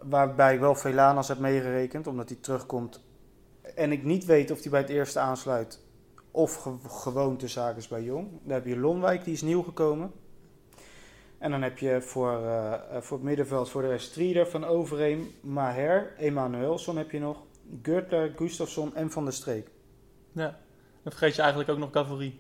Waarbij 0.01 0.53
ik 0.53 0.59
wel 0.59 0.75
Velanas 0.75 1.27
heb 1.27 1.39
meegerekend, 1.39 2.07
omdat 2.07 2.29
hij 2.29 2.37
terugkomt. 2.41 3.03
En 3.75 3.91
ik 3.91 4.03
niet 4.03 4.25
weet 4.25 4.51
of 4.51 4.61
hij 4.61 4.71
bij 4.71 4.79
het 4.79 4.89
eerste 4.89 5.19
aansluit 5.19 5.79
of 6.31 6.55
ge- 6.55 6.77
gewoon 6.87 7.37
te 7.37 7.47
zaken 7.47 7.77
is 7.77 7.87
bij 7.87 8.03
Jong. 8.03 8.27
Dan 8.43 8.53
heb 8.53 8.65
je 8.65 8.77
Lonwijk, 8.79 9.23
die 9.23 9.33
is 9.33 9.41
nieuw 9.41 9.61
gekomen. 9.63 10.11
En 11.37 11.51
dan 11.51 11.61
heb 11.61 11.77
je 11.77 12.01
voor, 12.01 12.31
eh, 12.45 12.73
eh, 12.73 13.01
voor 13.01 13.17
het 13.17 13.25
middenveld 13.25 13.69
voor 13.69 13.81
de 13.81 13.87
rest 13.87 14.09
Strieder, 14.09 14.47
Van 14.47 14.65
Overeem, 14.65 15.27
Maher, 15.41 16.13
Emanuelson 16.17 16.97
heb 16.97 17.11
je 17.11 17.19
nog. 17.19 17.37
Gürtler, 17.81 18.33
Gustafsson 18.35 18.95
en 18.95 19.11
Van 19.11 19.23
der 19.23 19.33
Streek. 19.33 19.67
ja. 20.31 20.57
Dan 21.03 21.11
vergeet 21.11 21.35
je 21.35 21.41
eigenlijk 21.41 21.71
ook 21.71 21.77
nog 21.77 21.89
Cavalerie. 21.91 22.39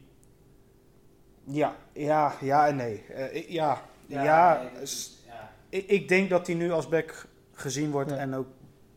Ja, 1.43 1.75
ja, 1.93 2.33
ja 2.41 2.67
en 2.67 2.75
nee. 2.75 3.03
Eh, 3.05 3.35
ik- 3.35 3.49
ja, 3.49 3.81
ja, 4.07 4.69
s- 4.83 5.23
ik, 5.69 5.87
ik 5.87 6.07
denk 6.07 6.29
dat 6.29 6.47
hij 6.47 6.55
nu 6.55 6.71
als 6.71 6.89
back 6.89 7.25
gezien 7.59 7.91
wordt 7.91 8.09
Ja. 8.09 8.15
en 8.15 8.33
ook 8.35 8.47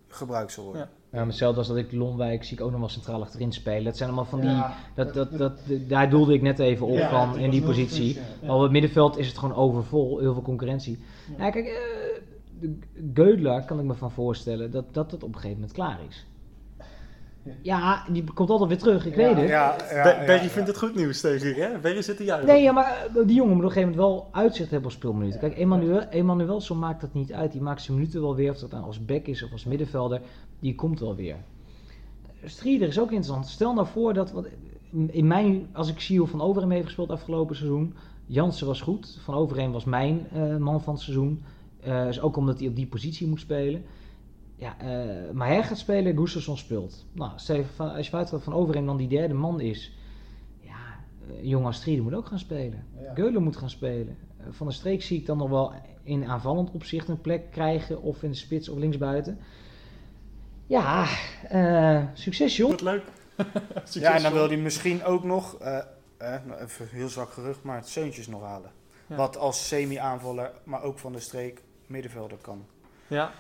gebruikt 0.09 0.52
zal 0.52 0.64
worden. 0.64 0.83
Ja. 0.83 0.88
Ja, 1.11 1.19
maar 1.19 1.26
hetzelfde 1.26 1.59
als 1.59 1.69
dat 1.69 1.76
ik 1.76 1.92
Lonwijk 1.92 2.45
zie 2.45 2.57
ik 2.57 2.62
ook 2.64 2.71
nog 2.71 2.81
wel 2.81 2.88
centraal 2.88 3.20
achterin 3.22 3.53
spelen. 3.53 3.85
Dat 3.85 3.96
zijn 3.96 4.09
allemaal 4.09 4.29
van 4.31 4.40
die, 4.40 4.51
Ja, 4.51 4.75
dat, 4.94 5.14
dat, 5.14 5.38
dat, 5.38 5.53
daar 5.88 6.11
doelde 6.11 6.35
ik 6.35 6.42
net 6.42 6.59
even 6.59 6.87
op 6.87 6.96
Ja, 6.96 7.09
van 7.11 7.38
in 7.38 7.51
die 7.51 7.62
positie. 7.62 8.18
ja. 8.40 8.48
Al 8.48 8.57
op 8.57 8.62
het 8.62 8.72
middenveld 8.72 9.18
is 9.18 9.27
het 9.29 9.38
gewoon 9.38 9.55
overvol, 9.55 10.18
heel 10.18 10.33
veel 10.33 10.42
concurrentie. 10.42 10.98
Ja, 11.38 11.51
kijk, 11.51 11.66
eh 11.66 11.72
de 12.61 12.79
Geudler 13.14 13.62
kan 13.64 13.79
ik 13.79 13.85
me 13.85 13.94
van 13.94 14.11
voorstellen 14.11 14.70
dat, 14.70 14.94
dat 14.94 15.11
het 15.11 15.22
op 15.22 15.29
een 15.29 15.35
gegeven 15.35 15.57
moment 15.57 15.72
klaar 15.72 15.98
is. 16.09 16.27
Ja, 17.62 18.05
die 18.09 18.24
komt 18.35 18.50
altijd 18.50 18.68
weer 18.68 18.78
terug, 18.78 19.07
ik 19.07 19.14
weet 19.14 19.37
het. 19.37 19.48
Ja, 19.48 19.76
ja, 19.90 20.02
Be- 20.02 20.09
ja, 20.09 20.24
Berry 20.26 20.42
ja. 20.42 20.48
vindt 20.48 20.68
het 20.68 20.78
goed 20.78 20.94
nieuws 20.94 21.20
tegen 21.20 21.48
je, 21.48 21.55
hè? 21.62 21.78
Berry 21.78 22.02
zit 22.02 22.16
te 22.16 22.24
juichen. 22.24 22.48
Nee, 22.48 22.62
ja, 22.62 22.72
maar 22.72 23.07
eh, 23.14 23.26
die 23.26 23.37
jongen 23.37 23.55
moet 23.57 23.64
op 23.64 23.70
een 23.70 23.74
gegeven 23.76 23.96
moment 23.96 23.96
wel 23.96 24.28
uitzicht 24.33 24.70
hebben 24.70 24.90
op 24.90 24.96
speelminuten. 24.96 25.40
Kijk, 25.40 25.57
Emmanuel, 25.59 26.00
Emmanuelson 26.00 26.78
maakt 26.78 27.00
dat 27.00 27.14
niet 27.14 27.33
uit. 27.33 27.52
Die 27.52 27.61
maakt 27.61 27.83
zijn 27.83 27.96
minuten 27.96 28.20
wel 28.20 28.35
weer, 28.35 28.50
of 28.50 28.59
dat 28.59 28.70
nou 28.70 28.85
als 28.85 29.05
back 29.05 29.26
is 29.26 29.42
of 29.42 29.52
als 29.52 29.64
middenvelder, 29.64 30.20
die 30.61 30.74
komt 30.74 31.00
wel 31.00 31.14
weer. 31.14 31.37
Strieder 32.44 32.88
is 32.88 32.98
ook 33.00 33.11
interessant. 33.11 33.48
Stel 33.48 33.74
nou 33.74 33.87
voor 33.87 34.14
dat, 34.14 34.33
wat, 34.33 34.46
in 35.07 35.26
mijn, 35.26 35.66
als 35.72 35.88
ik 35.88 36.00
zie 36.00 36.18
hoe 36.18 36.28
Van 36.28 36.40
Overheem 36.40 36.70
heeft 36.70 36.85
gespeeld 36.85 37.11
afgelopen 37.11 37.57
seizoen, 37.57 37.94
Jansen 38.26 38.66
was 38.66 38.81
goed, 38.81 39.18
Van 39.24 39.35
Overheem 39.35 39.72
was 39.72 39.85
mijn 39.85 40.26
eh, 40.33 40.57
man 40.57 40.83
van 40.83 40.94
het 40.94 41.02
seizoen. 41.02 41.42
Eh 41.81 42.09
is 42.09 42.20
ook 42.20 42.37
omdat 42.37 42.59
hij 42.59 42.68
op 42.68 42.76
die 42.76 42.87
positie 42.87 43.26
moet 43.26 43.40
spelen. 43.40 43.85
Ja, 44.62 44.77
eh 44.79 45.33
maar 45.33 45.48
hij 45.48 45.62
gaat 45.62 45.79
spelen, 45.79 46.16
Gustafsson 46.16 46.57
speelt. 46.57 47.05
Nou, 47.12 47.31
van, 47.75 47.94
als 47.94 48.07
je 48.07 48.16
gaat 48.16 48.42
Van 48.42 48.55
Overheem 48.55 48.87
dan 48.87 48.96
die 48.96 49.09
derde 49.09 49.35
man 49.35 49.61
is, 49.61 49.92
ja, 50.61 51.01
eh, 51.29 51.44
jongen 51.44 51.66
als 51.66 51.77
Strieder 51.77 52.05
moet 52.05 52.14
ook 52.14 52.27
gaan 52.27 52.38
spelen. 52.38 52.87
Ja. 53.01 53.14
Geulen 53.14 53.42
moet 53.42 53.57
gaan 53.57 53.70
spelen. 53.70 54.16
Eh, 54.38 54.46
Van 54.51 54.66
der 54.66 54.77
Streek 54.77 55.03
zie 55.03 55.18
ik 55.18 55.27
dan 55.27 55.38
nog 55.38 55.48
wel 55.48 55.72
in 56.03 56.25
aanvallend 56.25 56.70
opzicht 56.70 57.09
een 57.09 57.20
plek 57.20 57.51
krijgen, 57.51 58.03
of 58.03 58.22
in 58.22 58.31
de 58.31 58.37
spits 58.37 58.68
of 58.68 58.79
linksbuiten. 58.79 59.38
Ja, 60.66 61.07
eh, 61.48 62.05
succes 62.14 62.57
joh. 62.57 62.70
Wat 62.70 62.81
leuk. 62.81 63.03
Succes, 63.75 64.03
Ja, 64.03 64.14
en 64.14 64.22
dan 64.22 64.33
wil 64.33 64.46
hij 64.48 64.57
misschien 64.57 65.05
ook 65.05 65.25
nog, 65.25 65.59
eh, 65.59 65.79
eh, 66.16 66.35
nou, 66.46 66.61
even 66.61 66.88
heel 66.88 67.09
zwak 67.09 67.31
gerucht, 67.31 67.62
maar 67.62 67.77
het 67.77 67.88
Seuntjes 67.88 68.27
nog 68.27 68.42
halen. 68.42 68.70
Ja. 69.07 69.16
Wat 69.16 69.37
als 69.37 69.68
semi-aanvaller, 69.68 70.51
maar 70.64 70.83
ook 70.83 70.98
van 70.98 71.12
de 71.12 71.20
streek, 71.20 71.62
middenvelder 71.87 72.38
kan. 72.38 72.66
Ja. 73.07 73.33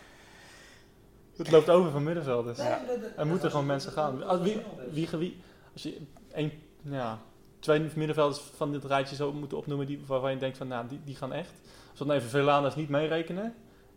Het 1.36 1.50
loopt 1.50 1.70
over 1.70 1.90
van 1.90 2.02
middenvelders. 2.02 2.58
Ja. 2.58 2.80
Er 3.16 3.26
moeten 3.26 3.50
gewoon 3.50 3.66
mensen 3.66 3.92
gaan. 3.92 4.22
Als, 4.22 4.40
wie, 4.40 4.60
wie, 4.90 5.08
wie, 5.10 5.36
als 5.72 5.82
je 5.82 5.96
één, 6.32 6.52
ja, 6.82 7.18
twee 7.58 7.80
middenvelders 7.94 8.40
van 8.56 8.72
dit 8.72 8.84
rijtje 8.84 9.16
zou 9.16 9.34
moeten 9.34 9.58
opnoemen 9.58 9.86
die, 9.86 10.00
waarvan 10.06 10.30
je 10.30 10.36
denkt 10.38 10.56
van, 10.56 10.68
nou, 10.68 10.88
die, 10.88 11.00
die 11.04 11.14
gaan 11.16 11.32
echt. 11.32 11.52
Als 11.90 11.98
we 11.98 12.04
dan 12.06 12.16
even 12.16 12.28
Velanas 12.28 12.76
niet 12.76 12.88
meerekenen. 12.88 13.54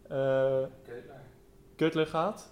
eh 0.08 0.58
Kutler 1.76 2.08
gaat. 2.08 2.50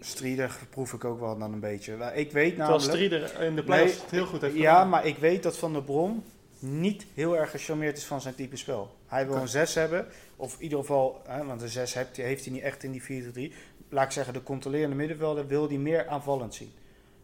Strieder 0.00 0.58
proef 0.70 0.92
ik 0.92 1.04
ook 1.04 1.20
wel 1.20 1.38
dan 1.38 1.52
een 1.52 1.60
beetje. 1.60 1.96
Maar 1.96 2.16
Ik 2.16 2.32
weet 2.32 2.48
Terwijl 2.48 2.68
namelijk... 2.78 2.92
Strieder 2.96 3.40
in 3.40 3.54
de 3.56 3.62
playoffs 3.62 3.92
Nee, 3.92 4.02
het 4.02 4.10
heel 4.10 4.26
goed 4.26 4.40
heeft 4.40 4.56
Ja, 4.56 4.84
maar 4.84 5.06
ik 5.06 5.16
weet 5.18 5.42
dat 5.42 5.56
Van 5.58 5.72
der 5.72 5.82
Brom 5.82 6.24
niet 6.58 7.06
heel 7.14 7.36
erg 7.36 7.50
gecharmeerd 7.50 7.96
is 7.96 8.04
van 8.04 8.20
zijn 8.20 8.34
type 8.34 8.56
spel. 8.56 8.96
Hij 9.06 9.26
wil 9.26 9.36
een 9.36 9.48
6 9.48 9.74
hebben, 9.74 10.06
of 10.36 10.54
in 10.56 10.62
ieder 10.62 10.78
geval, 10.78 11.22
hè, 11.26 11.44
want 11.44 11.62
een 11.62 11.68
6 11.68 11.94
heeft, 11.94 12.16
hij- 12.16 12.26
heeft 12.26 12.44
hij 12.44 12.52
niet 12.52 12.62
echt 12.62 12.82
in 12.82 12.90
die 12.90 13.02
4-3. 13.02 13.52
Laat 13.92 14.04
ik 14.04 14.10
zeggen, 14.10 14.32
de 14.34 14.42
controlerende 14.42 14.96
middenvelder 14.96 15.46
wil 15.46 15.68
hij 15.68 15.78
meer 15.78 16.08
aanvallend 16.08 16.54
zien. 16.54 16.70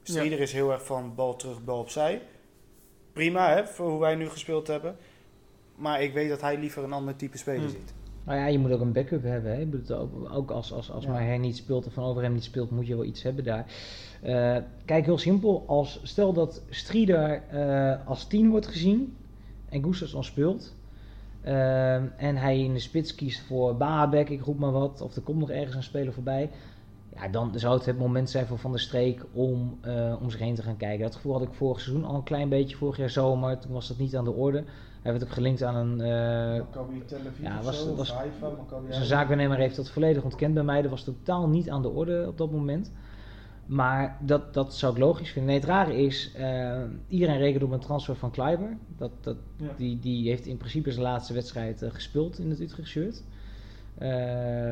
Strieder 0.02 0.40
is 0.40 0.52
heel 0.52 0.72
erg 0.72 0.84
van 0.84 1.14
bal 1.14 1.36
terug, 1.36 1.64
bal 1.64 1.78
opzij. 1.78 2.22
Prima, 3.12 3.54
hè, 3.54 3.66
voor 3.66 3.90
hoe 3.90 4.00
wij 4.00 4.14
nu 4.14 4.28
gespeeld 4.28 4.66
hebben. 4.66 4.96
Maar 5.74 6.02
ik 6.02 6.12
weet 6.12 6.28
dat 6.28 6.40
hij 6.40 6.58
liever 6.58 6.84
een 6.84 6.92
ander 6.92 7.16
type 7.16 7.38
speler 7.38 7.60
Hmm. 7.60 7.70
ziet. 7.70 7.94
Nou 8.24 8.38
ja, 8.38 8.46
je 8.46 8.58
moet 8.58 8.70
ook 8.70 8.80
een 8.80 8.92
backup 8.92 9.22
hebben. 9.22 9.50
Hè? 9.52 9.58
Je 9.58 9.66
moet 9.66 9.88
het 9.88 9.98
ook, 10.30 10.50
als, 10.50 10.72
als, 10.72 10.90
als 10.90 11.04
Ja. 11.04 11.10
Maher 11.10 11.38
niet 11.38 11.56
speelt 11.56 11.86
of 11.86 11.92
Van 11.92 12.04
Overheem 12.04 12.32
niet 12.32 12.44
speelt, 12.44 12.70
moet 12.70 12.86
je 12.86 12.94
wel 12.94 13.04
iets 13.04 13.22
hebben 13.22 13.44
daar. 13.44 13.66
Eh, 14.22 14.56
kijk, 14.84 15.04
heel 15.04 15.18
simpel. 15.18 15.64
Als, 15.66 16.00
stel 16.02 16.32
dat 16.32 16.62
Strieder 16.68 17.42
eh, 17.50 18.06
als 18.06 18.26
10 18.26 18.50
wordt 18.50 18.66
gezien 18.66 19.16
en 19.68 19.84
Gustafsson 19.84 20.24
speelt. 20.24 20.74
Eh, 21.48 21.94
en 21.94 22.36
hij 22.36 22.58
in 22.60 22.72
de 22.72 22.78
spits 22.80 23.14
kiest 23.14 23.40
voor 23.40 23.76
Baabek, 23.76 24.28
ik 24.28 24.42
roep 24.44 24.58
maar 24.58 24.72
wat. 24.72 25.00
Of 25.00 25.16
er 25.16 25.22
komt 25.22 25.38
nog 25.38 25.50
ergens 25.50 25.76
een 25.76 25.82
speler 25.82 26.12
voorbij. 26.12 26.50
Ja, 27.14 27.28
dan 27.28 27.52
zou 27.54 27.74
het 27.76 27.86
het 27.86 27.98
moment 27.98 28.30
zijn 28.30 28.46
voor 28.46 28.58
Van 28.58 28.70
der 28.70 28.80
Streek 28.80 29.24
om 29.32 29.78
eh, 29.80 30.14
om 30.20 30.30
zich 30.30 30.40
heen 30.40 30.54
te 30.54 30.62
gaan 30.62 30.76
kijken. 30.76 31.04
Dat 31.04 31.14
gevoel 31.14 31.32
had 31.32 31.42
ik 31.42 31.52
vorig 31.52 31.80
seizoen 31.80 32.04
al 32.04 32.14
een 32.14 32.22
klein 32.22 32.48
beetje, 32.48 32.76
vorig 32.76 32.96
jaar 32.96 33.10
zomer. 33.10 33.58
Toen 33.58 33.72
was 33.72 33.88
dat 33.88 33.98
niet 33.98 34.16
aan 34.16 34.24
de 34.24 34.32
orde. 34.32 34.64
Hij 35.02 35.12
werd 35.12 35.24
ook 35.24 35.30
gelinkt 35.32 35.62
aan 35.62 35.74
een 35.76 35.96
Maccabi 36.58 37.04
Tel 37.04 37.18
Aviv 37.18 37.42
Ja, 37.42 37.62
was- 37.62 37.82
zo, 37.84 37.94
was- 37.94 38.12
Haifa, 38.12 38.48
zijn 38.90 39.04
zaakwaarnemer 39.04 39.56
heeft 39.56 39.76
dat 39.76 39.90
volledig 39.90 40.22
ontkend 40.22 40.54
bij 40.54 40.62
mij. 40.62 40.82
Dat 40.82 40.90
was 40.90 41.04
totaal 41.04 41.48
niet 41.48 41.70
aan 41.70 41.82
de 41.82 41.88
orde 41.90 42.24
op 42.28 42.38
dat 42.38 42.50
moment. 42.50 42.92
Maar 43.68 44.18
dat, 44.20 44.54
dat 44.54 44.74
zou 44.74 44.92
ik 44.92 44.98
logisch 44.98 45.30
vinden. 45.30 45.50
Nee, 45.50 45.60
het 45.60 45.68
rare 45.68 45.96
is, 45.96 46.32
eh, 46.34 46.82
iedereen 47.08 47.38
rekent 47.38 47.62
op 47.62 47.70
een 47.70 47.78
transfer 47.80 48.16
van 48.16 48.30
Kleiber. 48.30 48.76
Dat, 48.96 49.10
dat, 49.20 49.36
Ja. 49.56 49.66
die, 49.76 49.98
die 49.98 50.28
heeft 50.28 50.46
in 50.46 50.56
principe 50.56 50.90
zijn 50.90 51.02
laatste 51.04 51.32
wedstrijd 51.32 51.82
eh, 51.82 51.90
gespeeld 51.90 52.38
in 52.38 52.50
het 52.50 52.60
Utrecht 52.60 52.88
shirt. 52.88 53.22
Eh, 53.98 54.08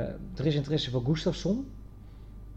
er 0.09 0.47
is 0.47 0.55
interesse 0.55 0.91
voor 0.91 1.05
Gustafsson. 1.05 1.67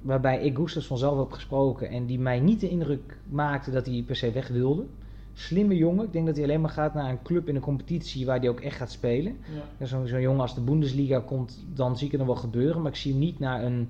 Waarbij 0.02 0.41
ik 0.41 0.56
Gustafsson 0.56 0.97
zelf 0.97 1.17
heb 1.19 1.32
gesproken 1.32 1.89
en 1.89 2.06
die 2.06 2.19
mij 2.19 2.39
niet 2.39 2.60
de 2.60 2.69
indruk 2.69 3.17
maakte 3.30 3.71
dat 3.71 3.86
hij 3.86 4.04
per 4.08 4.15
se 4.15 4.32
weg 4.32 4.47
wilde. 4.47 4.86
Slimme 5.34 5.75
jongen. 5.75 6.06
Ik 6.06 6.12
denk 6.13 6.25
dat 6.25 6.36
hij 6.36 6.45
alleen 6.45 6.62
maar 6.62 6.69
gaat 6.69 6.93
naar 6.93 7.10
een 7.10 7.21
club 7.23 7.47
in 7.47 7.56
een 7.56 7.62
competitie 7.62 8.25
waar 8.25 8.39
hij 8.39 8.49
ook 8.49 8.60
echt 8.60 8.78
gaat 8.78 8.91
spelen. 8.91 9.38
Ja. 9.80 9.86
Zo'n 9.86 10.08
zo'n 10.08 10.21
jongen 10.21 10.41
als 10.41 10.56
de 10.56 10.62
Bundesliga 10.62 11.19
komt, 11.19 11.65
dan 11.73 11.97
zie 11.97 12.06
ik 12.06 12.12
het 12.12 12.21
nog 12.21 12.30
wel 12.30 12.39
gebeuren. 12.41 12.82
Maar 12.82 12.91
ik 12.91 12.97
zie 12.97 13.12
hem 13.12 13.19
niet 13.19 13.39
naar 13.39 13.63
een 13.63 13.89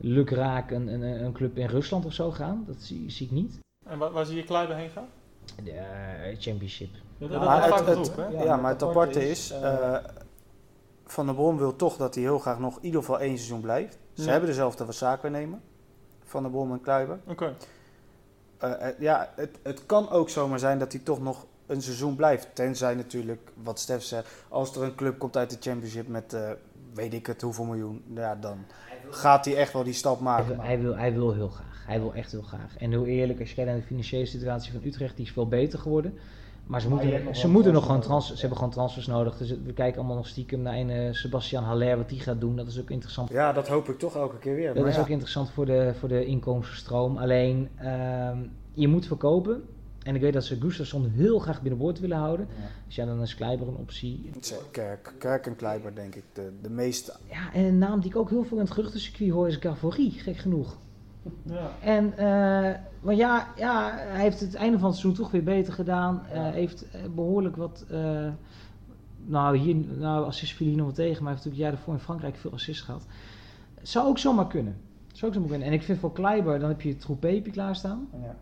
lukraak, 0.00 0.70
een, 0.70 0.88
een, 0.88 1.02
een 1.02 1.32
club 1.32 1.56
in 1.58 1.66
Rusland 1.66 2.04
of 2.04 2.12
zo 2.12 2.30
gaan. 2.30 2.64
Dat 2.66 2.76
zie, 2.78 3.10
zie 3.10 3.26
ik 3.26 3.32
niet. 3.32 3.58
En 3.86 3.98
waar, 3.98 4.10
waar 4.10 4.26
zie 4.26 4.36
je 4.36 4.44
Kleiber 4.44 4.76
heen 4.76 4.90
gaan? 4.90 5.08
De 5.64 5.70
eh, 5.70 6.36
championship. 6.38 6.88
Ja, 7.18 7.28
dat 7.28 7.44
maar 7.44 7.62
het, 7.64 7.74
vaak 7.74 7.86
het- 7.86 7.88
geroepen, 8.08 8.38
hè? 8.38 8.44
ja, 8.44 8.56
maar 8.56 8.70
het 8.72 8.82
aparte 8.82 9.28
is, 9.30 9.50
eh, 9.50 9.96
Van 11.06 11.26
der 11.26 11.34
Brom 11.34 11.56
wil 11.58 11.76
toch 11.76 11.96
dat 11.96 12.14
hij 12.14 12.22
heel 12.24 12.38
graag 12.38 12.58
nog 12.58 12.76
in 12.76 12.84
ieder 12.84 13.00
geval 13.00 13.20
één 13.20 13.36
seizoen 13.36 13.60
blijft. 13.60 13.98
Ze 14.12 14.22
Ja. 14.24 14.30
hebben 14.30 14.48
dezelfde 14.48 14.92
zaken 14.92 15.32
nemen, 15.32 15.62
Van 16.24 16.42
der 16.42 16.50
Brom 16.50 16.72
en 16.72 16.80
Kluiber. 16.80 17.18
Oké. 17.26 17.54
Eh, 18.58 18.88
eh, 18.88 18.94
ja, 18.98 19.32
het, 19.36 19.58
het 19.62 19.86
kan 19.86 20.10
ook 20.10 20.28
zomaar 20.28 20.58
zijn 20.58 20.78
dat 20.78 20.92
hij 20.92 21.00
toch 21.00 21.20
nog 21.22 21.46
een 21.66 21.82
seizoen 21.82 22.16
blijft. 22.16 22.54
Tenzij 22.54 22.94
natuurlijk, 22.94 23.52
wat 23.62 23.78
Stef 23.78 24.02
zegt, 24.02 24.44
als 24.48 24.76
er 24.76 24.82
een 24.82 24.94
club 24.94 25.18
komt 25.18 25.36
uit 25.36 25.50
de 25.50 25.56
championship 25.60 26.08
met, 26.08 26.32
eh, 26.32 26.50
weet 26.94 27.14
ik 27.14 27.26
het, 27.26 27.42
hoeveel 27.42 27.64
miljoen, 27.64 28.04
ja, 28.14 28.34
dan 28.36 28.58
gaat 29.10 29.44
hij 29.44 29.56
echt 29.56 29.72
wel 29.72 29.84
die 29.84 29.92
stap 29.92 30.14
Hij 30.14 30.24
maken. 30.24 30.46
wil, 30.46 30.64
hij, 30.64 30.80
wil, 30.80 30.96
hij 30.96 31.12
wil 31.12 31.32
heel 31.32 31.48
graag. 31.48 31.84
Hij 31.86 32.00
wil 32.00 32.14
echt 32.14 32.32
heel 32.32 32.42
graag. 32.42 32.76
En 32.78 32.90
heel 32.90 33.06
eerlijk, 33.06 33.40
als 33.40 33.48
je 33.48 33.54
kijkt 33.54 33.70
naar 33.70 33.80
de 33.80 33.86
financiële 33.86 34.26
situatie 34.26 34.72
van 34.72 34.80
Utrecht, 34.84 35.16
die 35.16 35.24
is 35.24 35.32
veel 35.32 35.48
beter 35.48 35.78
geworden. 35.78 36.18
Maar 36.66 36.80
ze 36.80 36.88
Maar 36.88 37.04
moeten, 37.04 37.36
ze 37.36 37.48
moeten 37.48 37.72
nog 37.72 37.86
gewoon 37.86 38.00
trans, 38.00 38.26
ze 38.26 38.40
hebben 38.40 38.58
gewoon 38.58 38.72
transfers 38.72 39.06
nodig. 39.06 39.36
Dus 39.36 39.50
we 39.64 39.72
kijken 39.72 39.98
allemaal 39.98 40.16
nog 40.16 40.26
stiekem 40.26 40.62
naar 40.62 40.74
een 40.74 40.90
eh, 40.90 41.12
Sebastian 41.12 41.64
Haller, 41.64 41.96
wat 41.96 42.08
die 42.08 42.20
gaat 42.20 42.40
doen. 42.40 42.56
Dat 42.56 42.66
is 42.66 42.80
ook 42.80 42.90
interessant. 42.90 43.30
Ja, 43.30 43.52
dat 43.52 43.68
hoop 43.68 43.88
ik 43.88 43.98
toch 43.98 44.16
elke 44.16 44.38
keer 44.38 44.54
weer. 44.54 44.66
Dat 44.66 44.76
maar 44.76 44.88
is 44.88 44.94
ja. 44.94 45.00
ook 45.00 45.08
interessant 45.08 45.50
voor 45.50 45.66
de, 45.66 45.92
voor 45.98 46.08
de 46.08 46.24
inkomstenstroom. 46.24 47.16
Alleen, 47.16 47.68
ehm, 47.76 48.38
je 48.72 48.88
moet 48.88 49.06
verkopen. 49.06 49.62
En 50.02 50.14
ik 50.14 50.20
weet 50.20 50.32
dat 50.32 50.44
ze 50.44 50.60
Gustafsson 50.60 51.08
heel 51.08 51.38
graag 51.38 51.62
binnenboord 51.62 52.00
willen 52.00 52.16
houden. 52.16 52.46
Ja. 52.50 52.66
Dus 52.86 52.94
ja, 52.94 53.04
dan 53.04 53.22
is 53.22 53.34
Kleiber 53.34 53.68
een 53.68 53.76
optie. 53.76 54.30
Kerk, 54.70 55.14
Kerk 55.18 55.46
en 55.46 55.56
Kleiber, 55.56 55.94
denk 55.94 56.14
ik, 56.14 56.24
de, 56.32 56.52
de 56.62 56.70
meeste. 56.70 57.12
Ja, 57.30 57.52
en 57.52 57.64
een 57.64 57.78
naam 57.78 58.00
die 58.00 58.10
ik 58.10 58.16
ook 58.16 58.30
heel 58.30 58.44
veel 58.44 58.56
in 58.56 58.64
het 58.64 58.72
geruchtencircuit 58.72 59.30
hoor 59.30 59.48
is 59.48 59.56
Gavory, 59.56 60.10
gek 60.10 60.36
genoeg. 60.36 60.76
Ja. 61.42 61.70
En, 61.80 62.18
eh 62.18 62.74
want 63.00 63.18
ja, 63.18 63.48
ja, 63.56 63.94
hij 63.96 64.20
heeft 64.20 64.40
het 64.40 64.54
einde 64.54 64.78
van 64.78 64.88
het 64.88 64.98
seizoen 64.98 65.24
toch 65.24 65.32
weer 65.32 65.42
beter 65.42 65.72
gedaan. 65.72 66.26
Eh 66.32 66.50
heeft 66.50 66.90
eh, 66.90 67.00
behoorlijk 67.14 67.56
wat, 67.56 67.84
eh, 67.90 68.28
nou 69.26 69.56
hier, 69.56 69.76
nou 69.98 70.26
assist 70.26 70.54
viel 70.54 70.66
hier 70.66 70.76
nog 70.76 70.86
wel 70.86 70.94
tegen, 70.94 71.22
maar 71.22 71.32
hij 71.32 71.32
heeft 71.32 71.44
natuurlijk 71.44 71.54
het 71.54 71.62
jaar 71.62 71.70
daarvoor 71.70 71.94
in 71.94 72.00
Frankrijk 72.00 72.36
veel 72.36 72.52
assists 72.52 72.82
gehad. 72.82 73.06
Zou 73.82 74.06
ook 74.06 74.18
zomaar 74.18 74.46
kunnen. 74.46 74.76
Zou 75.12 75.26
ook 75.26 75.34
zomaar 75.34 75.50
kunnen. 75.50 75.68
En 75.68 75.72
ik 75.72 75.82
vind 75.82 75.98
voor 75.98 76.12
Kleiber, 76.12 76.58
dan 76.58 76.68
heb 76.68 76.80
je 76.80 76.96
Troepé 76.96 77.28
heb 77.28 77.44
je 77.46 77.52
klaarstaan. 77.52 78.08
Ja. 78.22 78.36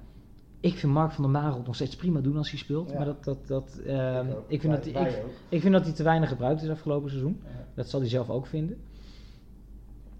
Ik 0.60 0.74
vind 0.74 0.92
Mark 0.92 1.12
van 1.12 1.22
der 1.22 1.32
Marel 1.32 1.62
nog 1.66 1.74
steeds 1.74 1.96
prima 1.96 2.20
doen 2.20 2.36
als 2.36 2.50
hij 2.50 2.58
speelt. 2.58 2.90
Ja. 2.90 2.96
Maar 2.96 3.04
dat, 3.04 3.24
dat, 3.24 3.46
dat, 3.46 3.80
ehm, 3.86 4.26
Ik 4.46 4.60
vind 4.60 4.72
dat, 4.72 4.92
wij 4.92 5.08
ik, 5.08 5.24
ik 5.48 5.60
vind 5.60 5.72
dat 5.72 5.84
hij 5.84 5.92
te 5.92 6.02
weinig 6.02 6.28
gebruikt 6.28 6.62
is 6.62 6.68
afgelopen 6.68 7.10
seizoen. 7.10 7.40
Ja. 7.44 7.66
Dat 7.74 7.88
zal 7.88 8.00
hij 8.00 8.08
zelf 8.08 8.30
ook 8.30 8.46
vinden. 8.46 8.76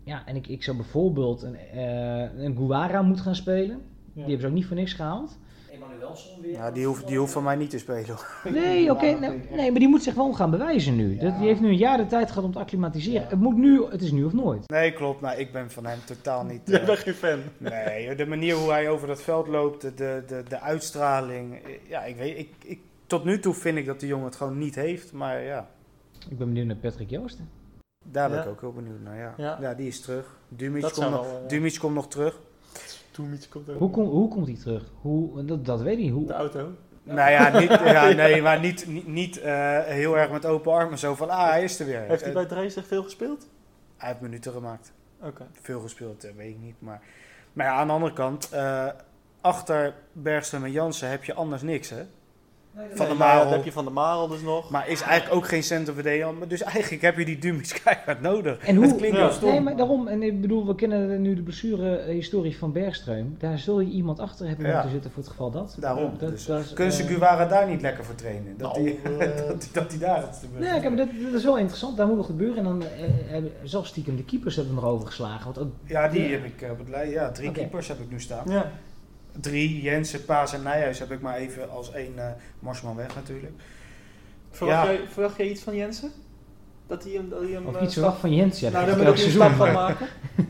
Ja, 0.04 0.26
en 0.26 0.36
ik, 0.36 0.46
ik 0.46 0.62
zou 0.62 0.76
bijvoorbeeld 0.76 1.42
een, 1.42 1.56
eh 1.56 2.44
een 2.44 2.56
Guara 2.56 3.02
moeten 3.02 3.24
gaan 3.24 3.34
spelen. 3.34 3.80
Die 4.12 4.22
hebben 4.22 4.40
ze 4.40 4.46
ook 4.46 4.52
niet 4.52 4.66
voor 4.66 4.76
niks 4.76 4.92
gehaald. 4.92 5.38
Emanuelson 5.98 6.40
weer. 6.40 6.50
Ja, 6.52 6.70
die 6.70 6.86
hoeft, 6.86 7.06
die 7.06 7.18
hoeft 7.18 7.32
van 7.32 7.42
mij 7.42 7.56
niet 7.56 7.70
te 7.70 7.78
spelen. 7.78 8.16
Nee, 8.44 8.90
oké. 8.90 9.04
nee, 9.06 9.40
nee, 9.50 9.70
maar 9.70 9.80
die 9.80 9.88
moet 9.88 10.02
zich 10.02 10.14
wel 10.14 10.32
gaan 10.32 10.50
bewijzen 10.50 10.96
nu. 10.96 11.16
Dat, 11.16 11.38
die 11.38 11.46
heeft 11.46 11.60
nu 11.60 11.68
een 11.68 11.76
jaar 11.76 11.96
de 11.96 12.06
tijd 12.06 12.28
gehad 12.28 12.44
om 12.44 12.52
te 12.52 12.58
acclimatiseren. 12.58 13.28
Het, 13.28 13.38
moet 13.40 13.56
nu, 13.56 13.84
het 13.90 14.02
is 14.02 14.10
nu 14.12 14.24
of 14.24 14.32
nooit. 14.32 14.68
Nee, 14.70 14.92
klopt, 14.92 15.20
maar 15.20 15.38
ik 15.38 15.52
ben 15.52 15.70
van 15.70 15.86
hem 15.86 15.98
totaal 16.04 16.44
niet. 16.44 16.60
Jij 16.68 16.80
eh, 16.80 16.86
bent 16.86 16.98
geen 16.98 17.14
fan. 17.14 17.38
nee, 17.58 18.14
de 18.14 18.26
manier 18.26 18.54
hoe 18.54 18.70
hij 18.70 18.88
over 18.90 19.06
dat 19.06 19.22
veld 19.22 19.46
loopt, 19.48 19.80
de, 19.82 20.22
de, 20.26 20.42
de 20.48 20.60
uitstraling. 20.60 21.54
eh, 21.54 21.88
Ja, 21.88 22.04
ik 22.04 22.16
weet, 22.16 22.38
ik, 22.38 22.48
ik, 22.64 22.80
tot 23.06 23.24
nu 23.24 23.38
toe 23.40 23.54
vind 23.54 23.78
ik 23.78 23.86
dat 23.86 24.00
de 24.00 24.06
jongen 24.06 24.24
het 24.26 24.36
gewoon 24.36 24.58
niet 24.58 24.74
heeft. 24.74 25.12
Maar 25.12 25.42
ja, 25.42 25.68
Ik 26.30 26.38
ben 26.38 26.46
benieuwd 26.46 26.66
naar 26.66 26.76
Patrick 26.76 27.10
Joosten. 27.10 27.48
daar 28.06 28.28
ben 28.28 28.38
Ja. 28.38 28.44
ik 28.44 28.50
ook 28.50 28.60
heel 28.60 28.72
benieuwd 28.72 29.00
naar. 29.00 29.16
Ja, 29.18 29.34
Ja. 29.36 29.58
ja. 29.60 29.74
die 29.74 29.86
is 29.88 30.00
terug. 30.00 30.36
Dumic 30.48 30.82
komt, 30.82 30.94
zou 30.94 31.10
nog, 31.10 31.30
wel, 31.30 31.44
Dumic 31.48 31.76
komt 31.80 31.94
nog 31.94 32.08
terug. 32.08 32.40
Komt 33.50 33.70
ook. 33.70 33.78
Hoe, 33.78 33.90
kom, 33.90 34.04
hoe 34.08 34.28
komt 34.28 34.46
hij 34.46 34.56
terug? 34.56 34.84
Hoe, 35.00 35.44
dat, 35.44 35.64
dat 35.64 35.80
weet 35.80 35.98
ik 35.98 35.98
niet. 35.98 36.08
De 36.12 36.14
Hoe, 36.18 36.32
auto. 36.32 36.70
Nou 37.02 37.30
ja, 37.30 37.58
niet, 37.58 37.68
ja 37.70 38.08
nee, 38.12 38.42
maar 38.42 38.60
niet, 38.60 38.86
niet, 38.86 39.06
niet 39.06 39.40
eh, 39.40 39.80
heel 39.84 40.18
erg 40.18 40.30
met 40.30 40.46
open 40.46 40.72
armen. 40.72 40.98
Zo 40.98 41.14
van, 41.14 41.30
ah, 41.30 41.48
hij 41.50 41.64
is 41.64 41.80
er 41.80 41.86
weer. 41.86 42.00
Heeft 42.00 42.20
hij 42.20 42.28
Eh, 42.30 42.34
bij 42.36 42.46
Dresden 42.46 42.84
veel 42.84 43.02
gespeeld? 43.02 43.48
hij 43.96 44.08
heeft 44.08 44.20
minuten 44.20 44.52
gemaakt. 44.52 44.92
Oké. 45.22 45.46
Veel 45.62 45.80
gespeeld, 45.80 46.24
eh, 46.24 46.30
weet 46.36 46.50
ik 46.50 46.58
niet. 46.60 46.74
Maar, 46.78 47.00
maar 47.52 47.66
ja, 47.66 47.72
aan 47.72 47.86
de 47.86 47.92
andere 47.92 48.12
kant, 48.12 48.48
eh, 48.52 48.86
achter 49.40 49.94
Bergström 50.12 50.62
en 50.64 50.72
Jansen 50.72 51.10
heb 51.10 51.24
je 51.24 51.34
anders 51.34 51.62
niks, 51.62 51.90
hè? 51.90 52.02
Van 52.94 53.06
maar 53.06 53.16
Marel. 53.16 53.44
Dan 53.44 53.52
heb 53.52 53.64
je 53.64 53.72
Van 53.72 53.84
der 53.84 53.92
Marel 53.92 54.28
dus 54.28 54.40
nog. 54.42 54.70
Maar 54.70 54.88
is 54.88 55.00
eigenlijk 55.00 55.34
ook 55.36 55.48
geen 55.48 55.62
center 55.62 55.94
verdediger. 55.94 56.34
Maar 56.34 56.48
Dus 56.48 56.62
eigenlijk 56.62 57.02
heb 57.02 57.16
je 57.18 57.24
die 57.24 57.38
Dumic 57.38 57.80
keihard 57.84 58.20
nodig. 58.20 58.58
En 58.58 58.76
hoe- 58.76 58.86
het 58.86 58.96
klinkt 58.96 59.16
heel 59.16 59.30
stom. 59.30 59.50
Nee, 59.50 59.60
maar 59.60 59.76
daarom, 59.76 60.08
en 60.08 60.22
ik 60.22 60.40
bedoel, 60.40 60.66
we 60.66 60.74
kennen 60.74 61.22
nu 61.22 61.34
de 61.34 61.42
blessure-historie 61.42 62.58
van 62.58 62.72
Bergström. 62.72 63.38
Daar 63.38 63.58
zul 63.58 63.80
je 63.80 63.90
iemand 63.90 64.18
achter 64.20 64.46
hebben 64.48 64.66
Ja. 64.66 64.72
moeten 64.72 64.90
zitten 64.90 65.10
voor 65.10 65.22
het 65.22 65.30
geval 65.30 65.50
dat. 65.50 65.76
Daarom. 65.80 66.12
Dat- 66.18 66.30
dus 66.30 66.46
dat 66.46 66.72
kunnen 66.72 66.94
ze 66.94 67.02
eh, 67.02 67.08
Guevara 67.08 67.46
daar 67.46 67.68
niet 67.68 67.82
lekker 67.82 68.04
voor 68.04 68.14
trainen? 68.14 68.54
Dat 68.58 68.72
Nou, 68.76 68.84
die, 68.84 68.98
eh, 69.18 69.18
dat, 69.48 69.60
die- 69.60 69.70
dat 69.72 69.90
die 69.90 69.98
daar 69.98 70.20
het 70.20 70.40
Nee, 70.58 70.70
kijk, 70.70 70.82
maar 70.82 70.96
dat, 70.96 71.08
dat 71.24 71.32
is 71.34 71.44
wel 71.44 71.58
interessant. 71.58 71.96
Daar 71.96 72.06
moet 72.06 72.16
nog 72.16 72.26
gebeuren. 72.26 72.56
En 72.58 72.64
dan 72.64 72.82
eh, 72.82 72.88
hebben 73.26 73.52
zelfs 73.62 73.88
stiekem 73.88 74.16
de 74.16 74.24
keepers 74.24 74.56
hebben 74.56 74.74
we 74.74 74.80
nog 74.80 74.90
overgeslagen. 74.90 75.44
Want 75.44 75.58
ook, 75.58 75.72
Ja, 75.84 76.08
die 76.08 76.22
heb 76.32 76.44
ik 76.44 76.62
eh, 76.62 76.70
op 76.70 76.78
het 76.78 76.88
lijst. 76.88 77.12
Ja, 77.12 77.30
drie 77.30 77.52
keepers 77.52 77.88
heb 77.88 77.98
ik 78.00 78.10
nu 78.10 78.20
staan. 78.20 78.44
Ja. 78.50 78.70
Drie, 79.40 79.82
Jensen, 79.82 80.24
Paas 80.24 80.52
en 80.52 80.62
Nijhuis 80.62 80.98
heb 80.98 81.10
ik 81.10 81.20
maar 81.20 81.36
even 81.36 81.70
als 81.70 81.92
één 81.92 82.12
eh 82.18 82.30
Marsman 82.58 82.96
weg 82.96 83.14
natuurlijk. 83.14 83.52
Verwacht, 84.50 84.86
Ja. 84.86 84.92
jij, 84.92 85.00
verwacht 85.08 85.36
jij 85.36 85.48
iets 85.48 85.62
van 85.62 85.76
Jensen? 85.76 86.10
Dat 86.86 87.02
hij 87.04 87.12
hem... 87.12 87.28
Dat 87.28 87.40
hij 87.40 87.50
hem 87.50 87.66
of 87.66 87.76
eh, 87.76 87.82
iets 87.82 87.92
verwacht 87.94 88.18
van 88.20 88.34
Jens. 88.34 88.60
Ja, 88.60 88.70
dat 88.70 88.80
Nou, 88.80 88.92
elk 88.92 89.00
ik 89.00 89.12
een 89.12 89.18
seizoen. 89.18 89.42
stap 89.42 89.54
van 89.54 89.72
maken. 89.72 90.06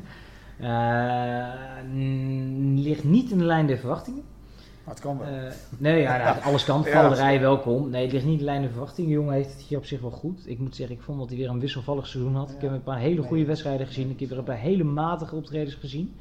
Eh, 0.61 1.46
mm, 1.92 2.79
ligt 2.79 3.05
niet 3.05 3.31
in 3.31 3.38
de 3.38 3.44
lijn 3.44 3.66
der 3.66 3.79
verwachtingen. 3.79 4.22
Maar 4.85 4.94
het 4.94 5.03
kan 5.03 5.18
wel. 5.18 5.27
Eh, 5.29 5.53
nee, 5.79 6.01
ja, 6.01 6.16
nou, 6.16 6.40
alles 6.48 6.64
kan. 6.64 6.83
Ja. 6.85 7.01
Valderij, 7.01 7.40
welkom. 7.40 7.90
Nee, 7.90 8.03
het 8.03 8.12
ligt 8.12 8.24
niet 8.24 8.33
in 8.33 8.38
de 8.38 8.44
lijn 8.44 8.61
der 8.61 8.70
verwachtingen. 8.70 9.11
Jongen 9.11 9.35
heeft 9.35 9.53
het 9.53 9.61
hier 9.62 9.79
op 9.79 9.85
zich 9.85 10.01
wel 10.01 10.11
goed. 10.11 10.42
Ik 10.44 10.59
moet 10.59 10.77
zeggen, 10.77 10.96
ik 10.96 11.03
vond 11.03 11.18
dat 11.18 11.29
hij 11.29 11.37
weer 11.38 11.48
een 11.48 11.61
wisselvallig 11.61 12.07
seizoen 12.07 12.35
had. 12.35 12.51
Ik 12.51 12.61
heb 12.61 12.70
een 12.70 12.83
paar 12.83 12.98
hele 12.98 13.22
goede 13.22 13.44
wedstrijden 13.44 13.87
gezien. 13.87 14.11
Ik 14.11 14.20
heb 14.20 14.31
er 14.31 14.38
een 14.38 14.44
paar 14.44 14.59
hele 14.59 14.85
matige 14.85 15.35
optredens 15.35 15.74
gezien. 15.74 16.14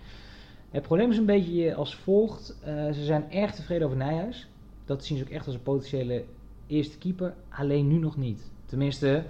Het 0.71 0.81
probleem 0.81 1.11
is 1.11 1.17
een 1.17 1.25
beetje 1.25 1.75
als 1.75 1.95
volgt. 1.95 2.57
Eh, 2.63 2.91
ze 2.91 3.03
zijn 3.03 3.31
erg 3.31 3.55
tevreden 3.55 3.85
over 3.85 3.97
Nijhuis. 3.97 4.47
Dat 4.85 5.05
zien 5.05 5.17
ze 5.17 5.23
ook 5.23 5.29
echt 5.29 5.45
als 5.45 5.55
een 5.55 5.63
potentiële 5.63 6.23
eerste 6.67 6.97
keeper. 6.97 7.33
Alleen 7.49 7.87
nu 7.87 7.97
nog 7.97 8.17
niet. 8.17 8.51
Tenminste, 8.65 9.23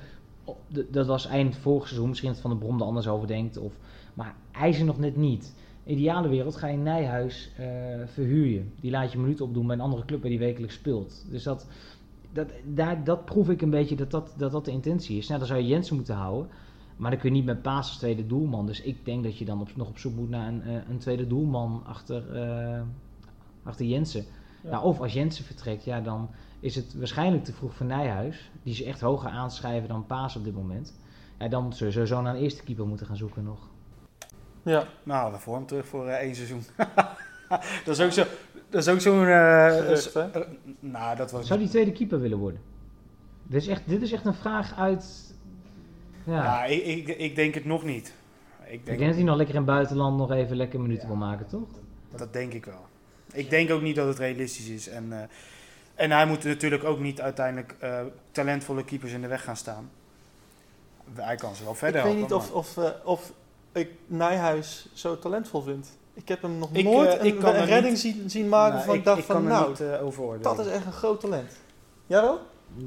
dat 0.89 1.07
was 1.07 1.27
eind 1.27 1.55
vorig 1.55 1.87
seizoen. 1.87 2.09
Misschien 2.09 2.31
dat 2.31 2.39
Van 2.39 2.49
de 2.49 2.57
Brom 2.57 2.79
er 2.79 2.85
anders 2.85 3.07
over 3.07 3.27
denkt. 3.27 3.57
Of, 3.57 3.73
maar 4.13 4.35
hij 4.51 4.69
is 4.69 4.79
er 4.79 4.85
nog 4.85 4.99
net 4.99 5.15
niet. 5.15 5.53
In 5.83 5.93
de 5.93 5.99
ideale 5.99 6.27
wereld 6.27 6.55
ga 6.55 6.67
je 6.67 6.77
Nijhuis 6.77 7.51
verhuur 8.05 8.45
je. 8.45 8.63
Die 8.81 8.91
laat 8.91 9.11
je 9.11 9.17
minuten 9.17 9.45
opdoen 9.45 9.67
bij 9.67 9.75
een 9.75 9.81
andere 9.81 10.05
club 10.05 10.21
waar 10.21 10.29
die 10.29 10.39
wekelijks 10.39 10.75
speelt. 10.75 11.25
Dus 11.29 11.43
dat, 11.43 11.67
dat, 12.33 12.51
daar, 12.65 13.03
dat 13.03 13.25
proef 13.25 13.49
ik 13.49 13.61
een 13.61 13.69
beetje 13.69 13.95
dat 13.95 14.11
dat, 14.11 14.33
dat, 14.37 14.51
dat 14.51 14.65
de 14.65 14.71
intentie 14.71 15.17
is. 15.17 15.27
Nou, 15.27 15.39
dan 15.39 15.47
zou 15.47 15.59
je 15.59 15.67
Jensen 15.67 15.95
moeten 15.95 16.15
houden. 16.15 16.49
Maar 16.97 17.11
dan 17.11 17.19
kun 17.19 17.29
je 17.29 17.35
niet 17.35 17.45
met 17.45 17.61
Paas 17.61 17.87
als 17.87 17.97
tweede 17.97 18.27
doelman. 18.27 18.65
Dus 18.65 18.81
ik 18.81 19.05
denk 19.05 19.23
dat 19.23 19.37
je 19.37 19.45
dan 19.45 19.61
op, 19.61 19.75
nog 19.75 19.87
op 19.87 19.97
zoek 19.97 20.15
moet 20.15 20.29
naar 20.29 20.47
een, 20.47 20.61
eh, 20.61 20.73
een 20.89 20.97
tweede 20.97 21.27
doelman 21.27 21.83
achter, 21.85 22.35
eh, 22.35 22.81
achter 23.63 23.85
Jensen. 23.85 24.25
Ja. 24.63 24.69
Nou, 24.69 24.83
of 24.83 24.99
als 24.99 25.13
Jensen 25.13 25.45
vertrekt, 25.45 25.83
ja, 25.83 26.01
dan 26.01 26.29
is 26.59 26.75
het 26.75 26.97
waarschijnlijk 26.97 27.43
te 27.43 27.53
vroeg 27.53 27.73
voor 27.73 27.85
Nijhuis. 27.85 28.51
Die 28.63 28.73
ze 28.73 28.85
echt 28.85 29.01
hoger 29.01 29.29
aanschrijven 29.29 29.87
dan 29.87 30.05
Paas 30.05 30.35
op 30.35 30.43
dit 30.43 30.55
moment. 30.55 30.93
Ja, 31.39 31.47
dan 31.47 31.73
zullen 31.73 31.93
ze 31.93 31.99
sowieso 31.99 32.21
naar 32.21 32.35
een 32.35 32.41
eerste 32.41 32.63
keeper 32.63 32.87
moeten 32.87 33.05
gaan 33.05 33.17
zoeken 33.17 33.43
nog. 33.43 33.67
Ja. 34.63 34.83
Nou, 35.03 35.31
we 35.31 35.39
voor 35.39 35.55
hem 35.55 35.65
terug 35.65 35.85
voor 35.85 36.07
eh, 36.07 36.15
één 36.15 36.35
seizoen. 36.35 36.63
dat 37.85 37.99
is 37.99 38.01
ook 38.01 38.11
zo. 38.11 38.23
Dat 38.69 38.81
is 38.81 38.87
ook 38.87 38.99
zo'n. 38.99 39.25
eh, 39.27 40.41
nou, 40.79 41.17
dat 41.17 41.31
was. 41.31 41.47
Zou 41.47 41.59
die 41.59 41.69
tweede 41.69 41.91
keeper 41.91 42.19
willen 42.19 42.37
worden? 42.37 42.61
Dit 43.43 43.61
is 43.61 43.67
echt, 43.67 43.81
dit 43.85 44.01
is 44.01 44.11
echt 44.11 44.25
een 44.25 44.33
vraag 44.33 44.77
uit... 44.77 45.26
Ja. 46.27 46.43
Ja, 46.43 46.65
ik, 46.65 47.07
ik, 47.07 47.17
ik 47.17 47.35
denk 47.35 47.53
het 47.53 47.65
nog 47.65 47.83
niet. 47.83 48.13
Ik 48.65 48.73
ik 48.73 48.85
denk, 48.85 48.99
dat 48.99 49.15
hij 49.15 49.23
nog 49.23 49.35
lekker 49.35 49.55
in 49.55 49.61
het 49.61 49.69
buitenland 49.69 50.17
nog 50.17 50.31
even 50.31 50.57
lekker 50.57 50.79
minuten 50.79 51.07
wil 51.07 51.15
maken, 51.17 51.47
toch? 51.47 51.69
Dat 52.15 52.33
denk 52.33 52.53
ik 52.53 52.65
wel. 52.65 52.85
Ik 53.33 53.49
denk 53.49 53.71
ook 53.71 53.81
niet 53.81 53.95
dat 53.95 54.07
het 54.07 54.17
realistisch 54.17 54.69
is. 54.69 54.89
En, 54.89 55.13
eh, 55.13 55.19
en 55.95 56.11
hij 56.11 56.25
moet 56.25 56.43
natuurlijk 56.43 56.83
ook 56.83 56.99
niet 56.99 57.21
uiteindelijk 57.21 57.75
eh, 57.79 57.99
talentvolle 58.31 58.83
keepers 58.83 59.11
in 59.11 59.21
de 59.21 59.27
weg 59.27 59.43
gaan 59.43 59.57
staan. 59.57 59.89
Hij 61.13 61.35
kan 61.35 61.55
ze 61.55 61.63
wel 61.63 61.75
verder 61.75 61.99
ik 62.01 62.07
weet 62.07 62.17
niet 62.21 62.33
of, 62.33 62.51
of, 62.51 62.77
eh, 62.77 62.89
of 63.03 63.31
ik 63.71 63.89
Nijhuis 64.07 64.87
zo 64.93 65.19
talentvol 65.19 65.61
vind. 65.61 65.97
Ik 66.13 66.27
heb 66.27 66.41
hem 66.41 66.57
nog 66.57 66.69
Ik, 66.71 66.83
nooit 66.83 67.13
ik 67.13 67.33
een, 67.33 67.39
kan 67.39 67.55
een 67.55 67.65
redding 67.65 67.93
niet- 67.93 68.01
zien, 68.01 68.29
zien 68.29 68.49
maken 68.49 68.73
Nou, 68.73 68.85
van 68.85 68.93
ik, 68.93 68.99
ik, 68.99 69.05
dacht 69.05 69.19
ik 69.19 69.25
van 69.25 69.35
kan 69.35 69.45
er 69.45 69.51
nou, 69.51 69.69
niet 69.69 69.79
eh, 69.79 70.41
dat 70.41 70.59
is 70.59 70.67
echt 70.67 70.85
een 70.85 70.91
groot 70.91 71.19
talent. 71.19 71.51
Jawel? 72.05 72.39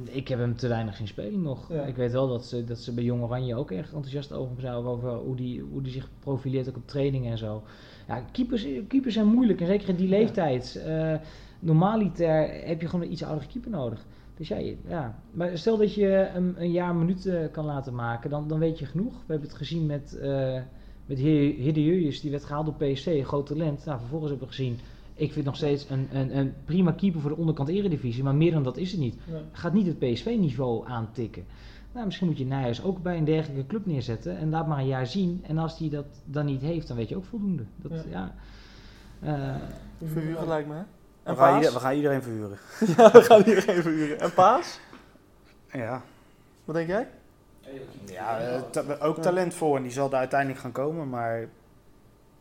Ik 0.04 0.28
heb 0.28 0.38
hem 0.38 0.56
te 0.56 0.68
weinig 0.68 0.96
zien 0.96 1.08
spelen 1.08 1.42
nog. 1.42 1.72
Ja. 1.72 1.82
Ik 1.82 1.96
weet 1.96 2.12
wel 2.12 2.28
dat 2.28 2.46
ze, 2.46 2.64
dat 2.64 2.78
ze 2.78 2.94
bij 2.94 3.04
Jong 3.04 3.22
Oranje 3.22 3.56
ook 3.56 3.70
erg 3.70 3.92
enthousiast 3.92 4.32
over 4.32 4.60
zijn. 4.60 4.74
Over 4.74 5.10
hoe 5.10 5.36
die, 5.36 5.60
hoe 5.60 5.82
die 5.82 5.92
zich 5.92 6.08
profileert 6.18 6.68
ook 6.68 6.76
op 6.76 6.86
training 6.86 7.26
en 7.26 7.38
zo. 7.38 7.62
Ja, 8.08 8.24
keepers, 8.32 8.66
keepers 8.88 9.14
zijn 9.14 9.26
moeilijk. 9.26 9.60
En 9.60 9.66
zeker 9.66 9.88
in 9.88 9.96
die 9.96 10.08
leeftijd. 10.08 10.82
eh 10.86 11.14
normaliter 11.62 12.64
heb 12.66 12.80
je 12.80 12.88
gewoon 12.88 13.04
een 13.04 13.12
iets 13.12 13.24
oudere 13.24 13.50
keeper 13.50 13.70
nodig. 13.70 14.06
Dus 14.36 14.48
ja, 14.48 14.56
ja. 14.88 15.22
maar 15.30 15.58
stel 15.58 15.76
dat 15.76 15.94
je 15.94 16.30
een, 16.34 16.54
een 16.62 16.70
jaar 16.70 16.94
minuten 16.94 17.50
kan 17.50 17.64
laten 17.64 17.94
maken, 17.94 18.30
dan, 18.30 18.48
dan 18.48 18.58
weet 18.58 18.78
je 18.78 18.86
genoeg. 18.86 19.12
We 19.12 19.32
hebben 19.32 19.48
het 19.48 19.56
gezien 19.58 19.86
met, 19.86 20.18
eh 20.18 20.60
met 21.06 21.18
die 21.18 22.30
werd 22.30 22.44
gehaald 22.44 22.66
door 22.66 22.88
PSC, 22.88 23.06
een 23.06 23.24
groot 23.24 23.46
talent. 23.46 23.84
Nou, 23.84 23.98
vervolgens 23.98 24.30
hebben 24.30 24.48
we 24.48 24.54
gezien, 24.54 24.78
Ik 25.20 25.32
vind 25.32 25.44
nog 25.44 25.56
steeds 25.56 25.86
een, 25.90 26.08
een, 26.12 26.36
een 26.36 26.54
prima 26.64 26.92
keeper 26.92 27.20
voor 27.20 27.30
de 27.30 27.36
onderkant 27.36 27.68
eredivisie, 27.68 28.22
maar 28.22 28.34
meer 28.34 28.52
dan 28.52 28.62
dat 28.62 28.76
is 28.76 28.90
het 28.90 29.00
niet. 29.00 29.16
Gaat 29.52 29.72
niet 29.72 29.86
het 29.86 29.98
PSV-niveau 29.98 30.86
aantikken. 30.88 31.44
Nou, 31.92 32.06
misschien 32.06 32.26
moet 32.26 32.38
je 32.38 32.44
Nijhuis 32.44 32.82
ook 32.84 33.02
bij 33.02 33.16
een 33.16 33.24
dergelijke 33.24 33.66
club 33.66 33.86
neerzetten 33.86 34.36
en 34.38 34.50
laat 34.50 34.66
maar 34.66 34.78
een 34.78 34.86
jaar 34.86 35.06
zien. 35.06 35.44
En 35.46 35.58
als 35.58 35.78
hij 35.78 35.88
dat 35.88 36.04
dan 36.24 36.44
niet 36.46 36.60
heeft, 36.60 36.88
dan 36.88 36.96
weet 36.96 37.08
je 37.08 37.16
ook 37.16 37.24
voldoende. 37.24 37.62
Dat, 37.76 37.92
ja. 38.10 38.34
Ja. 39.22 39.56
Eh, 40.00 40.08
Verhuren 40.08 40.48
lijkt 40.48 40.68
me, 40.68 40.74
hè? 40.74 40.80
We 40.80 41.30
En 41.30 41.36
gaan, 41.36 41.56
ieder- 41.56 41.72
we 41.72 41.78
gaan 41.80 41.94
iedereen 41.94 42.22
verhuren. 42.22 42.58
Ja, 42.96 43.10
we 43.12 43.22
gaan 43.22 43.42
iedereen 43.42 43.82
verhuren. 43.82 44.20
En 44.20 44.32
Paas? 44.34 44.80
Ja, 45.72 46.02
Wat 46.64 46.74
denk 46.74 46.88
jij? 46.88 47.08
ja 48.06 48.38
eh, 48.38 48.60
ta- 48.70 48.96
ook 49.00 49.18
talentvol 49.18 49.76
en 49.76 49.82
die 49.82 49.92
zal 49.92 50.10
er 50.10 50.16
uiteindelijk 50.18 50.60
gaan 50.60 50.72
komen, 50.72 51.08
maar 51.08 51.48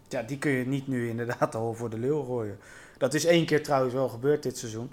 ja, 0.10 0.22
die 0.22 0.38
kun 0.38 0.52
je 0.52 0.66
niet 0.66 0.88
nu 0.88 1.10
inderdaad 1.10 1.56
al 1.56 1.74
voor 1.74 1.90
de 1.90 2.00
leeuw 2.00 2.24
gooien. 2.24 2.60
Dat 2.98 3.14
is 3.14 3.26
één 3.26 3.46
keer 3.46 3.64
trouwens 3.64 3.94
wel 3.94 4.10
gebeurd 4.10 4.44
dit 4.44 4.58
seizoen. 4.58 4.92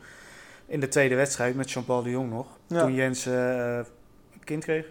In 0.67 0.81
de 0.81 0.89
tweede 0.89 1.15
wedstrijd 1.15 1.57
met 1.57 1.71
Jean-Paul 1.71 2.03
de 2.03 2.11
Jong 2.11 2.31
nog. 2.31 2.47
Ja. 2.67 2.81
Toen 2.81 2.95
Jens 2.95 3.25
een 3.27 3.85
kind 4.45 4.65
kreeg. 4.65 4.87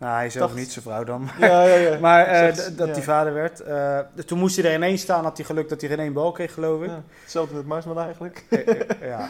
Nou, 0.00 0.14
hij 0.14 0.30
zelf 0.30 0.54
niet, 0.54 0.72
zijn 0.72 0.84
vrouw 0.84 1.04
dan. 1.04 1.28
Ja, 1.38 1.62
ja, 1.62 1.74
ja. 1.74 1.98
Maar 2.08 2.26
eh, 2.26 2.56
dat 2.76 2.88
hij 2.88 3.02
vader 3.02 3.32
werd. 3.32 3.60
Eh, 3.60 3.98
toen 4.26 4.38
moest 4.38 4.56
hij 4.56 4.64
er 4.64 4.74
ineens 4.74 5.02
staan, 5.02 5.24
had 5.24 5.36
hij 5.36 5.46
geluk 5.46 5.68
dat 5.68 5.80
hij 5.80 5.90
geen 5.90 5.98
één 5.98 6.12
bal 6.12 6.32
kreeg, 6.32 6.54
geloof 6.54 6.82
ik. 6.82 6.88
Ja, 6.88 7.02
Hetzelfde 7.20 7.54
met 7.54 7.66
Marsman 7.66 7.98
eigenlijk. 7.98 8.44
Ja. 9.00 9.28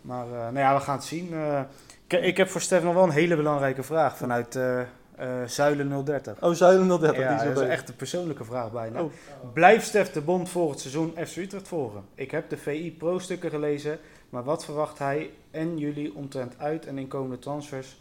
Maar 0.00 0.26
nou 0.26 0.58
ja, 0.58 0.74
we 0.74 0.80
gaan 0.80 0.96
het 0.96 1.04
zien. 1.04 1.34
Ik, 2.06 2.20
ik 2.22 2.36
heb 2.36 2.48
voor 2.48 2.60
Stef 2.60 2.82
nog 2.82 2.94
wel 2.94 3.02
een 3.02 3.10
hele 3.10 3.36
belangrijke 3.36 3.82
vraag 3.82 4.16
vanuit 4.16 4.58
eh, 5.18 5.28
Zuilen 5.46 6.04
030. 6.04 6.42
Oh, 6.42 6.52
Zuilen 6.52 6.88
030. 6.88 7.16
ja, 7.18 7.28
die 7.38 7.48
is 7.48 7.54
dat 7.54 7.62
is 7.64 7.68
echt 7.68 7.88
een 7.88 7.96
persoonlijke 7.96 8.44
vraag 8.44 8.72
bijna. 8.72 9.02
Oh. 9.02 9.12
Blijft 9.52 9.86
Stef 9.86 10.12
de 10.12 10.20
Bond 10.20 10.48
volgend 10.48 10.80
seizoen 10.80 11.14
FC 11.26 11.36
Utrecht 11.36 11.68
volgen? 11.68 12.04
Ik 12.14 12.30
heb 12.30 12.50
de 12.50 12.56
VI 12.56 12.94
Pro-stukken 12.98 13.50
gelezen, 13.50 13.98
maar 14.30 14.44
wat 14.44 14.64
verwacht 14.64 14.98
hij 14.98 15.30
en 15.50 15.78
jullie 15.78 16.14
omtrent 16.14 16.54
uit- 16.58 16.86
en 16.86 16.98
inkomende 16.98 17.38
transfers? 17.38 18.00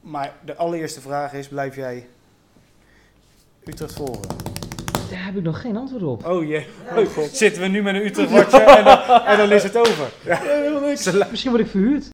Maar 0.00 0.32
de 0.44 0.56
allereerste 0.56 1.00
vraag 1.00 1.32
is, 1.32 1.48
blijf 1.48 1.76
jij 1.76 2.08
Utrecht 3.64 3.94
volgen? 3.94 4.28
Daar 5.10 5.24
heb 5.24 5.36
ik 5.36 5.42
nog 5.42 5.60
geen 5.60 5.76
antwoord 5.76 6.02
op. 6.02 6.26
Oh 6.26 6.44
jee, 6.46 6.66
oh, 6.96 7.18
zitten 7.32 7.62
we 7.62 7.68
nu 7.68 7.82
met 7.82 7.94
een 8.18 8.28
watje 8.28 8.58
en, 8.60 8.84
dan- 8.84 9.22
en 9.24 9.36
dan 9.38 9.52
is 9.52 9.62
het 9.62 9.76
over. 9.76 10.08
Ja. 10.24 11.26
Misschien 11.30 11.50
word 11.52 11.62
ik 11.62 11.70
verhuurd. 11.70 12.10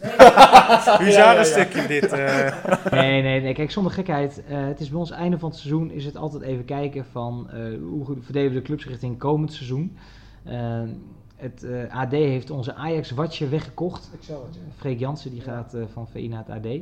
Huzarenstukje 1.04 1.87
dit. 1.87 2.12
eh. 2.12 2.90
Nee, 2.90 3.22
nee, 3.22 3.40
nee. 3.40 3.54
Kijk, 3.54 3.70
zonder 3.70 3.92
gekheid. 3.92 4.42
eh, 4.48 4.66
het 4.66 4.80
is 4.80 4.88
bij 4.88 4.98
ons 4.98 5.11
einde 5.11 5.38
van 5.38 5.48
het 5.50 5.59
seizoen. 5.59 5.90
Is 5.90 6.04
het 6.04 6.16
altijd 6.16 6.42
even 6.42 6.64
kijken 6.64 7.04
van 7.12 7.46
eh, 7.50 7.59
hoe 7.88 8.16
verdelen 8.20 8.48
we 8.52 8.59
de 8.59 8.62
clubs 8.64 8.87
richting 8.87 9.18
komend 9.18 9.52
seizoen. 9.52 9.96
Het 11.44 11.62
eh, 11.62 11.96
AD 12.00 12.11
heeft 12.11 12.50
onze 12.50 12.74
Ajax-watje 12.74 13.48
weggekocht. 13.48 14.11
Freek 14.76 14.98
Jansen 14.98 15.30
die 15.30 15.40
gaat 15.40 15.74
eh, 15.74 15.83
van 15.92 16.09
VI 16.09 16.28
naar 16.28 16.44
het 16.46 16.57
AD. 16.66 16.72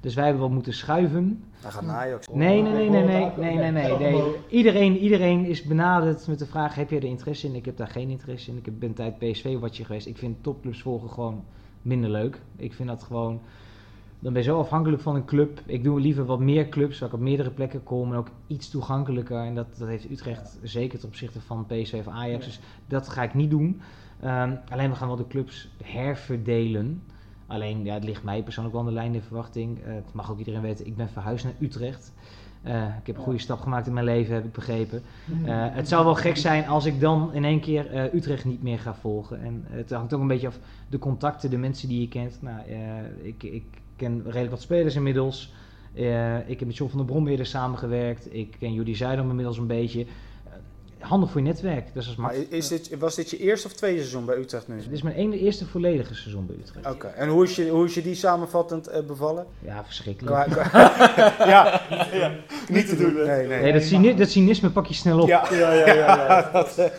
Dus 0.00 0.14
wij 0.14 0.24
hebben 0.24 0.42
wel 0.42 0.50
moeten 0.52 0.72
schuiven. 0.74 1.44
Dan 1.62 1.72
gaat 1.72 1.82
naar 1.84 1.96
Ajax. 1.96 2.28
Nee, 2.32 2.62
nee, 2.62 2.72
nee, 2.72 2.90
nee, 2.90 3.04
nee, 3.04 3.30
nee, 3.36 3.70
nee, 3.70 3.70
nee, 3.72 3.98
nee. 3.98 4.22
Iedereen, 4.48 4.96
iedereen 4.96 5.44
is 5.44 5.62
benaderd 5.62 6.26
met 6.26 6.38
de 6.38 6.46
vraag, 6.46 6.74
heb 6.74 6.90
je 6.90 6.96
er 6.96 7.04
interesse 7.04 7.46
in? 7.46 7.54
Ik 7.54 7.64
heb 7.64 7.76
daar 7.76 7.88
geen 7.88 8.08
interesse 8.10 8.50
in. 8.50 8.56
Ik 8.56 8.64
heb- 8.64 8.78
ben 8.78 8.94
tijd 8.94 9.18
PSV-watje 9.18 9.84
geweest. 9.84 10.06
Ik 10.06 10.18
vind 10.18 10.36
topclubs 10.40 10.82
volgen 10.82 11.10
gewoon 11.10 11.44
minder 11.82 12.10
leuk. 12.10 12.40
Ik 12.56 12.74
vind 12.74 12.88
dat 12.88 13.02
gewoon... 13.02 13.40
Dan 14.18 14.32
ben 14.32 14.42
je 14.42 14.48
zo 14.48 14.58
afhankelijk 14.58 15.02
van 15.02 15.14
een 15.14 15.24
club. 15.24 15.60
Ik 15.66 15.84
doe 15.84 16.00
liever 16.00 16.24
wat 16.24 16.40
meer 16.40 16.68
clubs, 16.68 16.98
waar 16.98 17.08
ik 17.08 17.14
op 17.14 17.20
meerdere 17.20 17.50
plekken 17.50 17.82
kom 17.82 18.12
en 18.12 18.18
ook 18.18 18.28
iets 18.46 18.70
toegankelijker. 18.70 19.38
En 19.38 19.54
dat, 19.54 19.66
dat 19.78 19.88
heeft 19.88 20.10
Utrecht 20.10 20.58
zeker 20.62 20.98
ten 20.98 21.08
opzichte 21.08 21.40
van 21.40 21.66
PSV 21.66 21.94
of 22.06 22.08
Ajax. 22.08 22.44
Dus 22.44 22.60
dat 22.86 23.08
ga 23.08 23.22
ik 23.22 23.34
niet 23.34 23.50
doen. 23.50 23.80
Ehm, 24.22 24.54
alleen 24.68 24.90
we 24.90 24.96
gaan 24.96 25.08
wel 25.08 25.16
de 25.16 25.26
clubs 25.26 25.68
herverdelen. 25.84 27.02
Alleen, 27.46 27.84
ja, 27.84 27.94
het 27.94 28.04
ligt 28.04 28.22
mij 28.22 28.42
persoonlijk 28.42 28.74
wel 28.74 28.84
aan 28.84 28.90
de 28.90 28.94
lijn 28.94 29.12
de 29.12 29.20
verwachting. 29.20 29.82
Eh, 29.82 29.94
het 29.94 30.12
mag 30.12 30.30
ook 30.30 30.38
iedereen 30.38 30.60
weten, 30.60 30.86
ik 30.86 30.96
ben 30.96 31.08
verhuisd 31.08 31.44
naar 31.44 31.54
Utrecht. 31.58 32.12
Eh, 32.62 32.82
ik 32.82 33.06
heb 33.06 33.16
een 33.16 33.22
goede 33.22 33.38
stap 33.38 33.60
gemaakt 33.60 33.86
in 33.86 33.92
mijn 33.92 34.06
leven, 34.06 34.34
heb 34.34 34.44
ik 34.44 34.52
begrepen. 34.52 35.02
Eh, 35.44 35.66
het 35.70 35.88
zou 35.88 36.04
wel 36.04 36.14
gek 36.14 36.36
zijn 36.36 36.66
als 36.66 36.84
ik 36.84 37.00
dan 37.00 37.32
in 37.32 37.44
één 37.44 37.60
keer 37.60 38.14
Utrecht 38.14 38.44
niet 38.44 38.62
meer 38.62 38.78
ga 38.78 38.94
volgen. 38.94 39.42
En 39.42 39.64
het 39.68 39.90
hangt 39.90 40.14
ook 40.14 40.20
een 40.20 40.26
beetje 40.26 40.46
af 40.46 40.58
de 40.88 40.98
contacten, 40.98 41.50
de 41.50 41.58
mensen 41.58 41.88
die 41.88 42.00
je 42.00 42.08
kent. 42.08 42.42
Nou, 42.42 42.60
ik, 43.22 43.42
ik 43.42 43.64
ken 43.96 44.22
redelijk 44.24 44.50
wat 44.50 44.60
spelers 44.60 44.94
inmiddels. 44.94 45.52
Ik 46.46 46.58
heb 46.58 46.64
met 46.66 46.76
John 46.76 46.90
van 46.90 46.98
der 46.98 47.06
Brom 47.06 47.28
eerder 47.28 47.46
samengewerkt. 47.46 48.34
Ik 48.34 48.56
ken 48.58 48.72
Judy 48.72 48.94
Zuidam 48.94 49.28
inmiddels 49.30 49.58
een 49.58 49.66
beetje. 49.66 50.06
Handig 51.12 51.30
voor 51.30 51.40
je 51.40 51.46
netwerk. 51.46 51.94
Dus 51.94 52.06
als 52.06 52.16
Maar 52.16 52.34
Max- 52.34 52.48
is 52.48 52.68
dit, 52.68 52.98
was 52.98 53.14
dit 53.14 53.30
je 53.30 53.38
eerste 53.38 53.66
of 53.66 53.72
tweede 53.72 53.98
seizoen 53.98 54.24
bij 54.24 54.36
Utrecht 54.36 54.68
nu? 54.68 54.76
dit 54.76 54.92
is 54.92 55.02
mijn 55.02 55.16
ene, 55.16 55.38
eerste 55.38 55.66
volledige 55.66 56.14
seizoen 56.14 56.46
bij 56.46 56.56
Utrecht. 56.60 56.86
Oké, 56.94 57.06
en 57.06 57.28
hoe 57.28 57.44
is, 57.44 57.56
je, 57.56 57.68
hoe 57.68 57.84
is 57.84 57.94
je 57.94 58.02
die 58.02 58.14
samenvattend 58.14 58.86
eh, 58.86 59.02
bevallen? 59.06 59.46
Ja, 59.58 59.84
verschrikkelijk. 59.84 60.34
Qua, 60.50 60.64
qua- 60.64 60.92
ja, 61.54 61.80
Niet 62.68 62.88
te 62.88 62.96
doen, 62.96 63.14
nee, 63.14 63.46
nee. 63.46 63.60
Nee, 63.62 63.72
dat, 63.72 63.82
cyni- 63.82 64.14
dat 64.14 64.28
cynisme 64.30 64.70
pak 64.70 64.86
je 64.86 64.94
snel 64.94 65.20
op. 65.20 65.28
Ja, 65.28 65.46
Ja, 65.50 65.72
ja, 65.72 65.86
ja. 65.86 65.94
ja. 65.94 66.50
dat, 66.52 66.78
eh, 66.78 66.90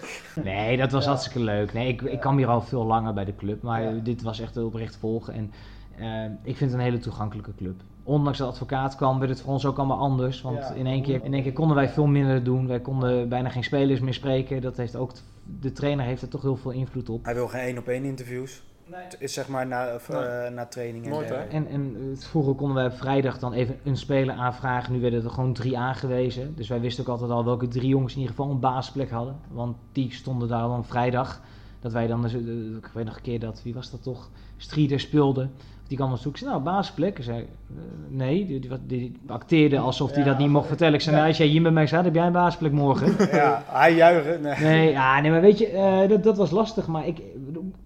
Nee, 0.43 0.77
dat 0.77 0.91
was 0.91 1.05
hartstikke 1.05 1.39
leuk. 1.39 1.73
Nee, 1.73 1.87
ik, 1.87 2.01
ik 2.01 2.19
kwam 2.19 2.37
hier 2.37 2.47
al 2.47 2.61
veel 2.61 2.85
langer 2.85 3.13
bij 3.13 3.25
de 3.25 3.35
club, 3.35 3.61
maar 3.61 3.81
Ja. 3.83 3.91
dit 4.03 4.21
was 4.21 4.39
echt 4.39 4.57
oprecht 4.57 4.95
volgen. 4.95 5.33
En 5.33 5.51
eh, 5.97 6.31
ik 6.43 6.57
vind 6.57 6.71
het 6.71 6.79
een 6.79 6.85
hele 6.85 6.99
toegankelijke 6.99 7.51
club. 7.57 7.81
Ondanks 8.03 8.37
dat 8.37 8.47
advocaat 8.47 8.95
kwam, 8.95 9.19
werd 9.19 9.31
het 9.31 9.41
voor 9.41 9.53
ons 9.53 9.65
ook 9.65 9.77
allemaal 9.77 9.97
anders. 9.97 10.41
Want 10.41 10.57
Ja. 10.57 10.73
in, 10.73 10.87
één 10.87 11.03
keer, 11.03 11.23
in 11.23 11.33
één 11.33 11.43
keer 11.43 11.53
konden 11.53 11.75
wij 11.75 11.89
veel 11.89 12.07
minder 12.07 12.43
doen. 12.43 12.67
Wij 12.67 12.79
konden 12.79 13.29
bijna 13.29 13.49
geen 13.49 13.63
spelers 13.63 13.99
meer 13.99 14.13
spreken. 14.13 14.61
Dat 14.61 14.77
heeft 14.77 14.95
ook, 14.95 15.11
de 15.59 15.71
trainer 15.71 16.05
heeft 16.05 16.21
er 16.21 16.27
toch 16.27 16.41
heel 16.41 16.55
veel 16.55 16.71
invloed 16.71 17.09
op. 17.09 17.25
hij 17.25 17.33
wil 17.33 17.47
geen 17.47 17.61
één 17.61 17.77
op 17.77 17.87
één 17.87 18.03
interviews. 18.03 18.63
Het 18.91 19.15
is 19.19 19.33
zeg 19.33 19.47
maar 19.47 19.67
na, 19.67 19.95
of, 19.95 20.09
eh, 20.09 20.47
na 20.49 20.65
training 20.65 21.05
en 21.05 21.11
Nooit. 21.11 21.31
En, 21.31 21.67
en 21.67 21.95
eh, 21.95 22.17
vroeger 22.17 22.53
konden 22.53 22.75
wij 22.75 22.85
op 22.85 22.93
vrijdag 22.93 23.39
dan 23.39 23.53
even 23.53 23.79
een 23.83 23.97
speler 23.97 24.35
aanvragen. 24.35 24.93
Nu 24.93 25.01
werden 25.01 25.23
er 25.23 25.29
gewoon 25.29 25.53
drie 25.53 25.77
aangewezen. 25.77 26.55
Dus 26.55 26.67
wij 26.67 26.79
wisten 26.79 27.03
ook 27.03 27.09
altijd 27.09 27.31
al 27.31 27.45
welke 27.45 27.67
drie 27.67 27.87
jongens 27.87 28.13
in 28.13 28.19
ieder 28.19 28.35
geval 28.35 28.51
een 28.51 28.59
basisplek 28.59 29.09
hadden. 29.09 29.35
Want 29.51 29.77
die 29.91 30.13
stonden 30.13 30.47
daar 30.47 30.67
dan 30.67 30.85
vrijdag. 30.85 31.41
Dat 31.83 31.91
wij 31.91 32.07
dan, 32.07 32.21
dus, 32.21 32.33
eh, 32.33 32.39
ik 32.77 32.89
weet 32.93 33.05
nog 33.05 33.15
een 33.15 33.21
keer 33.21 33.39
dat, 33.39 33.63
wie 33.63 33.73
was 33.73 33.91
dat 33.91 34.03
toch? 34.03 34.29
Strieder 34.57 34.99
speelde. 34.99 35.47
Die 35.87 35.97
kwam 35.97 36.11
ons 36.11 36.21
toe. 36.21 36.31
Ik 36.31 36.37
zei, 36.37 36.49
nou, 36.49 36.63
basisplek. 36.63 37.17
Ik 37.17 37.23
zei, 37.23 37.39
eh, 37.39 37.75
nee, 38.09 38.45
die, 38.45 38.59
die, 38.59 38.77
die 38.87 39.19
acteerde 39.27 39.79
alsof 39.79 40.11
hij 40.13 40.23
dat 40.23 40.37
niet 40.37 40.49
mocht 40.49 40.67
vertellen. 40.67 40.93
Ik 40.93 41.01
zei, 41.01 41.15
nou, 41.15 41.27
als 41.27 41.37
jij 41.37 41.47
hier 41.47 41.61
met 41.61 41.73
mij 41.73 41.87
staat, 41.87 42.03
heb 42.03 42.13
jij 42.13 42.25
een 42.25 42.31
basisplek 42.31 42.71
morgen. 42.71 43.15
Ja, 43.37 43.63
hij 43.65 43.95
juichen. 43.95 44.41
Nee. 44.41 44.59
Nee, 44.59 44.91
ja, 44.91 45.19
nee, 45.19 45.31
maar 45.31 45.41
weet 45.41 45.57
je, 45.57 45.67
eh, 45.67 46.09
dat, 46.09 46.23
dat 46.23 46.37
was 46.37 46.51
lastig. 46.51 46.87
Maar 46.87 47.07
ik, 47.07 47.21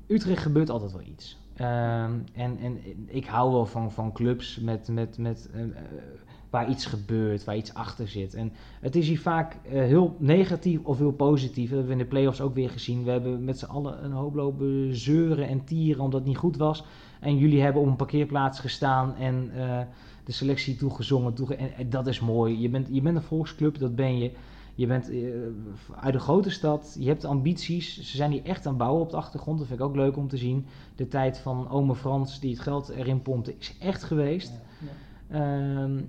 Utrecht 0.07 0.41
gebeurt 0.41 0.69
altijd 0.69 0.91
wel 0.91 1.01
iets. 1.01 1.37
Ehm, 1.57 2.11
en, 2.33 2.57
en 2.61 2.79
ik 3.07 3.25
hou 3.25 3.51
wel 3.51 3.65
van, 3.65 3.91
van 3.91 4.11
clubs 4.11 4.59
met, 4.59 4.87
met, 4.87 5.17
met, 5.17 5.49
eh, 5.53 5.61
eh, 5.61 5.67
waar 6.49 6.69
iets 6.69 6.85
gebeurt, 6.85 7.43
waar 7.43 7.57
iets 7.57 7.73
achter 7.73 8.07
zit. 8.07 8.33
En 8.33 8.51
het 8.81 8.95
is 8.95 9.07
hier 9.07 9.19
vaak 9.19 9.57
eh, 9.63 9.71
heel 9.71 10.15
negatief 10.19 10.79
of 10.83 10.97
heel 10.97 11.11
positief. 11.11 11.69
Dat 11.69 11.77
hebben 11.77 11.95
we 11.95 12.01
in 12.01 12.07
de 12.07 12.13
play-offs 12.13 12.41
ook 12.41 12.53
weer 12.53 12.69
gezien. 12.69 13.03
We 13.03 13.11
hebben 13.11 13.43
met 13.43 13.59
z'n 13.59 13.65
allen 13.65 14.03
een 14.03 14.11
hoop 14.11 14.35
lopen 14.35 14.95
zeuren 14.95 15.47
en 15.47 15.63
tieren 15.63 16.03
omdat 16.03 16.19
het 16.19 16.29
niet 16.29 16.37
goed 16.37 16.57
was. 16.57 16.83
En 17.19 17.37
jullie 17.37 17.61
hebben 17.61 17.81
op 17.81 17.87
een 17.87 17.95
parkeerplaats 17.95 18.59
gestaan 18.59 19.15
en 19.15 19.51
eh, 19.55 19.79
de 20.23 20.31
selectie 20.31 20.75
toegezongen. 20.75 21.33
Toege 21.33 21.55
en, 21.55 21.73
en 21.73 21.89
dat 21.89 22.07
is 22.07 22.19
mooi. 22.19 22.61
Je 22.61 22.69
bent, 22.69 22.87
je 22.91 23.01
bent 23.01 23.15
een 23.15 23.23
volksclub, 23.23 23.77
dat 23.77 23.95
ben 23.95 24.17
je. 24.17 24.31
Je 24.75 24.87
bent 24.87 25.09
eh, 25.09 25.19
uit 25.99 26.13
een 26.13 26.19
grote 26.19 26.49
stad, 26.49 26.95
je 26.99 27.07
hebt 27.07 27.25
ambities. 27.25 27.95
Ze 27.95 28.17
zijn 28.17 28.31
hier 28.31 28.43
echt 28.43 28.65
aan 28.65 28.73
het 28.73 28.81
bouwen 28.81 29.01
op 29.01 29.09
de 29.09 29.17
achtergrond. 29.17 29.57
Dat 29.57 29.67
vind 29.67 29.79
ik 29.79 29.85
ook 29.85 29.95
leuk 29.95 30.17
om 30.17 30.27
te 30.27 30.37
zien. 30.37 30.65
De 30.95 31.07
tijd 31.07 31.37
van 31.37 31.69
ome 31.69 31.95
Frans 31.95 32.39
die 32.39 32.51
het 32.51 32.59
geld 32.59 32.89
erin 32.89 33.21
pompte 33.21 33.55
is 33.57 33.75
echt 33.79 34.03
geweest. 34.03 34.51
Ehm, 35.29 35.99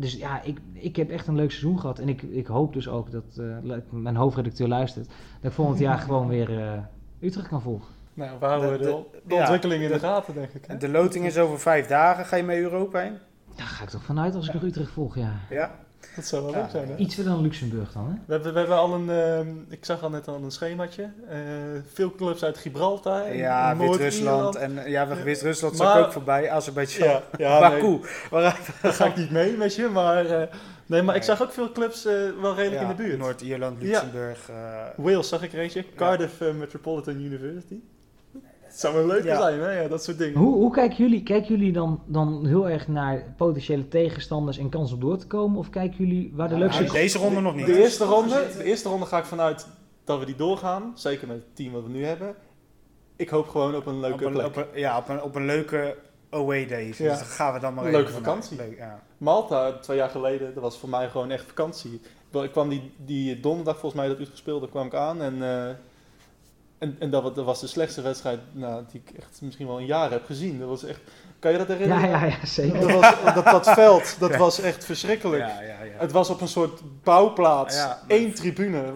dus 0.00 0.14
ja, 0.14 0.42
ik, 0.42 0.58
ik 0.72 0.96
heb 0.96 1.10
echt 1.10 1.26
een 1.26 1.34
leuk 1.34 1.50
seizoen 1.50 1.80
gehad. 1.80 1.98
En 1.98 2.08
ik, 2.08 2.22
ik 2.22 2.46
hoop 2.46 2.72
dus 2.72 2.88
ook 2.88 3.10
dat 3.10 3.38
eh, 3.38 3.76
mijn 3.90 4.16
hoofdredacteur 4.16 4.68
luistert. 4.68 5.06
Dat 5.06 5.50
ik 5.50 5.52
volgend 5.52 5.78
jaar 5.78 5.98
gewoon 6.08 6.28
weer 6.28 6.60
eh, 6.62 6.72
Utrecht 7.20 7.48
kan 7.48 7.62
volgen. 7.62 7.94
Nou, 8.14 8.38
we 8.40 8.46
houden 8.46 8.78
De- 8.78 8.84
de, 9.26 9.34
ja, 9.34 9.40
ontwikkeling 9.40 9.82
in 9.82 9.88
de 9.88 9.94
de- 9.94 10.00
gaten, 10.00 10.34
denk 10.34 10.50
ik. 10.52 10.64
hè? 10.66 10.76
De 10.76 10.88
loting 10.88 11.24
is 11.24 11.38
over 11.38 11.58
vijf 11.60 11.86
dagen. 11.86 12.24
Ga 12.24 12.36
je 12.36 12.42
mee 12.42 12.60
Europa 12.60 12.98
heen? 13.00 13.16
Daar 13.56 13.66
ga 13.66 13.82
ik 13.84 13.88
toch 13.90 14.02
vanuit 14.04 14.34
als 14.34 14.46
ik 14.48 14.54
nog 14.54 14.62
Utrecht 14.62 14.90
volg, 14.90 15.14
ja. 15.16 15.32
Ja? 15.50 15.74
Dat 16.16 16.24
zou 16.24 16.42
wel 16.44 16.52
Ja. 16.52 16.58
leuk 16.60 16.70
zijn, 16.70 16.88
hè? 16.88 16.96
Iets 16.96 17.14
verder 17.14 17.32
dan 17.32 17.42
Luxemburg 17.42 17.92
dan, 17.92 18.04
hè? 18.06 18.12
We 18.26 18.32
hebben, 18.32 18.52
we 18.52 18.58
hebben 18.58 18.76
al 18.76 18.94
een, 18.94 19.10
ehm, 19.10 19.48
ik 19.68 19.84
zag 19.84 20.02
al 20.02 20.10
net 20.10 20.28
al 20.28 20.34
een 20.42 20.50
schemaatje. 20.50 21.02
Eh, 21.28 21.38
veel 21.92 22.12
clubs 22.14 22.44
uit 22.44 22.58
Gibraltar. 22.58 23.22
en- 23.22 23.36
Ja, 23.36 23.70
en 23.70 23.78
Wit-Rusland. 23.78 24.56
En 24.56 24.74
ja, 24.74 24.82
Ja. 24.86 25.06
Wit-Rusland 25.22 25.76
Maar- 25.78 25.96
zat 25.96 26.06
ook 26.06 26.12
voorbij. 26.12 26.50
Azerbeidzjan. 26.50 27.08
Ja, 27.08 27.22
ja 27.38 27.58
nee, 27.68 27.70
Baku. 27.80 28.00
Waar- 28.30 28.60
daar 28.82 28.92
ga 28.92 29.06
ik 29.06 29.16
niet 29.16 29.30
mee 29.30 29.56
met 29.56 29.74
je, 29.74 29.88
maar, 29.88 30.26
eh, 30.26 30.54
nee, 30.86 31.02
maar 31.02 31.16
ik 31.16 31.22
zag 31.22 31.42
ook 31.42 31.52
veel 31.52 31.72
clubs 31.72 32.04
eh, 32.04 32.12
wel 32.40 32.54
redelijk 32.54 32.82
Ja, 32.82 32.90
in 32.90 32.96
de 32.96 33.02
buurt. 33.02 33.18
Noord-Ierland, 33.18 33.80
Ja. 33.80 33.86
Luxemburg. 33.86 34.48
eh, 34.48 34.56
Wales 34.96 35.28
zag 35.28 35.42
ik 35.42 35.52
er 35.52 35.58
eentje, 35.58 35.84
Cardiff 35.96 36.40
eh, 36.40 36.54
Metropolitan 36.54 37.14
University. 37.20 37.76
Dat 38.80 38.90
zou 38.90 39.06
wel 39.06 39.14
leuk 39.16 39.24
Ja. 39.24 39.40
zijn, 39.40 39.60
hè? 39.60 39.80
Ja, 39.82 39.88
dat 39.88 40.04
soort 40.04 40.18
dingen. 40.18 40.38
Hoe, 40.38 40.54
hoe 40.54 40.72
kijken 40.72 40.96
jullie, 40.96 41.22
kijken 41.22 41.48
jullie 41.56 41.72
dan, 41.72 42.02
dan 42.06 42.46
heel 42.46 42.68
erg 42.68 42.88
naar 42.88 43.34
potentiële 43.36 43.88
tegenstanders 43.88 44.58
en 44.58 44.68
kans 44.68 44.92
om 44.92 45.00
door 45.00 45.18
te 45.18 45.26
komen? 45.26 45.58
Of 45.58 45.70
kijken 45.70 45.96
jullie 46.06 46.32
waar 46.34 46.48
de 46.48 46.54
Ja, 46.54 46.60
leukste... 46.60 46.82
nou, 46.82 46.94
deze 46.94 47.18
ronde 47.18 47.40
nog 47.40 47.54
niet. 47.54 47.66
De 47.66 47.80
eerste 47.82 48.04
ronde, 48.04 48.46
de 48.56 48.64
eerste 48.64 48.88
ronde 48.88 49.06
ga 49.06 49.18
ik 49.18 49.24
vanuit 49.24 49.66
dat 50.04 50.18
we 50.18 50.24
die 50.24 50.36
doorgaan. 50.36 50.92
Zeker 50.94 51.26
met 51.28 51.36
het 51.36 51.56
team 51.56 51.72
wat 51.72 51.82
we 51.82 51.88
nu 51.88 52.04
hebben. 52.04 52.34
ik 53.16 53.28
hoop 53.28 53.48
gewoon 53.48 53.76
op 53.76 53.86
een 53.86 54.00
leuke 54.00 54.14
op 54.24 54.30
een, 54.30 54.32
plek. 54.32 54.46
op 54.46 54.56
een- 54.56 54.80
ja, 54.80 54.98
op 54.98 55.08
een, 55.08 55.22
op 55.22 55.34
een 55.34 55.46
leuke 55.46 55.96
away 56.30 56.66
day. 56.66 56.86
Dus 56.86 56.98
Ja. 56.98 57.06
daar 57.06 57.24
gaan 57.24 57.52
we 57.54 57.60
dan 57.60 57.74
maar 57.74 57.84
Een 57.84 57.90
even 57.90 58.02
leuke 58.02 58.16
vakantie. 58.16 58.56
Leuk, 58.56 58.76
ja. 58.76 59.02
Malta, 59.18 59.72
twee 59.72 59.96
jaar 59.96 60.10
geleden, 60.10 60.54
dat 60.54 60.62
was 60.62 60.78
voor 60.78 60.88
mij 60.88 61.08
gewoon 61.08 61.30
echt 61.30 61.44
vakantie. 61.44 62.00
Ik 62.32 62.50
kwam 62.50 62.68
die, 62.68 62.92
die 62.96 63.40
donderdag 63.40 63.78
volgens 63.78 64.00
mij 64.00 64.10
dat 64.10 64.18
Utrecht 64.20 64.38
speelde, 64.38 64.68
kwam 64.68 64.86
ik 64.86 64.94
aan 64.94 65.22
en, 65.22 65.42
eh, 65.42 65.74
en, 66.78 66.96
en 66.98 67.10
dat, 67.10 67.22
wa- 67.22 67.30
dat 67.30 67.44
was 67.44 67.60
de 67.60 67.66
slechtste 67.66 68.00
wedstrijd 68.02 68.40
nou, 68.52 68.84
die 68.90 69.02
ik 69.06 69.18
echt 69.18 69.40
misschien 69.42 69.66
wel 69.66 69.78
een 69.78 69.86
jaar 69.86 70.10
heb 70.10 70.24
gezien. 70.24 70.58
Dat 70.58 70.68
was 70.68 70.84
echt, 70.84 71.00
kan 71.38 71.52
je 71.52 71.58
dat 71.58 71.66
herinneren? 71.68 72.10
Ja, 72.10 72.24
ja, 72.24 72.36
ja, 72.40 72.46
zeker. 72.46 72.80
Dat, 72.80 72.90
was, 72.90 73.34
dat, 73.34 73.44
dat 73.44 73.70
veld, 73.70 74.16
dat 74.18 74.30
Ja. 74.30 74.38
was 74.38 74.60
echt 74.60 74.84
verschrikkelijk. 74.84 75.42
Ja, 75.42 75.60
ja, 75.62 75.82
ja. 75.82 75.92
Het 75.98 76.12
was 76.12 76.30
op 76.30 76.40
een 76.40 76.48
soort 76.48 76.80
bouwplaats, 77.02 77.76
Ja. 77.76 78.02
één 78.06 78.34
tribune. 78.34 78.92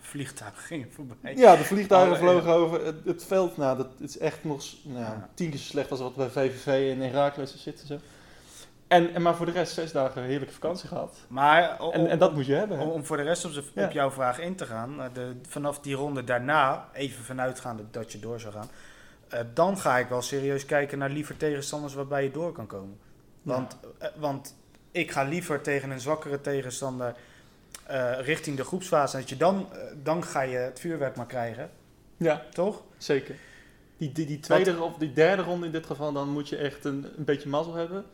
Vliegtuigen 0.00 0.62
gingen 0.62 0.88
voorbij. 0.92 1.34
Ja, 1.36 1.56
de 1.56 1.64
vliegtuigen 1.64 2.12
Oh, 2.12 2.18
ja. 2.22 2.24
vlogen 2.30 2.52
over. 2.52 2.84
Het, 2.86 2.96
het 3.04 3.24
veld, 3.24 3.56
nou, 3.56 3.76
dat 3.76 3.86
is 3.98 4.18
echt 4.18 4.44
nog 4.44 4.62
nou, 4.82 4.98
Ja. 5.04 5.28
tien 5.34 5.50
keer 5.50 5.58
zo 5.58 5.64
slecht 5.64 5.90
als 5.90 6.00
wat 6.00 6.14
bij 6.16 6.28
VVV 6.28 6.92
en 6.96 7.00
Heracles 7.00 7.54
zitten. 7.62 7.86
Zo. 7.86 7.98
En, 8.88 9.14
en 9.14 9.22
maar 9.22 9.34
voor 9.34 9.46
de 9.46 9.52
rest 9.52 9.72
zes 9.74 9.92
dagen 9.92 10.22
heerlijke 10.22 10.54
vakantie 10.54 10.88
gehad. 10.88 11.16
Maar 11.28 11.80
En, 11.92 12.06
en 12.08 12.18
dat 12.18 12.34
moet 12.34 12.46
je 12.46 12.54
hebben. 12.54 12.78
hè? 12.78 12.84
om, 12.84 12.90
om 12.90 13.04
voor 13.04 13.16
de 13.16 13.22
rest 13.22 13.44
op, 13.44 13.64
Ja. 13.74 13.84
op 13.84 13.90
jouw 13.92 14.10
vraag 14.10 14.38
in 14.40 14.56
te 14.56 14.66
gaan, 14.66 15.00
eh, 15.02 15.06
de, 15.12 15.36
vanaf 15.48 15.80
die 15.80 15.94
ronde 15.94 16.24
daarna, 16.24 16.88
even 16.92 17.24
vanuitgaande 17.24 17.82
dat 17.90 18.12
je 18.12 18.18
door 18.18 18.40
zou 18.40 18.52
gaan, 18.52 18.68
eh, 19.28 19.40
dan 19.54 19.78
ga 19.78 19.98
ik 19.98 20.08
wel 20.08 20.22
serieus 20.22 20.64
kijken 20.64 20.98
naar 20.98 21.10
liever 21.10 21.36
tegenstanders 21.36 21.94
waarbij 21.94 22.22
je 22.22 22.30
door 22.30 22.52
kan 22.52 22.66
komen. 22.66 22.98
Want, 23.42 23.76
eh, 23.98 24.08
want 24.16 24.56
ik 24.90 25.10
ga 25.10 25.22
liever 25.22 25.60
tegen 25.60 25.90
een 25.90 26.00
zwakkere 26.00 26.40
tegenstander 26.40 27.14
richting 28.18 28.56
de 28.56 28.64
groepsfase. 28.64 29.14
En 29.14 29.20
dat 29.20 29.28
je 29.30 29.36
dan, 29.36 29.68
dan 30.02 30.24
ga 30.24 30.40
je 30.40 30.56
het 30.56 30.80
vuurwerk 30.80 31.16
maar 31.16 31.26
krijgen, 31.26 31.70
Ja, 32.16 32.42
toch? 32.52 32.82
zeker. 32.96 33.34
Die, 33.96 34.12
die, 34.12 34.26
die 34.26 34.40
tweede 34.40 34.82
of 34.82 34.96
die 34.96 35.12
derde 35.12 35.42
ronde 35.42 35.66
in 35.66 35.72
dit 35.72 35.86
geval, 35.86 36.12
dan 36.12 36.28
moet 36.28 36.48
je 36.48 36.56
echt 36.56 36.84
een, 36.84 37.06
een 37.16 37.24
beetje 37.24 37.48
mazzel 37.48 37.74
hebben. 37.74 38.04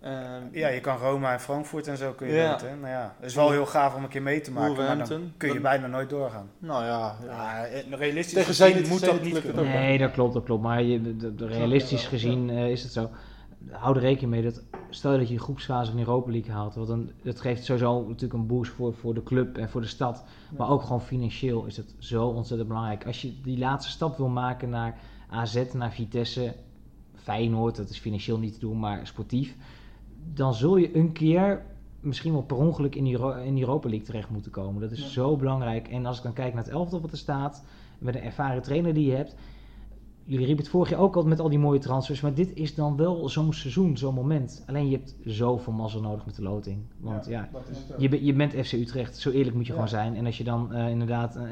Ehm, 0.00 0.42
Ja, 0.52 0.68
je 0.68 0.80
kan 0.80 0.96
Roma 0.96 1.32
en 1.32 1.40
Frankfurt 1.40 1.86
en 1.86 1.96
zo 1.96 2.12
kun 2.12 2.26
je 2.26 2.32
Ja. 2.34 2.50
weten. 2.50 2.80
Nou 2.80 2.92
ja, 2.92 3.14
het 3.18 3.28
is 3.28 3.34
wel 3.34 3.50
heel 3.50 3.66
gaaf 3.66 3.94
om 3.94 4.02
een 4.02 4.08
keer 4.08 4.22
mee 4.22 4.40
te 4.40 4.52
maken, 4.52 4.76
maar 4.76 5.08
dan 5.08 5.32
kun 5.36 5.48
je 5.48 5.54
Dan- 5.54 5.62
bijna 5.62 5.86
nooit 5.86 6.10
doorgaan. 6.10 6.50
Nou 6.58 6.84
ja, 6.84 7.16
ja. 7.24 7.64
Eh, 7.66 7.92
realistisch 7.92 8.32
Tegen 8.32 8.54
gezien 8.54 8.88
moet 8.88 9.04
dat 9.04 9.22
niet 9.22 9.40
kunnen. 9.40 9.58
ook. 9.58 9.64
Nee, 9.72 9.98
dat 9.98 10.10
klopt, 10.10 10.34
dat 10.34 10.44
klopt. 10.44 10.62
Maar 10.62 10.82
je, 10.82 11.16
de, 11.16 11.34
de- 11.34 11.46
realistisch 11.46 12.06
gezien 12.06 12.50
eh, 12.50 12.70
is 12.70 12.82
het 12.82 12.92
zo. 12.92 13.10
Hou 13.70 13.96
er 13.96 14.00
rekening 14.02 14.30
mee 14.30 14.42
dat 14.42 14.62
stel 14.90 15.18
dat 15.18 15.28
je 15.28 15.34
de 15.34 15.40
groepsfase 15.40 15.90
van 15.90 16.00
de 16.00 16.06
Europa 16.06 16.30
League 16.30 16.52
haalt, 16.52 16.74
want 16.74 16.88
dan, 16.88 17.10
dat 17.22 17.40
geeft 17.40 17.64
sowieso 17.64 18.00
natuurlijk 18.06 18.32
een 18.32 18.46
boost 18.46 18.72
voor, 18.72 18.94
voor 18.94 19.14
de 19.14 19.22
club 19.22 19.56
en 19.58 19.70
voor 19.70 19.80
de 19.80 19.86
stad. 19.86 20.24
Maar 20.56 20.68
ook 20.68 20.82
gewoon 20.82 21.00
financieel 21.02 21.64
is 21.66 21.76
het 21.76 21.94
zo 21.98 22.26
ontzettend 22.26 22.68
belangrijk. 22.68 23.06
Als 23.06 23.22
je 23.22 23.40
die 23.42 23.58
laatste 23.58 23.90
stap 23.92 24.16
wil 24.16 24.28
maken 24.28 24.70
naar 24.70 24.98
AZ, 25.30 25.62
naar 25.72 25.92
Vitesse, 25.92 26.54
Feyenoord, 27.14 27.76
dat 27.76 27.90
is 27.90 27.98
financieel 27.98 28.38
niet 28.38 28.52
te 28.54 28.60
doen, 28.60 28.78
maar 28.78 29.06
sportief. 29.06 29.54
Dan 30.34 30.54
zul 30.54 30.76
je 30.76 30.96
een 30.96 31.12
keer 31.12 31.62
misschien 32.00 32.32
wel 32.32 32.42
per 32.42 32.56
ongeluk 32.56 32.94
in 32.94 33.04
die, 33.04 33.12
Euro- 33.12 33.32
in 33.42 33.58
Europa 33.58 33.88
League 33.88 34.06
terecht 34.06 34.30
moeten 34.30 34.50
komen. 34.50 34.80
Dat 34.80 34.90
is 34.90 35.00
Ja. 35.00 35.06
zo 35.08 35.36
belangrijk. 35.36 35.88
En 35.88 36.06
als 36.06 36.16
ik 36.16 36.22
dan 36.22 36.32
kijk 36.32 36.54
naar 36.54 36.62
het 36.64 36.72
elftal 36.72 37.00
wat 37.00 37.12
er 37.12 37.18
staat, 37.18 37.64
met 37.98 38.14
een 38.14 38.22
ervaren 38.22 38.62
trainer 38.62 38.94
die 38.94 39.06
je 39.06 39.14
hebt. 39.16 39.34
Jullie 40.24 40.46
riepen 40.46 40.64
het 40.64 40.72
vorig 40.72 40.90
jaar 40.90 41.00
ook 41.00 41.16
al 41.16 41.22
met 41.22 41.40
al 41.40 41.48
die 41.48 41.58
mooie 41.58 41.78
transfers, 41.78 42.20
maar 42.20 42.34
dit 42.34 42.54
is 42.54 42.74
dan 42.74 42.96
wel 42.96 43.28
zo'n 43.28 43.52
seizoen, 43.52 43.96
zo'n 43.96 44.14
moment. 44.14 44.64
Alleen 44.66 44.88
je 44.88 44.96
hebt 44.96 45.16
zoveel 45.24 45.72
mazzel 45.72 46.00
nodig 46.00 46.26
met 46.26 46.36
de 46.36 46.42
loting. 46.42 46.78
Want 47.00 47.26
ja, 47.26 47.48
je, 47.98 48.24
je 48.24 48.32
bent 48.32 48.52
FC 48.66 48.72
Utrecht, 48.72 49.16
zo 49.18 49.30
eerlijk 49.30 49.54
moet 49.56 49.62
je 49.66 49.68
Ja. 49.72 49.74
gewoon 49.74 49.88
zijn. 49.88 50.16
En 50.16 50.26
als 50.26 50.38
je 50.38 50.44
dan 50.44 50.72
eh, 50.72 50.88
inderdaad 50.90 51.36
eh, 51.36 51.42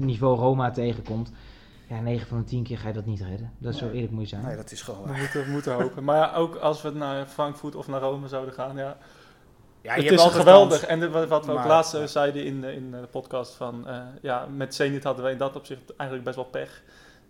niveau 0.00 0.38
Roma 0.38 0.70
tegenkomt, 0.70 1.32
ja, 1.88 2.00
9 2.00 2.26
van 2.26 2.38
de 2.38 2.44
10 2.44 2.62
keer 2.62 2.78
ga 2.78 2.88
je 2.88 2.94
dat 2.94 3.06
niet 3.06 3.20
redden. 3.20 3.52
Dat 3.58 3.72
is 3.72 3.78
zo 3.78 3.90
eerlijk 3.90 4.12
moet 4.12 4.22
je 4.22 4.28
zijn. 4.28 4.42
Nee, 4.46 4.56
dat 4.56 4.70
is 4.70 4.82
gewoon 4.82 5.02
We 5.02 5.16
moeten, 5.18 5.44
we 5.44 5.50
moeten 5.50 5.72
hopen. 5.80 6.04
Maar 6.04 6.16
ja, 6.16 6.34
ook 6.34 6.56
als 6.56 6.82
we 6.82 6.90
naar 6.90 7.26
Frankfurt 7.26 7.74
of 7.74 7.86
naar 7.88 8.00
Rome 8.00 8.28
zouden 8.28 8.54
gaan, 8.54 8.76
ja, 8.76 8.96
Ja, 9.82 9.92
het 9.94 10.02
je 10.02 10.08
hebt 10.08 10.20
is 10.20 10.32
geweldig. 10.32 10.78
kans. 10.78 10.90
En 10.90 11.00
de- 11.00 11.26
wat 11.28 11.46
we 11.46 11.52
ook 11.52 11.64
laatst 11.64 11.94
eh, 11.94 12.00
ja. 12.00 12.06
zeiden 12.06 12.44
in, 12.44 12.60
de- 12.60 12.72
in 12.74 12.90
de 12.90 13.06
podcast 13.10 13.54
van, 13.54 13.88
eh, 13.88 14.00
ja, 14.22 14.46
met 14.56 14.74
Zenit 14.74 15.04
hadden 15.04 15.24
we 15.24 15.30
in 15.30 15.38
dat 15.38 15.56
opzicht 15.56 15.96
eigenlijk 15.96 16.24
best 16.24 16.36
wel 16.36 16.50
pech. 16.50 16.82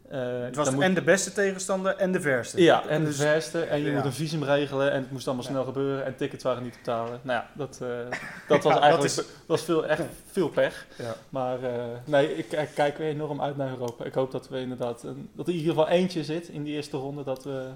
Eh, 0.08 0.20
Het 0.42 0.56
was 0.56 0.74
en 0.78 0.94
de 0.94 1.02
beste 1.02 1.32
tegenstander 1.32 1.96
en 1.96 2.12
de 2.12 2.20
verste. 2.20 2.62
Ja, 2.62 2.86
en 2.86 3.00
de 3.00 3.06
Dus- 3.06 3.16
verste. 3.16 3.60
En 3.60 3.78
je 3.80 3.86
ja. 3.90 3.94
moet 3.96 4.04
een 4.04 4.12
visum 4.12 4.42
regelen 4.44 4.92
en 4.92 5.00
het 5.02 5.10
moest 5.10 5.26
allemaal 5.26 5.44
Ja. 5.44 5.50
snel 5.50 5.64
gebeuren 5.64 6.04
en 6.04 6.16
tickets 6.16 6.44
waren 6.44 6.62
niet 6.62 6.72
te 6.72 6.78
betalen. 6.78 7.20
Nou 7.22 7.40
ja, 7.40 7.50
dat, 7.54 7.78
eh, 7.82 7.88
dat 8.48 8.62
was 8.62 8.78
eigenlijk 8.78 8.92
dat 8.96 9.04
is- 9.04 9.14
dat 9.16 9.26
was 9.46 9.62
veel, 9.62 9.86
echt 9.86 10.02
veel 10.30 10.48
pech. 10.48 10.86
Ja. 10.98 11.14
Maar 11.28 11.62
eh, 11.62 11.84
nee, 12.04 12.36
ik, 12.36 12.52
ik 12.52 12.68
kijk 12.74 12.98
weer 12.98 13.08
enorm 13.08 13.40
uit 13.40 13.56
naar 13.56 13.68
Europa. 13.70 14.04
Ik 14.04 14.14
hoop 14.14 14.30
dat 14.30 14.48
we 14.48 14.60
inderdaad, 14.60 15.02
een, 15.02 15.28
dat 15.32 15.46
er 15.46 15.52
in 15.52 15.58
ieder 15.58 15.74
geval 15.74 15.88
eentje 15.90 16.24
zit 16.24 16.48
in 16.48 16.62
die 16.62 16.74
eerste 16.74 16.96
ronde. 16.96 17.24
Dat 17.24 17.44
we 17.44 17.68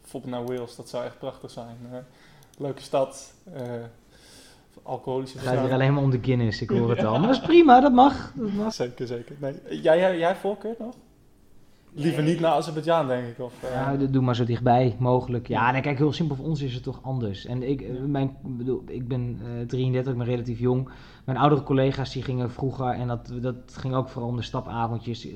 bijvoorbeeld 0.00 0.32
naar 0.32 0.44
Wales, 0.44 0.76
dat 0.76 0.88
zou 0.88 1.04
echt 1.04 1.18
prachtig 1.18 1.50
zijn. 1.50 1.76
Leuke 2.58 2.82
stad, 2.82 3.32
eh, 3.54 3.62
alcoholische 4.82 5.38
Het 5.38 5.46
gaat 5.46 5.60
hier 5.64 5.72
alleen 5.72 5.94
maar 5.94 6.02
om 6.02 6.10
de 6.10 6.18
Guinness, 6.22 6.60
ik 6.60 6.68
hoor 6.70 6.90
het 6.90 7.04
al. 7.04 7.18
Maar 7.18 7.28
dat 7.28 7.36
is 7.36 7.42
prima, 7.46 7.80
dat 7.80 7.92
mag. 7.92 8.32
Dat 8.34 8.52
mag. 8.52 8.72
Zeker, 8.74 9.06
zeker. 9.06 9.36
Nee. 9.38 9.54
Jij, 9.82 9.98
jij, 9.98 10.18
jij 10.18 10.34
voorkeur 10.36 10.74
nog? 10.78 10.94
Liever 11.96 12.22
niet 12.22 12.40
naar 12.40 12.50
Azerbeidzjan, 12.50 13.06
denk 13.06 13.26
ik. 13.26 13.38
Of, 13.38 13.62
eh, 13.62 13.70
Ja, 13.70 13.96
doe 13.96 14.22
maar 14.22 14.36
zo 14.36 14.44
dichtbij 14.44 14.96
mogelijk. 14.98 15.48
Ja, 15.48 15.70
nee, 15.70 15.80
kijk, 15.80 15.98
heel 15.98 16.12
simpel. 16.12 16.36
Voor 16.36 16.44
ons 16.46 16.62
is 16.62 16.74
het 16.74 16.82
toch 16.82 17.00
anders. 17.02 17.46
En 17.46 17.62
ik, 17.68 17.80
eh, 17.80 17.88
mijn, 18.06 18.36
bedoel, 18.42 18.82
ik 18.86 19.08
ben 19.08 19.38
eh 19.42 19.66
33, 19.66 20.12
ik 20.12 20.18
ben 20.18 20.26
relatief 20.26 20.58
jong. 20.58 20.88
Mijn 21.24 21.38
oudere 21.38 21.62
collega's 21.62 22.12
die 22.12 22.22
gingen 22.22 22.50
vroeger, 22.50 22.86
en 22.88 23.08
dat, 23.08 23.32
dat 23.40 23.56
ging 23.76 23.94
ook 23.94 24.08
vooral 24.08 24.30
om 24.30 24.36
de 24.36 24.42
stapavondjes. 24.42 25.26
eh, 25.26 25.32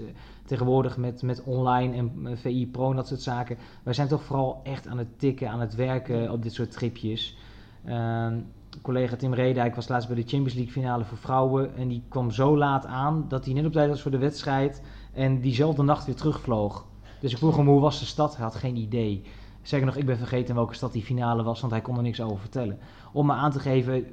Tegenwoordig 0.47 0.97
met, 0.97 1.23
met 1.23 1.43
online 1.45 1.97
en 1.97 2.13
eh, 2.27 2.33
VI 2.37 2.69
Pro 2.71 2.91
en 2.91 2.97
dat 2.97 3.09
soort 3.09 3.21
zaken. 3.21 3.57
Wij 3.83 3.95
zijn 3.95 4.09
toch 4.09 4.23
vooral 4.23 4.61
echt 4.63 4.87
aan 4.89 4.99
het 4.99 5.19
tikken, 5.19 5.51
aan 5.51 5.61
het 5.61 5.75
werken 5.75 6.31
op 6.33 6.43
dit 6.43 6.53
soort 6.53 6.71
tripjes. 6.73 7.37
Ehm, 7.85 8.39
collega 8.83 9.17
Tim 9.17 9.35
Redijk 9.35 9.75
was 9.75 9.89
laatst 9.89 10.09
bij 10.09 10.17
de 10.17 10.23
Champions 10.29 10.55
League 10.55 10.73
finale 10.73 11.05
voor 11.05 11.19
vrouwen. 11.19 11.77
En 11.77 11.89
die 11.89 12.03
kwam 12.09 12.31
zo 12.31 12.57
laat 12.57 12.87
aan 12.87 13.25
dat 13.29 13.45
hij 13.45 13.55
net 13.55 13.65
op 13.67 13.73
tijd 13.73 13.89
was 13.89 14.03
voor 14.03 14.11
de 14.11 14.19
wedstrijd. 14.19 14.83
En 15.13 15.41
diezelfde 15.41 15.83
nacht 15.83 16.07
weer 16.07 16.15
terugvloog. 16.15 16.85
Dus 17.21 17.33
ik 17.33 17.39
vroeg 17.39 17.57
hem 17.57 17.67
hoe 17.69 17.81
was 17.81 17.99
de 17.99 18.05
stad. 18.07 18.37
Hij 18.37 18.45
had 18.45 18.55
geen 18.55 18.77
idee. 18.77 19.23
Zeker 19.63 19.87
nog, 19.87 19.97
ik 19.97 20.07
ben 20.07 20.19
vergeten 20.19 20.55
welke 20.55 20.75
stad 20.75 20.93
die 20.93 21.03
finale 21.03 21.43
was, 21.43 21.61
want 21.61 21.73
hij 21.73 21.81
kon 21.83 21.97
er 21.97 22.03
niks 22.03 22.21
over 22.21 22.39
vertellen. 22.39 22.79
Om 23.13 23.27
me 23.27 23.33
aan 23.33 23.51
te 23.51 23.59
geven, 23.61 23.95
eh, 24.05 24.11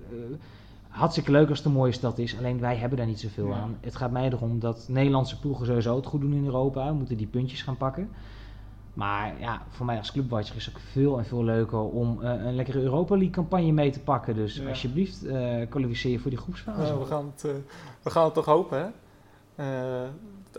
hartstikke 0.87 1.31
leuk 1.31 1.49
als 1.49 1.57
het 1.57 1.67
een 1.67 1.73
mooie 1.73 1.91
stad 1.91 2.17
is. 2.17 2.37
Alleen 2.37 2.59
wij 2.59 2.75
hebben 2.75 2.97
daar 2.97 3.07
niet 3.07 3.19
zoveel 3.19 3.47
Ja. 3.47 3.55
aan. 3.55 3.77
Het 3.81 3.95
gaat 3.95 4.11
mij 4.11 4.25
erom 4.31 4.59
dat 4.59 4.85
Nederlandse 4.89 5.39
ploegen 5.39 5.65
sowieso 5.65 5.95
het 5.95 6.05
goed 6.05 6.21
doen 6.21 6.33
in 6.33 6.45
Europa. 6.45 6.87
We 6.87 6.93
moeten 6.93 7.17
die 7.17 7.27
puntjes 7.27 7.61
gaan 7.61 7.77
pakken. 7.77 8.09
Maar 8.93 9.33
ja, 9.39 9.61
voor 9.69 9.85
mij 9.85 9.97
als 9.97 10.11
clubwatcher 10.11 10.55
is 10.55 10.65
het 10.65 10.75
ook 10.75 10.81
veel 10.81 11.17
en 11.17 11.25
veel 11.25 11.43
leuker 11.43 11.79
om 11.79 12.21
eh, 12.21 12.45
een 12.45 12.55
lekkere 12.55 12.79
Europa 12.81 13.13
League 13.15 13.29
campagne 13.33 13.71
mee 13.71 13.91
te 13.91 13.99
pakken. 13.99 14.35
Dus 14.35 14.55
Ja. 14.55 14.69
alsjeblieft, 14.69 15.23
eh 15.25 15.69
kwalificeer 15.69 16.11
je 16.11 16.19
voor 16.19 16.29
die 16.31 16.39
groepsfase. 16.39 16.99
We, 16.99 17.05
gaan 17.05 17.25
het, 17.35 17.47
we 18.01 18.09
gaan 18.09 18.23
het 18.25 18.33
toch 18.33 18.45
hopen, 18.45 18.93
hè? 19.55 20.05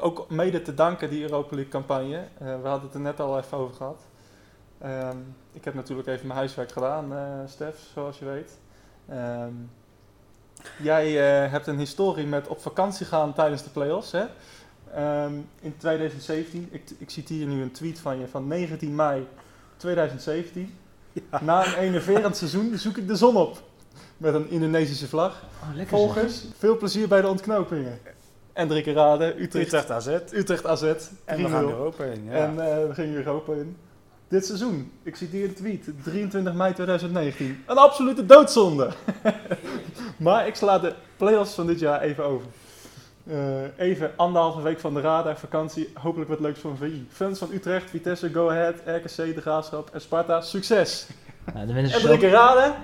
Ook 0.01 0.31
mede 0.31 0.63
te 0.63 0.75
danken 0.75 1.11
die 1.11 1.23
Europa 1.23 1.55
League 1.55 1.73
campagne. 1.73 2.17
Eh, 2.17 2.47
we 2.63 2.69
hadden 2.69 2.87
het 2.87 2.95
er 2.95 3.01
net 3.01 3.21
al 3.21 3.39
even 3.39 3.59
over 3.59 3.77
gehad. 3.77 4.01
Ehm, 4.79 5.17
ik 5.53 5.65
heb 5.65 5.75
natuurlijk 5.75 6.09
even 6.09 6.27
mijn 6.27 6.39
huiswerk 6.39 6.73
gedaan, 6.73 7.13
eh 7.13 7.41
Stef, 7.47 7.79
zoals 7.95 8.19
je 8.19 8.25
weet. 8.25 8.59
Ehm, 9.09 9.53
jij 10.83 11.07
eh, 11.07 11.51
hebt 11.51 11.67
een 11.67 11.79
historie 11.79 12.27
met 12.27 12.49
op 12.49 12.61
vakantie 12.61 13.07
gaan 13.07 13.33
tijdens 13.35 13.63
de 13.63 13.71
play-offs, 13.71 14.13
hè? 14.13 14.25
Ehm, 14.95 15.35
in 15.61 15.77
2017, 15.77 16.69
ik, 16.71 16.91
ik 16.99 17.11
citeer 17.11 17.47
nu 17.47 17.63
een 17.63 17.73
tweet 17.73 17.99
van 17.99 18.19
je 18.19 18.29
van 18.29 18.47
19 18.47 18.95
mei 18.95 19.27
2017. 19.77 20.79
Na 21.41 21.67
een 21.67 21.75
enerverend 21.75 22.37
seizoen 22.37 22.79
zoek 22.79 22.97
ik 22.97 23.09
de 23.09 23.17
zon 23.17 23.37
op. 23.37 23.63
Met 24.17 24.35
een 24.35 24.51
Indonesische 24.51 25.09
vlag. 25.09 25.43
Oh, 25.63 25.77
zeg. 25.77 25.89
Volgers, 25.89 26.45
veel 26.59 26.77
plezier 26.77 27.09
bij 27.09 27.21
de 27.21 27.29
ontknopingen. 27.29 27.99
En 28.57 28.69
drie 28.69 28.83
keer 28.83 28.95
raden, 28.95 29.43
Utrecht, 29.43 29.67
Utrecht 29.67 29.91
AZ. 29.91 30.09
Utrecht 30.33 30.67
AZ, 30.67 30.83
3-0. 30.83 30.87
En 31.25 31.43
we 31.43 31.49
gaan 31.49 31.65
Europa 31.69 32.05
in. 32.05 32.25
Ja. 32.25 32.33
En 32.33 32.51
eh, 32.51 32.89
we 32.89 32.95
gingen 32.95 33.15
Europa 33.17 33.53
in. 33.53 33.77
Dit 34.29 34.47
seizoen, 34.47 34.93
ik 35.03 35.17
citeer 35.17 35.49
de 35.49 35.55
tweet, 35.55 35.89
23 36.03 36.55
mei 36.55 36.73
2019. 36.73 37.63
Een 37.67 37.77
absolute 37.77 38.27
doodzonde. 38.27 38.89
maar 40.17 40.47
ik 40.47 40.55
sla 40.55 40.79
de 40.79 40.93
play-offs 41.17 41.55
van 41.55 41.67
dit 41.67 41.79
jaar 41.81 42.01
even 42.01 42.25
over. 42.25 42.47
Eh, 43.27 43.87
even 43.87 44.11
anderhalve 44.17 44.63
week 44.63 44.81
van 44.81 44.95
de 44.95 45.01
radar, 45.01 45.37
vakantie, 45.37 45.93
hopelijk 45.95 46.31
wat 46.31 46.41
leuks 46.41 46.61
voor 46.61 46.77
VI. 46.77 47.07
Fans 47.11 47.39
van 47.39 47.49
Utrecht, 47.53 47.91
Vitesse, 47.91 48.31
Go 48.33 48.51
Ahead, 48.51 48.75
RKC, 48.87 49.35
De 49.35 49.41
Graafschap 49.41 49.91
en 49.93 50.01
Sparta, 50.01 50.41
succes! 50.41 51.07
Nou, 51.55 51.69
En 51.77 51.89
drie 51.89 52.19
keer 52.19 52.31
raden, 52.31 52.75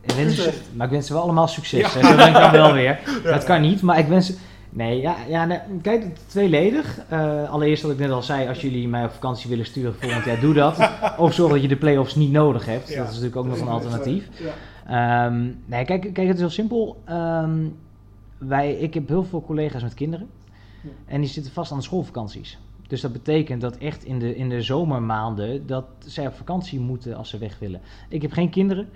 Ik 0.00 0.10
wens 0.12 0.48
maar 0.72 0.86
ik 0.86 0.92
wens 0.92 1.06
ze 1.06 1.12
wel 1.12 1.22
allemaal 1.22 1.48
succes. 1.48 1.94
hè. 1.94 2.00
Zo 2.02 2.16
ben 2.16 2.28
ik 2.28 2.34
dan 2.34 2.50
wel 2.50 2.72
weer. 2.82 2.98
Dat 3.22 3.44
kan 3.44 3.60
niet, 3.60 3.82
maar 3.82 3.98
ik 3.98 4.06
wens 4.06 4.26
ze... 4.26 4.36
Nee, 4.74 5.00
ja, 5.00 5.16
ja 5.28 5.44
nee, 5.44 5.58
kijk, 5.82 6.16
tweeledig. 6.26 6.98
Eh, 7.08 7.50
allereerst 7.50 7.82
wat 7.82 7.92
ik 7.92 7.98
net 7.98 8.10
al 8.10 8.22
zei, 8.22 8.48
als 8.48 8.60
jullie 8.60 8.88
mij 8.88 9.04
op 9.04 9.10
vakantie 9.10 9.50
willen 9.50 9.66
sturen 9.66 9.94
volgend 9.94 10.24
jaar, 10.24 10.40
doe 10.40 10.54
dat. 10.54 10.90
Of 11.18 11.34
zorg 11.34 11.52
dat 11.52 11.62
je 11.62 11.68
de 11.68 11.76
play-offs 11.76 12.14
niet 12.14 12.32
nodig 12.32 12.66
hebt. 12.66 12.88
Ja. 12.88 12.96
Dat 12.96 13.04
is 13.04 13.10
natuurlijk 13.10 13.36
ook 13.36 13.46
nog 13.46 13.60
een 13.60 13.68
alternatief. 13.68 14.28
Ja. 14.38 15.26
Ehm, 15.26 15.42
nee, 15.64 15.84
kijk, 15.84 16.00
kijk, 16.00 16.26
het 16.26 16.34
is 16.34 16.40
heel 16.40 16.50
simpel. 16.50 17.00
Ehm, 17.04 17.66
wij, 18.38 18.72
ik 18.72 18.94
heb 18.94 19.08
heel 19.08 19.24
veel 19.24 19.42
collega's 19.42 19.82
met 19.82 19.94
kinderen. 19.94 20.28
Ja. 20.82 20.90
En 21.06 21.20
die 21.20 21.30
zitten 21.30 21.52
vast 21.52 21.72
aan 21.72 21.78
de 21.78 21.84
schoolvakanties. 21.84 22.58
Dus 22.88 23.00
dat 23.00 23.12
betekent 23.12 23.60
dat 23.60 23.76
echt 23.76 24.04
in 24.04 24.18
de, 24.18 24.36
in 24.36 24.48
de 24.48 24.62
zomermaanden 24.62 25.66
dat 25.66 25.84
zij 25.98 26.26
op 26.26 26.34
vakantie 26.34 26.80
moeten 26.80 27.16
als 27.16 27.28
ze 27.28 27.38
weg 27.38 27.58
willen. 27.58 27.80
Ik 28.08 28.22
heb 28.22 28.32
geen 28.32 28.50
kinderen. 28.50 28.88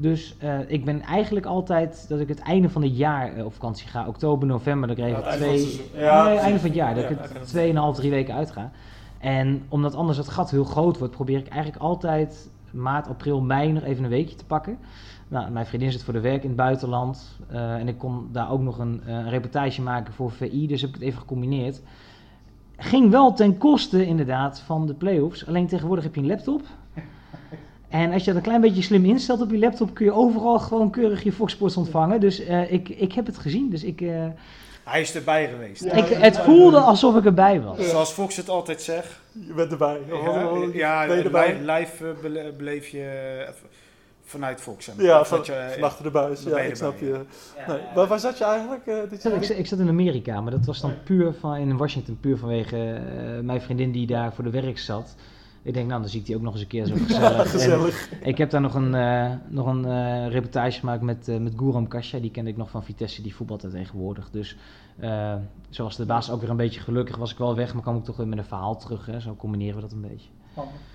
Dus 0.00 0.34
eh, 0.38 0.58
ik 0.66 0.84
ben 0.84 1.02
eigenlijk 1.02 1.46
altijd 1.46 2.08
dat 2.08 2.20
ik 2.20 2.28
het 2.28 2.38
einde 2.40 2.68
van 2.68 2.82
het 2.82 2.96
jaar 2.96 3.36
eh, 3.36 3.44
op 3.44 3.52
vakantie 3.52 3.88
ga. 3.88 4.06
Oktober, 4.06 4.46
november, 4.48 4.88
dat 4.88 4.98
ik 4.98 5.04
er 5.04 5.10
even 5.10 5.22
Ja, 5.22 5.30
het 5.30 5.40
einde 5.42 5.68
van 5.68 5.80
twee. 5.90 6.02
Ja, 6.02 6.24
nee, 6.24 6.38
einde 6.38 6.58
van 6.58 6.68
het 6.68 6.76
jaar. 6.78 6.94
Dat 6.94 7.02
Ja, 7.02 7.10
ik 7.10 7.18
het 7.32 7.46
tweeënhalf, 7.46 7.96
drie 7.96 8.10
weken 8.10 8.34
uitga. 8.34 8.70
En 9.18 9.62
omdat 9.68 9.94
anders 9.94 10.18
het 10.18 10.28
gat 10.28 10.50
heel 10.50 10.64
groot 10.64 10.98
wordt, 10.98 11.14
probeer 11.14 11.38
ik 11.38 11.48
eigenlijk 11.48 11.82
altijd 11.82 12.50
maart, 12.70 13.08
april, 13.08 13.40
mei 13.40 13.72
nog 13.72 13.82
even 13.82 14.04
een 14.04 14.10
weekje 14.10 14.36
te 14.36 14.44
pakken. 14.44 14.78
Nou, 15.28 15.50
mijn 15.50 15.66
vriendin 15.66 15.92
zit 15.92 16.02
voor 16.02 16.12
de 16.12 16.20
werk 16.20 16.42
in 16.42 16.48
het 16.48 16.56
buitenland. 16.56 17.38
eh, 17.48 17.74
en 17.74 17.88
ik 17.88 17.98
kon 17.98 18.28
daar 18.32 18.50
ook 18.50 18.60
nog 18.60 18.78
een, 18.78 19.02
een 19.06 19.28
reportage 19.28 19.82
maken 19.82 20.12
voor 20.12 20.30
VI. 20.30 20.66
Dus 20.66 20.80
heb 20.80 20.90
ik 20.90 20.96
het 20.96 21.04
even 21.04 21.20
gecombineerd. 21.20 21.82
Ging 22.76 23.10
wel 23.10 23.32
ten 23.32 23.58
koste 23.58 24.06
inderdaad 24.06 24.60
van 24.60 24.86
de 24.86 24.94
play-offs. 24.94 25.46
Alleen 25.46 25.66
tegenwoordig 25.66 26.04
heb 26.04 26.14
je 26.14 26.20
een 26.20 26.26
laptop. 26.26 26.62
En 27.90 28.12
als 28.12 28.20
je 28.24 28.26
dat 28.26 28.36
een 28.36 28.42
klein 28.46 28.60
beetje 28.60 28.82
slim 28.82 29.04
instelt 29.04 29.40
op 29.40 29.50
je 29.50 29.58
laptop, 29.58 29.94
kun 29.94 30.04
je 30.04 30.12
overal 30.12 30.58
gewoon 30.58 30.90
keurig 30.90 31.22
je 31.22 31.32
Fox 31.32 31.52
Sports 31.52 31.76
ontvangen. 31.76 32.20
Dus 32.20 32.44
eh, 32.44 32.72
ik, 32.72 32.88
ik 32.88 33.12
heb 33.12 33.26
het 33.26 33.38
gezien. 33.38 33.70
Dus 33.70 33.84
ik, 33.84 34.00
eh, 34.00 34.26
Hij 34.84 35.00
is 35.00 35.14
erbij 35.14 35.48
geweest. 35.48 35.84
ik, 35.84 36.06
het 36.08 36.38
voelde 36.38 36.78
alsof 36.78 37.16
ik 37.16 37.24
erbij 37.24 37.60
was. 37.60 37.88
Zoals 37.88 38.10
Fox 38.10 38.36
het 38.36 38.48
altijd 38.48 38.82
zegt. 38.82 39.20
Je 39.46 39.52
bent 39.54 39.70
erbij. 39.72 39.98
Ja, 40.08 40.44
wat- 40.50 40.72
ja 40.72 41.06
ben 41.06 41.16
je 41.16 41.22
erbij? 41.22 41.58
li- 41.60 41.72
live 41.72 42.14
bele- 42.22 42.52
beleef 42.56 42.88
je 42.88 43.02
eh, 43.46 43.52
vanuit 44.24 44.60
Fox. 44.60 44.90
Ja, 44.98 45.24
van, 45.24 45.36
dat 45.36 45.46
je, 45.46 45.68
van 45.74 45.82
achter 45.82 46.04
de 46.04 46.10
buis. 46.10 46.42
Ja, 46.42 46.58
ik 46.58 46.76
snap 46.76 46.98
je. 46.98 47.20
Nee, 47.68 47.78
waar, 47.94 48.06
waar 48.06 48.18
zat 48.20 48.38
je 48.38 48.44
eigenlijk 48.44 48.86
eh, 48.86 48.94
dit 48.94 49.12
Ik 49.12 49.20
zat, 49.20 49.32
jaar? 49.32 49.40
ik, 49.40 49.46
zat- 49.46 49.58
ik 49.58 49.66
zat 49.66 49.78
in 49.78 49.88
Amerika, 49.88 50.40
maar 50.40 50.50
dat 50.52 50.64
was 50.66 50.80
dan 50.80 50.92
puur 51.04 51.32
van, 51.40 51.56
in 51.56 51.76
Washington, 51.76 52.18
puur 52.20 52.36
vanwege 52.38 52.76
eh, 52.76 53.40
mijn 53.42 53.60
vriendin 53.60 53.92
die 53.92 54.06
daar 54.06 54.32
voor 54.32 54.44
de 54.44 54.50
werk 54.50 54.78
zat. 54.78 55.14
Ik 55.62 55.74
denk, 55.74 55.88
nou, 55.88 56.00
dan 56.00 56.10
zie 56.10 56.20
ik 56.20 56.26
die 56.26 56.36
ook 56.36 56.42
nog 56.42 56.52
eens 56.52 56.62
een 56.62 56.68
keer 56.68 56.86
zo 56.86 56.94
gezellig. 56.94 57.38
En 57.44 57.46
Gezellig. 57.46 58.10
ik 58.22 58.38
heb 58.38 58.50
daar 58.50 58.60
nog 58.60 58.74
een, 58.74 58.94
eh, 58.94 59.32
nog 59.48 59.66
een 59.66 59.84
eh, 59.84 60.28
reportage 60.28 60.78
gemaakt 60.78 61.02
met, 61.02 61.28
eh 61.28 61.38
met 61.38 61.52
Guram 61.56 61.88
Kasha. 61.88 62.18
Die 62.18 62.30
kende 62.30 62.50
ik 62.50 62.56
nog 62.56 62.70
van 62.70 62.84
Vitesse, 62.84 63.22
die 63.22 63.34
voetbalt 63.34 63.70
tegenwoordig. 63.70 64.30
Dus 64.30 64.56
zoals 65.70 65.96
de 65.96 66.06
baas 66.06 66.30
ook 66.30 66.40
weer 66.40 66.50
een 66.50 66.56
beetje 66.56 66.80
gelukkig 66.80 67.16
was 67.16 67.32
ik 67.32 67.38
wel 67.38 67.54
weg, 67.54 67.74
maar 67.74 67.82
kwam 67.82 67.96
ik 67.96 68.04
toch 68.04 68.16
weer 68.16 68.28
met 68.28 68.38
een 68.38 68.44
verhaal 68.44 68.76
terug. 68.76 69.06
Hè? 69.06 69.20
Zo 69.20 69.34
combineren 69.34 69.74
we 69.74 69.80
dat 69.80 69.92
een 69.92 70.00
beetje. 70.00 70.28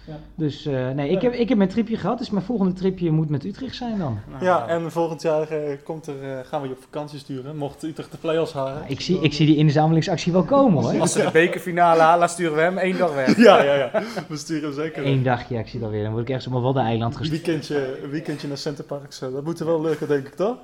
Ja. 0.07 0.19
Dus 0.35 0.65
eh, 0.65 0.89
nee, 0.89 1.09
ik 1.09 1.21
heb, 1.21 1.33
ik 1.33 1.49
heb 1.49 1.57
mijn 1.57 1.69
tripje 1.69 1.97
gehad, 1.97 2.17
dus 2.17 2.29
mijn 2.29 2.45
volgende 2.45 2.73
tripje 2.73 3.11
moet 3.11 3.29
met 3.29 3.45
Utrecht 3.45 3.75
zijn 3.75 3.97
dan. 3.97 4.19
nou, 4.31 4.43
Ja, 4.43 4.67
en 4.67 4.91
volgend 4.91 5.21
jaar 5.21 5.49
eh, 5.49 5.77
komt 5.83 6.07
er, 6.07 6.23
eh, 6.23 6.45
gaan 6.45 6.61
we 6.61 6.67
je 6.67 6.73
op 6.73 6.81
vakantie 6.81 7.19
sturen. 7.19 7.57
Mocht 7.57 7.83
Utrecht 7.83 8.11
de 8.11 8.17
play-offs 8.17 8.53
halen. 8.53 8.83
Ik 8.87 9.01
zie, 9.01 9.19
ik 9.19 9.33
zie 9.33 9.45
die 9.45 9.55
inzamelingsactie 9.55 10.31
wel 10.31 10.43
komen 10.43 10.83
hoor. 10.83 10.99
Als 10.99 11.11
ze 11.11 11.21
de 11.21 11.31
bekerfinale 11.31 12.01
halen, 12.01 12.29
sturen 12.29 12.55
we 12.55 12.61
hem 12.61 12.77
één 12.77 12.97
dag 12.97 13.13
weg. 13.13 13.37
Ja, 13.45 13.63
ja, 13.63 13.73
ja. 13.73 14.03
We 14.27 14.37
sturen 14.37 14.63
hem 14.63 14.73
zeker. 14.73 15.05
Eén 15.05 15.23
dagje, 15.23 15.57
ik 15.57 15.67
zie 15.67 15.79
dat 15.79 15.89
weer. 15.89 16.03
Dan 16.03 16.11
word 16.11 16.23
ik 16.23 16.29
ergens 16.29 16.47
op 16.47 16.53
een 16.53 16.61
waddeneiland 16.61 17.15
gestuurd. 17.15 17.45
weekendje, 17.45 18.03
een 18.03 18.09
weekendje 18.09 18.47
naar 18.47 18.57
Centerparks. 18.57 19.19
dat 19.19 19.43
moet 19.43 19.59
er 19.59 19.65
wel 19.65 19.81
lukken, 19.81 20.07
denk 20.07 20.27
ik, 20.27 20.33
toch? 20.35 20.55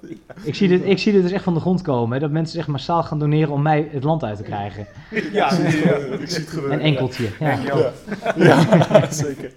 Ik 0.42 0.54
zie, 0.54 0.68
dit, 0.68 0.84
ik 0.84 0.98
zie 0.98 1.12
dit 1.12 1.22
dus 1.22 1.30
echt 1.30 1.44
van 1.44 1.54
de 1.54 1.60
grond 1.60 1.82
komen. 1.82 2.14
Hè, 2.14 2.20
dat 2.20 2.30
mensen 2.30 2.58
echt 2.58 2.68
massaal 2.68 3.02
gaan 3.02 3.18
doneren 3.18 3.52
om 3.52 3.62
mij 3.62 3.88
het 3.92 4.04
land 4.04 4.24
uit 4.24 4.36
te 4.36 4.42
krijgen. 4.42 4.86
Ja, 5.32 5.50
ik 5.50 6.28
zie 6.28 6.38
het 6.38 6.48
gebeuren. 6.48 6.72
Een 6.72 6.84
enkeltje. 6.84 7.28
Ja. 7.40 7.58
Ja. 7.62 7.92
Ja, 8.36 9.10
zeker. 9.10 9.52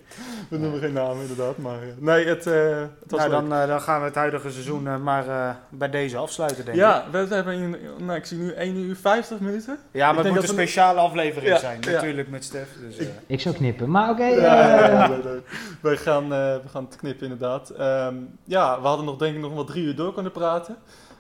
We 0.50 0.58
noemen 0.58 0.80
geen 0.80 0.94
namen 0.94 1.22
inderdaad, 1.22 1.58
maar 1.58 1.82
eh, 1.82 1.88
nee, 1.98 2.26
het, 2.26 2.48
eh, 2.48 2.80
het 2.80 3.12
was 3.12 3.20
Nou, 3.20 3.32
leuk. 3.32 3.50
dan, 3.50 3.60
eh, 3.62 3.68
dan 3.68 3.82
gaan 3.82 4.00
we 4.00 4.06
het 4.06 4.16
huidige 4.16 4.52
seizoen 4.52 4.88
eh, 4.88 4.98
maar 4.98 5.28
eh, 5.28 5.50
bij 5.70 5.90
deze 5.90 6.18
afsluiten, 6.18 6.66
denk 6.66 6.78
ik. 6.78 6.84
Ja, 6.84 7.06
we, 7.12 7.28
we 7.28 7.36
hebben 7.36 7.54
in, 7.54 7.78
nou, 7.98 8.18
ik 8.18 8.26
zie 8.26 8.38
nu 8.38 8.52
1 8.52 8.76
uur 8.76 8.96
50 8.96 9.40
minuten. 9.40 9.78
Ja, 9.92 10.00
maar 10.00 10.10
Ik 10.10 10.16
het 10.16 10.24
denk 10.24 10.36
moet 10.36 10.50
een 10.50 10.56
we- 10.56 10.62
speciale 10.62 11.00
aflevering 11.00 11.52
Ja, 11.54 11.60
zijn, 11.60 11.78
ja. 11.82 11.92
natuurlijk, 11.92 12.30
met 12.30 12.44
Stef. 12.44 12.70
Dus, 12.80 12.98
eh, 12.98 13.08
Ik 13.28 13.40
zou 13.42 13.56
knippen. 13.56 13.90
Maar 13.92 14.10
oké. 14.10 14.24
Ja, 14.26 14.80
eh, 14.80 14.92
ja, 14.92 15.08
nee, 15.08 15.24
nee. 15.24 15.42
Wij 15.82 15.98
gaan, 15.98 16.24
eh, 16.24 16.30
we 16.30 16.62
gaan 16.72 16.86
het 16.86 16.96
knippen 16.96 17.24
inderdaad. 17.24 17.70
Ehm, 17.70 18.16
ja, 18.44 18.82
we 18.82 18.88
hadden 18.88 19.06
nog 19.06 19.18
denk 19.18 19.36
ik 19.36 19.42
nog 19.42 19.54
wel 19.54 19.64
drie 19.66 19.84
uur 19.84 19.96
door 19.96 20.14
kunnen 20.14 20.32
praten. 20.32 20.76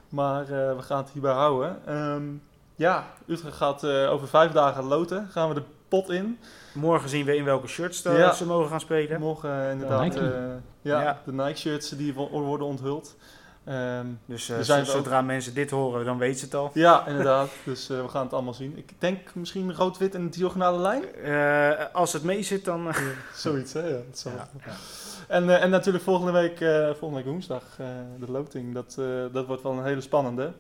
Maar 0.10 0.42
eh, 0.42 0.48
we 0.76 0.82
gaan 0.82 0.98
het 0.98 1.10
hierbij 1.14 1.34
houden. 1.34 1.78
Ehm, 1.86 2.24
ja, 2.76 3.04
Utrecht 3.28 3.56
gaat 3.56 3.84
eh, 3.84 4.12
over 4.12 4.28
vijf 4.28 4.52
dagen 4.52 4.84
loten. 4.84 5.28
Gaan 5.32 5.48
we 5.50 5.54
de 5.56 5.64
pot 5.88 6.10
in. 6.10 6.40
Morgen 6.78 7.10
zien 7.10 7.26
we 7.26 7.36
in 7.36 7.44
welke 7.44 7.68
shirts 7.68 8.02
Ja. 8.02 8.34
ze 8.34 8.46
mogen 8.46 8.70
gaan 8.70 8.80
spelen. 8.80 9.20
Morgen 9.20 9.64
eh, 9.66 9.72
inderdaad 9.72 10.02
Nike. 10.04 10.20
eh, 10.20 10.42
ja, 10.82 11.02
Ja. 11.02 11.22
de 11.26 11.34
Nike 11.34 11.58
shirts 11.58 11.90
die 11.90 12.14
wo- 12.14 12.30
worden 12.30 12.68
onthuld. 12.68 13.16
Ehm, 13.66 14.06
Dus 14.26 14.50
eh, 14.50 14.56
zijn 14.56 14.66
zo- 14.66 14.74
we 14.92 14.98
ook- 14.98 15.04
zodra 15.04 15.22
mensen 15.22 15.54
dit 15.54 15.70
horen, 15.70 16.06
dan 16.06 16.18
weten 16.18 16.40
ze 16.40 16.46
het 16.46 16.54
al. 16.56 16.70
ja, 16.74 17.08
inderdaad. 17.08 17.50
Dus 17.66 17.90
eh, 17.90 18.02
we 18.02 18.08
gaan 18.08 18.24
het 18.24 18.34
allemaal 18.34 18.54
zien. 18.54 18.78
Ik 18.78 18.92
denk 19.00 19.36
misschien 19.36 19.74
rood-wit 19.76 20.16
en 20.16 20.30
diagonale 20.30 20.78
lijn. 20.80 21.16
Eh, 21.16 21.86
als 21.96 22.14
het 22.14 22.24
mee 22.24 22.44
zit, 22.44 22.66
dan... 22.66 22.94
Zoiets, 23.36 23.74
hè? 23.74 23.80
Ja, 23.88 23.96
dat 24.10 24.18
zal 24.20 24.32
ja, 24.32 24.50
ja. 24.66 24.72
En, 25.28 25.50
eh, 25.50 25.64
en 25.64 25.70
natuurlijk 25.70 26.04
volgende 26.04 26.32
week, 26.32 26.62
eh, 26.62 26.86
volgende 26.88 27.16
week 27.16 27.26
woensdag, 27.26 27.64
eh, 27.78 27.86
de 28.20 28.32
loting. 28.32 28.74
Dat, 28.74 28.96
eh, 29.00 29.06
dat 29.32 29.46
wordt 29.46 29.64
wel 29.64 29.72
een 29.72 29.84
hele 29.84 30.02
spannende. 30.02 30.52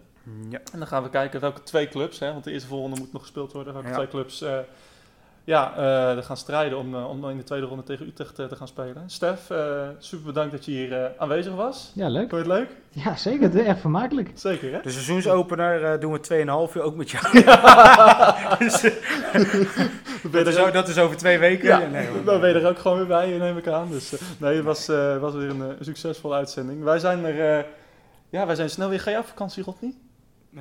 Ja. 0.49 0.59
En 0.73 0.79
dan 0.79 0.87
gaan 0.87 1.03
we 1.03 1.09
kijken 1.09 1.39
welke 1.39 1.63
twee 1.63 1.87
clubs, 1.87 2.19
hè, 2.19 2.31
want 2.31 2.43
de 2.43 2.51
eerste 2.51 2.67
volgende 2.67 2.99
moet 2.99 3.13
nog 3.13 3.21
gespeeld 3.21 3.51
worden. 3.51 3.73
Welke 3.73 3.87
Ja. 3.87 3.93
twee 3.95 4.07
clubs 4.07 4.41
eh, 4.41 4.57
ja, 5.47 5.73
eh, 5.77 6.17
er 6.17 6.23
gaan 6.23 6.37
strijden 6.37 6.77
om, 6.77 6.95
eh, 6.95 7.09
om 7.09 7.29
in 7.29 7.37
de 7.37 7.43
tweede 7.43 7.65
ronde 7.65 7.83
tegen 7.83 8.07
Utrecht 8.07 8.39
eh, 8.39 8.45
te 8.45 8.55
gaan 8.55 8.67
spelen. 8.67 9.03
Stef, 9.05 9.49
eh, 9.49 9.87
super 9.97 10.25
bedankt 10.25 10.51
dat 10.51 10.65
je 10.65 10.71
hier 10.71 10.93
eh, 11.03 11.09
aanwezig 11.17 11.53
was. 11.53 11.91
ja, 11.95 12.07
leuk. 12.09 12.29
Vond 12.29 12.45
je 12.45 12.51
het 12.51 12.59
leuk? 12.59 12.69
Ja, 12.89 13.15
zeker. 13.15 13.41
Het 13.43 13.55
is 13.55 13.65
Echt 13.65 13.79
vermakelijk. 13.79 14.31
Zeker, 14.49 14.71
hè? 14.73 14.79
De 14.81 14.89
seizoensopener 14.91 15.83
eh, 15.93 15.99
doen 15.99 16.11
we 16.11 16.19
2,5 16.69 16.75
uur 16.75 16.81
ook 16.83 16.95
met 16.95 17.09
jou. 17.09 17.25
Dus, 18.59 18.81
dat, 20.31 20.47
is, 20.47 20.57
ook- 20.57 20.73
dat 20.73 20.87
is 20.87 20.97
over 20.97 21.17
twee 21.17 21.37
weken. 21.39 21.67
Ja, 21.67 21.77
Nee, 21.87 22.07
hoor. 22.07 22.23
dan 22.23 22.39
ben 22.39 22.49
je 22.49 22.59
er 22.59 22.67
ook 22.69 22.79
gewoon 22.79 22.97
weer 22.97 23.07
bij, 23.07 23.37
neem 23.37 23.57
ik 23.57 23.67
aan. 23.67 23.89
Dus, 23.89 24.13
eh, 24.13 24.19
nee, 24.39 24.55
het 24.55 24.65
was, 24.65 24.87
eh, 24.87 25.17
was 25.17 25.33
weer 25.33 25.49
een 25.49 25.75
succesvolle 25.79 26.35
uitzending. 26.35 26.83
Wij 26.83 26.99
zijn 26.99 27.25
er, 27.25 27.57
eh, 27.57 27.63
ja, 28.29 28.45
wij 28.45 28.55
zijn 28.55 28.69
snel 28.69 28.89
weer. 28.89 28.99
Ga 28.99 29.11
je 29.11 29.17
op 29.17 29.25
vakantie, 29.25 29.63
Rodney? 29.63 29.93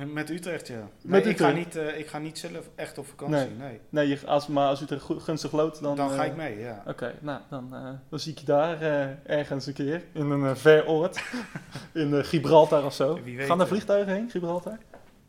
Met 0.05 0.29
Utrecht, 0.29 0.67
ja. 0.67 0.75
Nee, 0.75 0.87
Met 1.01 1.25
ik, 1.25 1.37
ga 1.37 1.49
Utrecht. 1.49 1.65
niet, 1.65 1.75
eh, 1.75 1.99
ik 1.99 2.07
ga 2.07 2.17
niet 2.17 2.37
zelf 2.37 2.69
echt 2.75 2.97
op 2.97 3.07
vakantie, 3.07 3.35
Nee. 3.37 3.49
nee. 3.57 3.79
Nee, 3.89 4.07
je, 4.07 4.19
als, 4.25 4.47
maar 4.47 4.67
als 4.67 4.81
u 4.91 4.99
goed- 4.99 5.23
gunstig 5.23 5.51
loopt, 5.51 5.81
dan... 5.81 5.95
Dan 5.95 6.09
ga 6.09 6.21
eh, 6.23 6.29
ik 6.29 6.35
mee, 6.35 6.59
ja. 6.59 6.83
Oké, 6.87 7.13
nou, 7.21 7.41
dan, 7.49 7.75
eh, 7.75 7.89
dan 8.09 8.19
zie 8.19 8.31
ik 8.31 8.37
je 8.39 8.45
daar 8.45 8.81
eh, 8.81 9.07
ergens 9.37 9.65
een 9.65 9.73
keer. 9.73 10.03
In 10.11 10.29
een 10.29 10.45
eh, 10.45 10.55
ver 10.55 10.87
oord. 10.87 11.23
in 11.93 12.13
eh, 12.13 12.23
Gibraltar 12.23 12.85
of 12.85 12.93
zo. 12.93 13.19
Wie 13.23 13.37
weet, 13.37 13.45
Gaan 13.47 13.57
er 13.59 13.63
eh. 13.65 13.71
vliegtuigen 13.71 14.13
heen, 14.13 14.29
Gibraltar? 14.29 14.77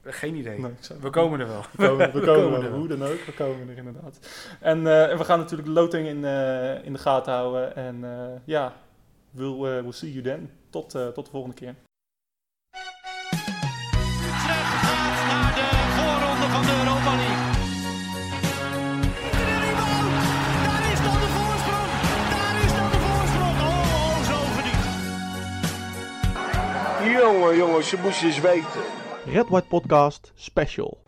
Geen 0.05 0.35
idee. 0.35 0.59
Nee, 0.61 0.71
We 1.01 1.11
komen 1.11 1.41
er 1.41 1.47
wel. 1.47 1.63
We 1.77 1.87
komen, 1.87 2.13
we 2.13 2.13
We 2.21 2.27
komen, 2.27 2.43
komen 2.51 2.63
er, 2.63 2.71
hoe 2.73 2.89
dan 2.89 3.03
ook. 3.03 3.25
We 3.27 3.33
komen 3.37 3.69
er 3.69 3.77
inderdaad. 3.77 4.19
En, 4.61 4.87
eh, 4.87 5.11
en 5.11 5.19
we 5.19 5.25
gaan 5.25 5.39
natuurlijk 5.39 5.69
de 5.69 5.75
loting 5.75 6.07
in, 6.09 6.25
eh, 6.25 6.85
in 6.85 6.93
de 6.93 6.99
gaten 6.99 7.33
houden. 7.33 7.77
En 7.77 8.05
eh, 8.05 8.27
ja, 8.45 8.73
we'll, 9.31 9.53
eh, 9.53 9.81
we'll 9.81 9.93
see 9.93 10.11
you 10.13 10.25
then. 10.25 10.51
Tot, 10.71 10.95
eh, 10.95 11.07
tot 11.09 11.25
de 11.25 11.31
volgende 11.31 11.57
keer. 11.57 11.75
Jongen, 27.29 27.57
jongens, 27.57 27.91
je 27.91 27.97
moest 28.03 28.23
eens 28.23 28.41
weten. 28.41 28.81
Red 29.25 29.49
White 29.49 29.67
Podcast 29.69 30.33
Special. 30.35 30.97